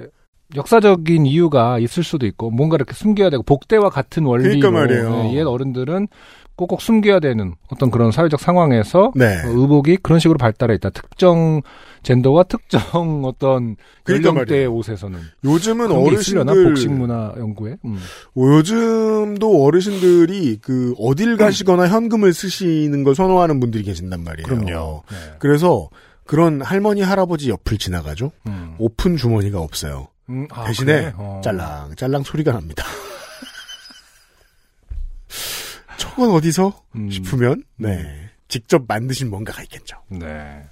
[0.55, 5.23] 역사적인 이유가 있을 수도 있고 뭔가 이렇게 숨겨야 되고 복대와 같은 원리로 그러니까 말이에요.
[5.23, 6.07] 네, 옛 어른들은
[6.55, 9.25] 꼭꼭 숨겨야 되는 어떤 그런 사회적 상황에서 네.
[9.43, 10.89] 어, 의복이 그런 식으로 발달해 있다.
[10.91, 11.61] 특정
[12.07, 12.81] 젠더와 특정
[13.25, 14.67] 어떤 그러니까 연령대의.
[14.67, 17.99] 옷에서는 요즘은 어르신들 복식 문화 연구에 음.
[18.37, 25.03] 요즘도 어르신들이 그 어딜 가시거나 현금을 쓰시는 걸 선호하는 분들이 계신단 말이에요.
[25.11, 25.17] 네.
[25.39, 25.89] 그래서
[26.25, 28.31] 그런 할머니 할아버지 옆을 지나가죠.
[28.47, 28.75] 음.
[28.77, 30.07] 오픈 주머니가 없어요.
[30.29, 31.13] 음, 아, 대신에 그래?
[31.17, 31.41] 어.
[31.43, 32.85] 짤랑 짤랑 소리가 납니다.
[35.97, 37.09] 저건 어디서 음.
[37.09, 39.97] 싶으면 네 직접 만드신 뭔가가 있겠죠.
[40.09, 40.63] 네.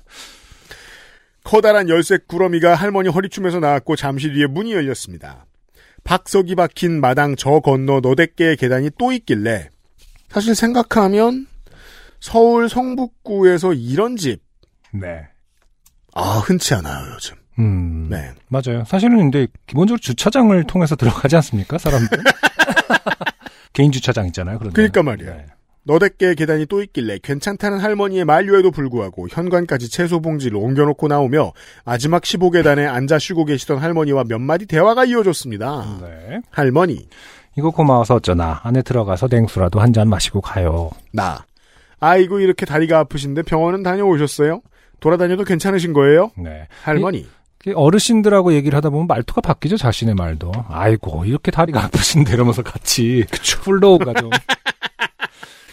[1.46, 5.46] 커다란 열쇠 구러미가 할머니 허리춤에서 나왔고 잠시 뒤에 문이 열렸습니다.
[6.04, 9.70] 박석이 박힌 마당 저 건너 너댓 개의 계단이 또 있길래
[10.30, 11.48] 사실 생각하면
[12.20, 14.42] 서울 성북구에서 이런 집
[14.92, 15.28] 네.
[16.16, 17.36] 아, 흔치 않아요, 요즘.
[17.60, 18.08] 음.
[18.10, 18.32] 네.
[18.48, 18.84] 맞아요.
[18.86, 21.78] 사실은 근데 기본적으로 주차장을 통해서 들어가지 않습니까?
[21.78, 22.24] 사람들.
[23.74, 24.58] 개인 주차장 있잖아요.
[24.58, 25.04] 그런 그러니까.
[25.04, 25.34] 말이에요.
[25.36, 25.46] 네.
[25.88, 31.54] 너댓 개의 계단이 또 있길래 괜찮다는 할머니의 만류에도 불구하고 현관까지 채소 봉지를 옮겨놓고 나오며
[31.86, 36.00] 마지막 15계단에 앉아 쉬고 계시던 할머니와 몇 마디 대화가 이어졌습니다.
[36.02, 36.42] 네.
[36.50, 37.08] 할머니,
[37.56, 40.90] 이거 고마워서 어쩌나 안에 들어가서 냉수라도 한 잔 마시고 가요.
[41.14, 41.46] 나.
[42.00, 44.62] 아이고 이렇게 다리가 아프신데 병원은 다녀오셨어요?
[45.00, 46.32] 돌아다녀도 괜찮으신 거예요?
[46.38, 46.68] 네.
[46.82, 47.28] 할머니.
[47.74, 50.52] 어르신들하고 얘기를 하다 보면 말투가 바뀌죠 자신의 말도.
[50.68, 53.26] 아이고 이렇게 다리가 아프신데 이러면서 같이
[53.64, 54.30] flow가 좀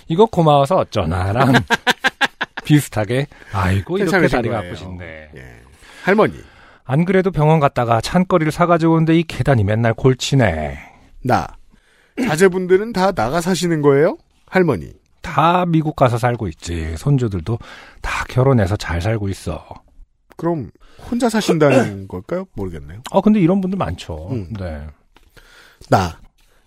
[0.09, 1.53] 이거 고마워서 어쩌나랑
[2.64, 4.70] 비슷하게 아이고 이렇게 다리가 거예요.
[4.72, 5.61] 아프신데 예.
[6.05, 6.34] 할머니.
[6.84, 10.78] 안 그래도 병원 갔다가 찬거리를 사가지고 오는데 이 계단이 맨날 골치네.
[11.24, 11.46] 나.
[12.20, 14.18] 자제분들은 다 나가 사시는 거예요?
[14.46, 14.92] 할머니.
[15.22, 16.96] 다 미국 가서 살고 있지.
[16.96, 17.59] 손주들도
[18.03, 19.64] 다 결혼해서 잘 살고 있어.
[20.36, 20.70] 그럼
[21.09, 22.46] 혼자 사신다는 걸까요?
[22.55, 23.00] 모르겠네요.
[23.12, 24.28] 어 근데 이런 분들 많죠.
[24.32, 24.53] 음.
[24.59, 24.86] 네.
[25.88, 26.18] 나.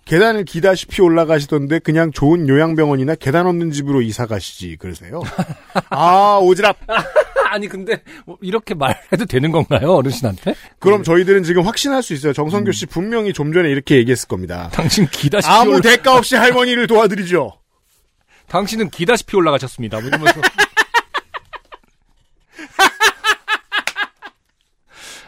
[0.06, 5.22] 계단을 기다시피 올라가시던데 그냥 좋은 요양병원이나 계단 없는 집으로 이사 가시지 그러세요?
[5.89, 6.76] 아 오지랖.
[7.49, 10.56] 아니 근데 뭐 이렇게 말해도 되는 건가요 어르신한테?
[10.80, 12.34] 그럼 저희들은 지금 확신할 수 있어요.
[12.34, 14.70] 정성교 씨 분명히 좀 전에 이렇게 얘기했을 겁니다.
[14.74, 15.82] 당신 기다시피 아무 올라...
[15.82, 17.60] 대가 없이 할머니를 도와드리죠.
[18.47, 19.99] 당신은 기다시피 올라가셨습니다.
[19.99, 20.39] 뭐 이러면서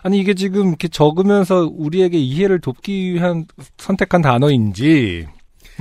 [0.07, 3.45] 아니 이게 지금 이렇게 적으면서 우리에게 이해를 돕기 위한
[3.77, 5.27] 선택한 단어인지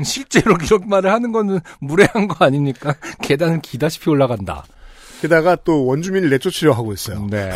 [0.05, 2.97] 실제로 이런 말을 하는 거는 무례한 거 아닙니까?
[3.23, 4.65] 계단을 기다시피 올라간다.
[5.23, 7.25] 게다가 또 원주민을 내쫓으려 하고 있어요.
[7.31, 7.53] 네.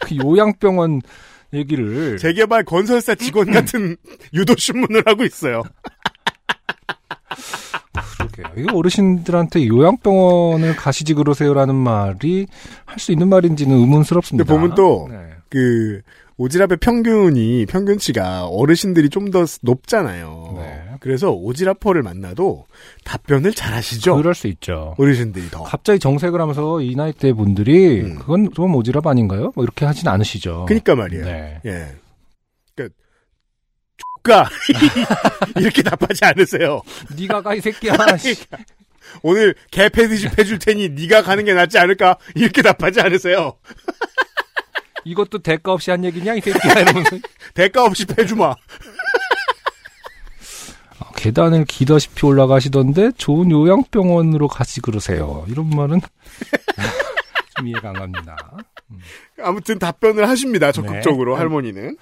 [0.00, 1.02] 그 요양병원
[1.54, 3.96] 얘기를 재개발 건설사 직원 같은
[4.34, 5.62] 유도 신문을 하고 있어요.
[8.36, 8.64] 그러게요.
[8.64, 12.46] 이거 어르신들한테 요양병원을 가시지 그러세요라는 말이
[12.84, 14.44] 할 수 있는 말인지는 의문스럽습니다.
[14.44, 15.16] 근데 보면 또 네.
[15.50, 16.00] 그
[16.38, 20.54] 오지랖의 평균이 평균치가 어르신들이 좀 더 높잖아요.
[20.58, 20.82] 네.
[21.00, 22.64] 그래서 오지랖퍼를 만나도
[23.04, 24.16] 답변을 잘하시죠.
[24.16, 24.94] 그럴 수 있죠.
[24.98, 25.62] 어르신들이 더.
[25.62, 28.16] 갑자기 정색을 하면서 이 나이 대 분들이 음.
[28.18, 29.52] 그건 좀 오지랖 아닌가요?
[29.54, 30.66] 뭐 이렇게 하진 않으시죠.
[30.68, 31.24] 그니까 말이에요.
[31.24, 31.60] 네.
[31.66, 31.86] 예.
[34.26, 34.48] 그 X가
[35.56, 36.82] 이렇게 답하지 않으세요.
[37.16, 37.94] 네가 가 이 새끼야.
[38.18, 38.34] 씨.
[39.22, 42.16] 오늘 개패드십 해줄 테니 네가 가는 게 낫지 않을까?
[42.34, 43.56] 이렇게 답하지 않으세요.
[45.04, 47.16] 이것도 대가 없이 한 얘기냐 이 새끼야 이러면서
[47.54, 48.44] 대가 없이 패주마.
[50.98, 55.44] 어, 계단을 기다시피 올라가시던데 좋은 요양병원으로 가시 그러세요.
[55.48, 56.00] 이런 말은
[57.56, 58.36] 좀 이해가 안 갑니다.
[59.42, 60.72] 아무튼 답변을 하십니다.
[60.72, 61.38] 적극적으로 네.
[61.38, 61.96] 할머니는.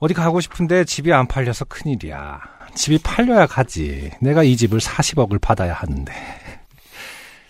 [0.00, 2.40] 어디 가고 싶은데 집이 안 팔려서 큰일이야.
[2.74, 4.10] 집이 팔려야 가지.
[4.20, 6.12] 내가 이 집을 40억을 받아야 하는데.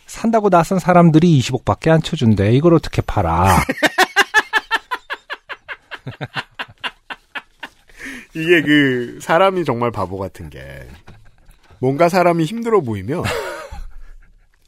[0.07, 2.53] 산다고 나선 사람들이 20억밖에 안 쳐준대.
[2.53, 3.57] 이걸 어떻게 팔아?
[8.34, 10.88] 이게 그 사람이 정말 바보 같은 게
[11.78, 13.22] 뭔가 사람이 힘들어 보이면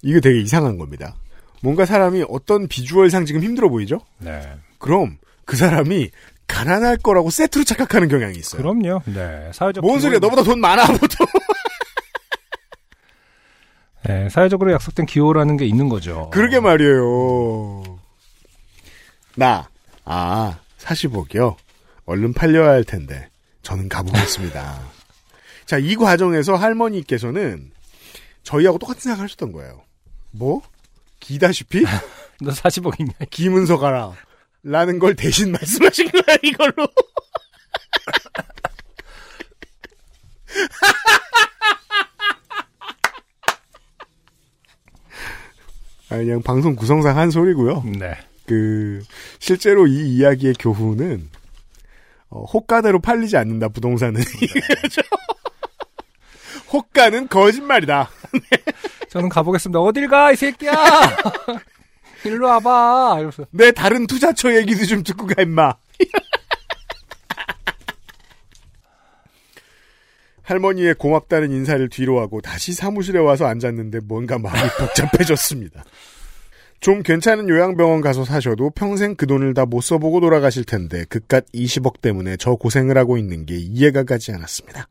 [0.03, 1.16] 이게 되게 이상한 겁니다.
[1.62, 3.99] 뭔가 사람이 어떤 비주얼상 지금 힘들어 보이죠?
[4.18, 4.57] 네.
[4.78, 6.11] 그럼 그 사람이
[6.47, 8.61] 가난할 거라고 세트로 착각하는 경향이 있어요.
[8.62, 9.03] 그럼요.
[9.07, 9.51] 네.
[9.53, 10.18] 사회적 뭔 소리야?
[10.18, 11.26] 너보다 돈 많아 보통.
[14.05, 16.28] 네, 사회적으로 약속된 기호라는 게 있는 거죠.
[16.32, 17.99] 그러게 말이에요.
[19.36, 19.68] 나,
[20.05, 21.55] 아, 40억이요?
[22.07, 23.28] 얼른 팔려야 할 텐데,
[23.62, 24.80] 저는 가보겠습니다.
[25.66, 27.70] 자, 이 과정에서 할머니께서는
[28.43, 29.82] 저희하고 똑같은 생각 하셨던 거예요.
[30.32, 30.62] 뭐?
[31.20, 31.84] 기다시피?
[32.43, 33.12] 너 40억 있냐?
[33.30, 34.12] 기문서 가라.
[34.63, 36.87] 라는 걸 대신 말씀하신 거야, 이걸로.
[46.11, 47.83] 아, 그냥 방송 구성상 한 소리고요.
[47.99, 48.15] 네.
[48.47, 49.03] 그
[49.39, 51.31] 실제로 이 이야기의 교훈은
[52.29, 55.01] 어, 호가대로 팔리지 않는다 부동산은 이거죠.
[56.73, 58.11] 호가는 거짓말이다.
[59.11, 59.79] 저는 가보겠습니다.
[59.81, 60.73] 어딜 가, 이 새끼야!
[62.25, 63.15] 일로 와봐!
[63.16, 63.47] 이러면서.
[63.51, 65.74] 내 다른 투자처 얘기도 좀 듣고 가 임마.
[70.43, 75.85] 할머니의 고맙다는 인사를 뒤로 하고 다시 사무실에 와서 앉았는데 뭔가 마음이 복잡해졌습니다.
[76.81, 82.01] 좀 괜찮은 요양병원 가서 사셔도 평생 그 돈을 다 못 써보고 돌아가실 텐데 그깟 20억
[82.01, 84.89] 때문에 저 고생을 하고 있는 게 이해가 가지 않았습니다.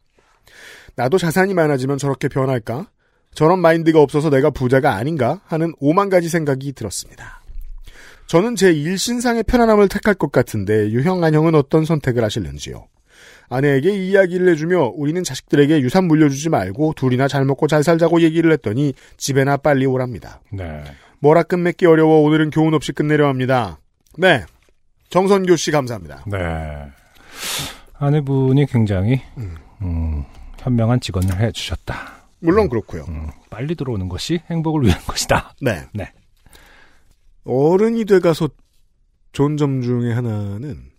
[0.95, 2.89] 나도 자산이 많아지면 저렇게 변할까?
[3.33, 5.41] 저런 마인드가 없어서 내가 부자가 아닌가?
[5.45, 7.41] 하는 오만 가지 생각이 들었습니다.
[8.27, 12.87] 저는 제 일신상의 편안함을 택할 것 같은데 유형 안형은 어떤 선택을 하실는지요?
[13.49, 18.49] 아내에게 이 이야기를 해주며 우리는 자식들에게 유산 물려주지 말고 둘이나 잘 먹고 잘 살자고 얘기를
[18.53, 20.39] 했더니 집에나 빨리 오랍니다.
[20.51, 20.83] 네.
[21.19, 23.79] 뭐라 끝맺기 어려워 오늘은 교훈 없이 끝내려 합니다.
[24.17, 24.45] 네.
[25.09, 26.23] 정선교 씨 감사합니다.
[26.27, 26.37] 네.
[27.99, 30.23] 아내분이 굉장히, 음,
[30.57, 32.20] 현명한 직원을 해주셨다.
[32.41, 33.05] 물론 그렇고요.
[33.07, 35.55] 음, 빨리 들어오는 것이 행복을 위한 것이다.
[35.61, 35.87] 네.
[35.93, 36.11] 네.
[37.43, 38.49] 어른이 돼가서
[39.31, 40.91] 좋은 점 중에 하나는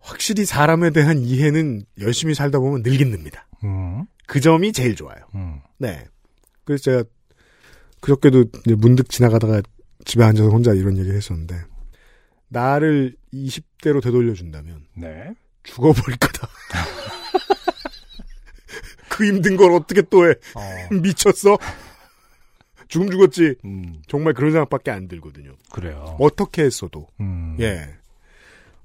[0.00, 3.46] 확실히 사람에 대한 이해는 열심히 살다 보면 늘긴 납니다.
[3.64, 4.06] 음.
[4.26, 5.18] 그 점이 제일 좋아요.
[5.34, 5.60] 음.
[5.78, 6.06] 네.
[6.64, 7.04] 그래서 제가
[8.00, 8.44] 그저께도
[8.76, 9.62] 문득 지나가다가
[10.04, 11.62] 집에 앉아서 혼자 이런 얘기를 했었는데
[12.48, 15.34] 나를 20대로 되돌려준다면 네.
[15.62, 16.48] 죽어버릴 거다.
[19.14, 20.34] 그 힘든 걸 어떻게 또 해?
[20.54, 20.94] 어.
[21.02, 21.56] 미쳤어?
[22.88, 23.54] 죽음 죽었지.
[23.64, 24.02] 음.
[24.08, 25.52] 정말 그런 생각밖에 안 들거든요.
[25.72, 26.16] 그래요.
[26.18, 27.06] 어떻게 했어도.
[27.20, 27.56] 음.
[27.60, 27.88] 예.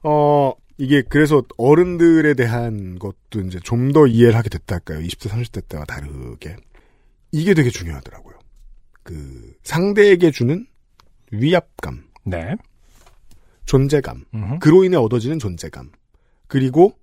[0.03, 4.99] 어, 이게 그래서 어른들에 대한 것도 이제 좀 더 이해를 하게 됐다 할까요?
[4.99, 6.55] 20대, 30대 때와 다르게.
[7.31, 8.37] 이게 되게 중요하더라고요.
[9.03, 10.65] 그, 상대에게 주는
[11.31, 12.55] 위압감, 네.
[13.65, 14.59] 존재감, 음흠.
[14.59, 15.91] 그로 인해 얻어지는 존재감,
[16.47, 16.93] 그리고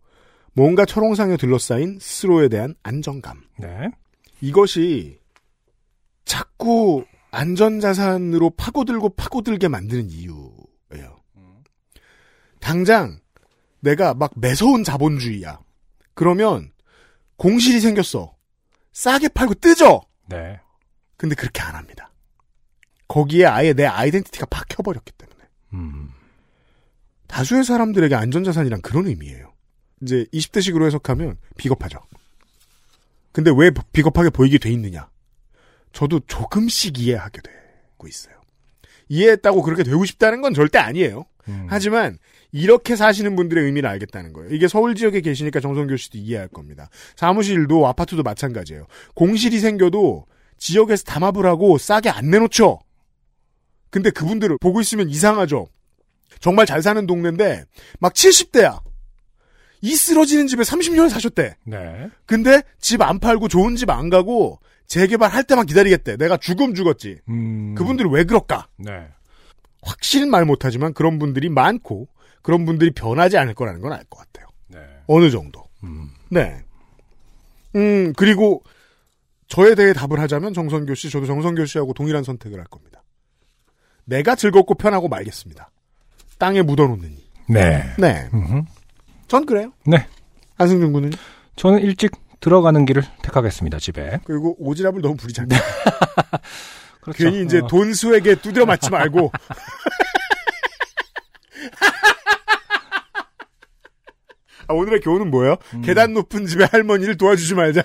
[0.57, 3.43] 뭔가 철옹상에 둘러싸인 스스로에 대한 안정감.
[3.59, 3.91] 네.
[4.41, 5.21] 이것이
[6.25, 11.19] 자꾸 안전자산으로 파고들고 파고들게 만드는 이유예요.
[12.59, 13.21] 당장
[13.81, 15.61] 내가 막 매서운 자본주의야.
[16.15, 16.73] 그러면
[17.37, 18.35] 공실이 생겼어.
[18.93, 20.01] 싸게 팔고 뜨죠?
[20.27, 20.59] 네.
[21.19, 22.11] 근데 그렇게 안 합니다.
[23.09, 25.45] 거기에 아예 내 아이덴티티가 박혀버렸기 때문에.
[25.75, 26.11] 음.
[27.27, 29.56] 다수의 사람들에게 안전자산이란 그런 의미예요.
[30.03, 32.01] 이제 20대식으로 해석하면 비겁하죠.
[33.33, 35.09] 근데 왜 비겁하게 보이게 돼 있느냐?
[35.93, 38.35] 저도 조금씩 이해하게 되고 있어요.
[39.09, 41.27] 이해했다고 그렇게 되고 싶다는 건 절대 아니에요.
[41.49, 41.67] 음.
[41.69, 42.19] 하지만
[42.53, 44.51] 이렇게 사시는 분들의 의미를 알겠다는 거예요.
[44.51, 46.89] 이게 서울 지역에 계시니까 정성교 씨도 이해할 겁니다.
[47.17, 48.87] 사무실도 아파트도 마찬가지예요.
[49.15, 50.27] 공실이 생겨도
[50.59, 52.79] 지역에서 담합을 하고 싸게 안 내놓죠.
[53.91, 55.69] 근데 그분들을 보고 있으면 이상하죠.
[56.41, 57.65] 정말 잘 사는 동네인데
[57.99, 58.81] 막 70대야.
[59.83, 61.57] 이 쓰러지는 집에 30년을 사셨대.
[61.65, 62.09] 네.
[62.27, 66.17] 근데 집 안 팔고 좋은 집 안 가고 재개발할 때만 기다리겠대.
[66.17, 67.19] 내가 죽음 죽었지.
[67.29, 67.75] 음.
[67.77, 68.67] 그분들이 왜 그럴까?
[68.79, 69.09] 네.
[69.83, 72.09] 확실히 말 못하지만 그런 분들이 많고
[72.43, 74.47] 그런 분들이 변하지 않을 거라는 건 알 것 같아요.
[74.69, 74.79] 네.
[75.07, 75.65] 어느 정도.
[75.85, 76.11] 음.
[76.31, 76.63] 네.
[77.75, 78.63] 음 그리고
[79.49, 83.03] 저에 대해 답을 하자면 정선교 씨, 저도 정선교 씨하고 동일한 선택을 할 겁니다.
[84.05, 85.71] 내가 즐겁고 편하고 말겠습니다.
[86.39, 87.25] 땅에 묻어놓느니.
[87.49, 87.85] 네.
[87.99, 88.29] 네.
[88.35, 88.63] 음흠.
[89.29, 89.73] 전 그래요.
[89.85, 90.07] 네.
[90.59, 91.11] 안승준 군은
[91.57, 94.21] 저는 일찍 들어가는 길을 택하겠습니다, 집에.
[94.25, 95.57] 그리고 오지랖을 너무 부리지 않게.
[97.01, 97.25] 그렇죠.
[97.25, 99.31] 괜히 이제 어, 돈수에게 두드려 맞지 말고.
[104.69, 105.57] 아, 오늘의 교훈은 뭐예요?
[105.75, 105.83] 음.
[105.83, 107.83] 계단 높은 집에 할머니를 도와주지 말자.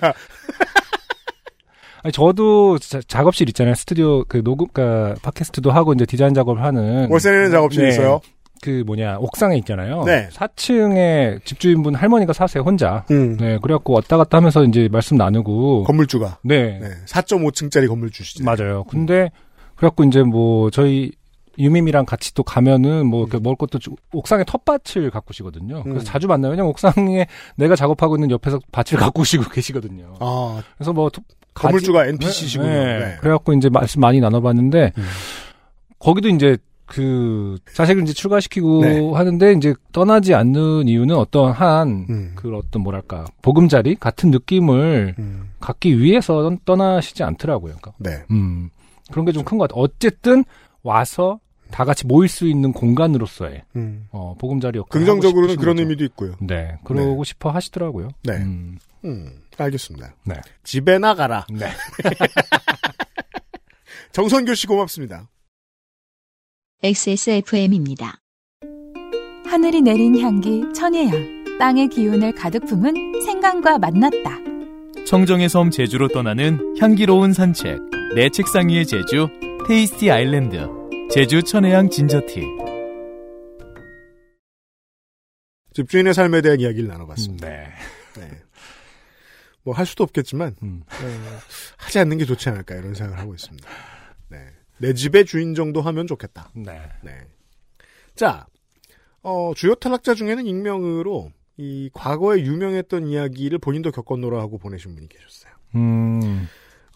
[2.02, 3.74] 아니, 저도 자- 작업실 있잖아요.
[3.76, 7.08] 스튜디오 그 녹음, 그니까 팟캐스트도 하고 이제 디자인 작업을 하는.
[7.10, 7.92] 월세 내는 작업실이 네.
[7.92, 8.20] 있어요.
[8.62, 10.04] 그 뭐냐 옥상에 있잖아요.
[10.04, 10.28] 네.
[10.32, 13.04] 4층에 집주인분 할머니가 사세요 혼자.
[13.10, 13.36] 음.
[13.36, 15.82] 네, 그래갖고 왔다 갔다 하면서 이제 말씀 나누고.
[15.82, 16.38] 건물주가.
[16.44, 16.88] 네, 네.
[17.06, 18.44] 4.5층짜리 건물주시죠.
[18.44, 18.84] 맞아요.
[18.84, 19.30] 근데
[19.74, 21.10] 그래갖고 이제 뭐 저희
[21.58, 25.82] 유미미랑 같이 또 가면은 뭐 이렇게 먹을 것도 주- 옥상에 텃밭을 가꾸시거든요.
[25.82, 26.04] 그래서 음.
[26.04, 26.52] 자주 만나요.
[26.52, 27.26] 왜냐면 옥상에
[27.56, 30.14] 내가 작업하고 있는 옆에서 밭을 가꾸시고 계시거든요.
[30.20, 31.20] 아, 그래서 뭐 토-
[31.52, 32.70] 건물주가 NPC시군요.
[32.70, 32.98] 네.
[33.00, 33.16] 네.
[33.20, 35.04] 그래갖고 이제 말씀 많이 나눠봤는데 음.
[35.98, 36.56] 거기도 이제
[36.92, 39.12] 그 자식을 이제 출가시키고 네.
[39.14, 42.32] 하는데 이제 떠나지 않는 이유는 어떠한 음.
[42.36, 45.50] 그 어떤 뭐랄까 보금자리 같은 느낌을 음.
[45.58, 47.76] 갖기 위해서 떠나시지 않더라고요.
[47.80, 48.22] 그러니까 네.
[48.30, 48.68] 음,
[49.10, 49.82] 그런 게 좀 큰 것 같아요.
[49.82, 50.44] 어쨌든
[50.82, 51.40] 와서
[51.70, 54.06] 다 같이 모일 수 있는 공간으로서의 음.
[54.10, 56.34] 어, 보금자리 역할 긍정적으로는 그런 의미도 있고요.
[56.40, 58.08] 네, 그러고 싶어 하시더라고요.
[58.24, 58.34] 네.
[58.34, 60.14] 음, 음, 알겠습니다.
[60.26, 60.34] 네.
[60.64, 61.46] 집에 나가라.
[61.50, 61.70] 네.
[64.12, 65.28] 정선교 씨 고맙습니다.
[66.84, 68.18] XSFM입니다.
[69.46, 74.38] 하늘이 내린 향기 천혜향 땅의 기운을 가득 품은 생강과 만났다.
[75.06, 77.78] 청정의 섬 제주로 떠나는 향기로운 산책
[78.16, 79.28] 내 책상 위의 제주
[79.68, 80.66] 테이스티 아일랜드
[81.12, 82.40] 제주 천혜향 진저티
[85.74, 87.48] 집주인의 삶에 대한 이야기를 나눠봤습니다.
[87.48, 87.68] 네.
[88.16, 88.28] 네.
[89.62, 90.82] 뭐할 수도 없겠지만 음.
[90.84, 91.38] 어,
[91.76, 93.70] 하지 않는 게 좋지 않을까 이런 생각을 하고 있습니다.
[94.82, 94.88] 네.
[94.88, 96.50] 내 집의 주인 정도 하면 좋겠다.
[96.54, 96.80] 네.
[97.02, 97.12] 네.
[98.16, 98.46] 자,
[99.22, 105.52] 어, 주요 탈락자 중에는 익명으로 이 과거에 유명했던 이야기를 본인도 겪었노라 하고 보내신 분이 계셨어요.
[105.76, 106.48] 음.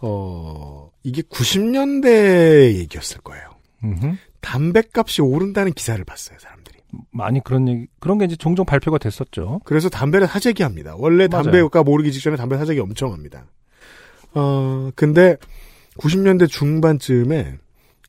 [0.02, 3.50] 어, 이게 90년대 얘기였을 거예요.
[3.84, 4.16] 음흠.
[4.40, 6.78] 담배값이 오른다는 기사를 봤어요, 사람들이.
[7.12, 9.60] 많이 그런 얘기, 그런 게 이제 종종 발표가 됐었죠.
[9.64, 10.94] 그래서 담배를 사재기 합니다.
[10.96, 11.44] 원래 맞아요.
[11.44, 13.46] 담배가 오르기 직전에 담배 사재기 엄청 합니다.
[14.34, 15.36] 어, 근데
[15.98, 17.58] 90년대 중반쯤에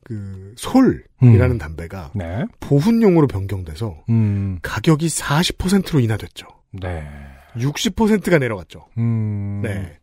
[0.08, 1.58] 그 솔이라는 음.
[1.58, 2.46] 담배가 네.
[2.62, 4.58] 보훈용으로 변경돼서 음.
[4.62, 6.48] 가격이 40%로 인하됐죠.
[6.72, 7.04] 네.
[7.58, 8.86] 60%가 내려갔죠.
[8.98, 9.60] 음.
[9.62, 9.98] 네.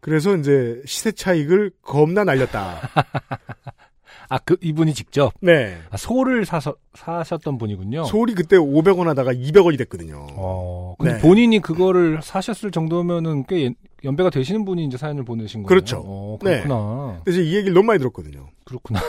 [0.00, 2.78] 그래서 이제 시세 차익을 겁나 날렸다.
[4.30, 5.34] 아, 그, 이분이 직접?
[5.42, 5.76] 네.
[5.90, 8.04] 아, 소를 사서, 사셨던 분이군요.
[8.04, 10.26] 소리 그때 500원 하다가 200원이 됐거든요.
[10.30, 11.20] 어, 근데 네.
[11.20, 15.68] 본인이 그거를 사셨을 정도면은 꽤 연- 연배가 되시는 분이 이제 사연을 보내신 거예요.
[15.68, 16.02] 그렇죠.
[16.06, 16.62] 어, 네.
[16.62, 17.20] 그렇구나.
[17.26, 18.48] 근데 이제 이 얘기를 너무 많이 들었거든요.
[18.64, 19.00] 그렇구나.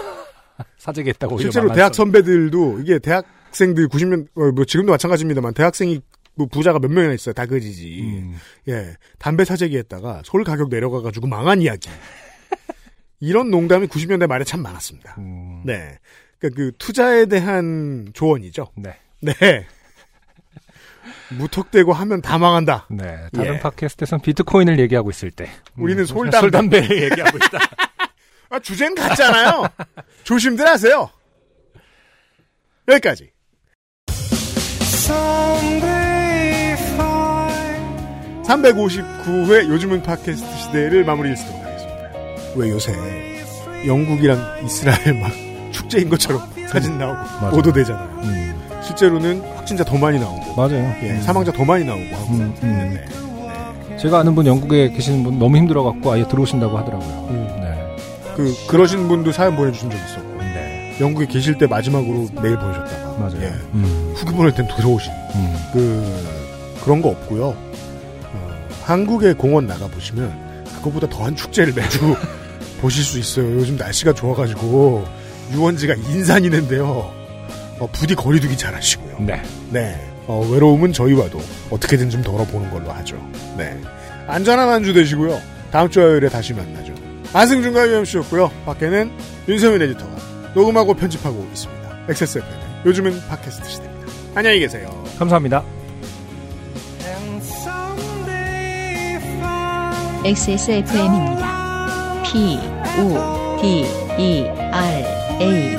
[0.78, 1.38] 사재기 했다고.
[1.40, 6.02] 실제로 대학 선배들도 이게 대학생들 90년 어, 뭐 지금도 마찬가지입니다만 대학생이
[6.36, 7.34] 뭐 부자가 몇 명이나 있어요.
[7.34, 8.02] 다 그지지.
[8.02, 8.36] 음.
[8.68, 8.96] 예.
[9.20, 11.90] 담배 사재기 했다가 서울 가격 내려가가지고 망한 이야기.
[13.20, 15.16] 이런 농담이 90년대 말에 참 많았습니다.
[15.20, 15.62] 음.
[15.64, 15.98] 네.
[16.40, 18.68] 그러니까 그 투자에 대한 조언이죠.
[18.76, 18.98] 네.
[19.22, 19.34] 네.
[21.38, 22.88] 무턱대고 하면 다 망한다.
[22.90, 23.28] 네.
[23.34, 23.60] 다른 예.
[23.60, 25.50] 팟캐스트에선 비트코인을 얘기하고 있을 때.
[25.78, 26.40] 우리는 음, 솔담배.
[26.40, 27.60] 솔담배를 얘기하고 있다.
[28.54, 29.68] 아, 주제는 같잖아요.
[30.24, 31.10] 조심들 하세요.
[32.88, 33.32] 여기까지.
[38.46, 42.12] 359회 요즘은 팟캐스트 시대를 마무리 짓도록 하겠습니다.
[42.56, 42.94] 왜 요새
[43.88, 45.32] 영국이랑 이스라엘 막
[45.72, 47.52] 축제인 것처럼 사진 나오고 맞아요.
[47.56, 48.20] 보도되잖아요.
[48.22, 50.96] 음, 실제로는 확진자 더 많이 나오고 맞아요.
[51.02, 51.22] 예, 음.
[51.24, 52.70] 사망자 더 많이 나오고 하고 음, 음.
[52.70, 57.28] 있는데 제가 아는 분 영국에 계시는 분 너무 힘들어갖고 아예 들어오신다고 하더라고요.
[57.32, 57.73] 음, 네.
[58.36, 60.98] 그 그러신 분도 사연 보내주신 적 있었고 네.
[61.00, 63.42] 영국에 계실 때 마지막으로 메일 보내셨다가 맞아요.
[63.42, 65.56] 예, 음, 후기 보낼 땐 들어오신 음.
[65.74, 67.48] 그 그런 거 없고요.
[67.48, 72.16] 어, 한국의 공원 나가 보시면 그거보다 더한 축제를 매주
[72.82, 73.46] 보실 수 있어요.
[73.56, 75.06] 요즘 날씨가 좋아가지고
[75.54, 76.86] 유원지가 인산이는데요.
[77.80, 79.18] 어, 부디 거리두기 잘하시고요.
[79.20, 79.42] 네.
[79.70, 80.00] 네.
[80.28, 81.40] 어, 외로움은 저희와도
[81.70, 83.16] 어떻게든 좀 덜어보는 걸로 하죠.
[83.58, 83.78] 네.
[84.28, 85.40] 안전한 한 주 되시고요.
[85.72, 86.93] 다음 주 화요일에 다시 만나죠.
[87.34, 88.52] 안승준과 유엠씨였고요.
[88.66, 89.12] 밖에는
[89.48, 92.06] 윤세민 에디터가 녹음하고 편집하고 있습니다.
[92.10, 92.46] XSFM.
[92.86, 94.14] 요즘은 팟캐스트 시대입니다.
[94.36, 95.04] 안녕히 계세요.
[95.18, 95.64] 감사합니다.
[100.26, 102.24] XSFM입니다.
[102.24, 102.58] P,
[103.00, 103.86] O, D,
[104.18, 105.06] E, R,
[105.42, 105.78] A.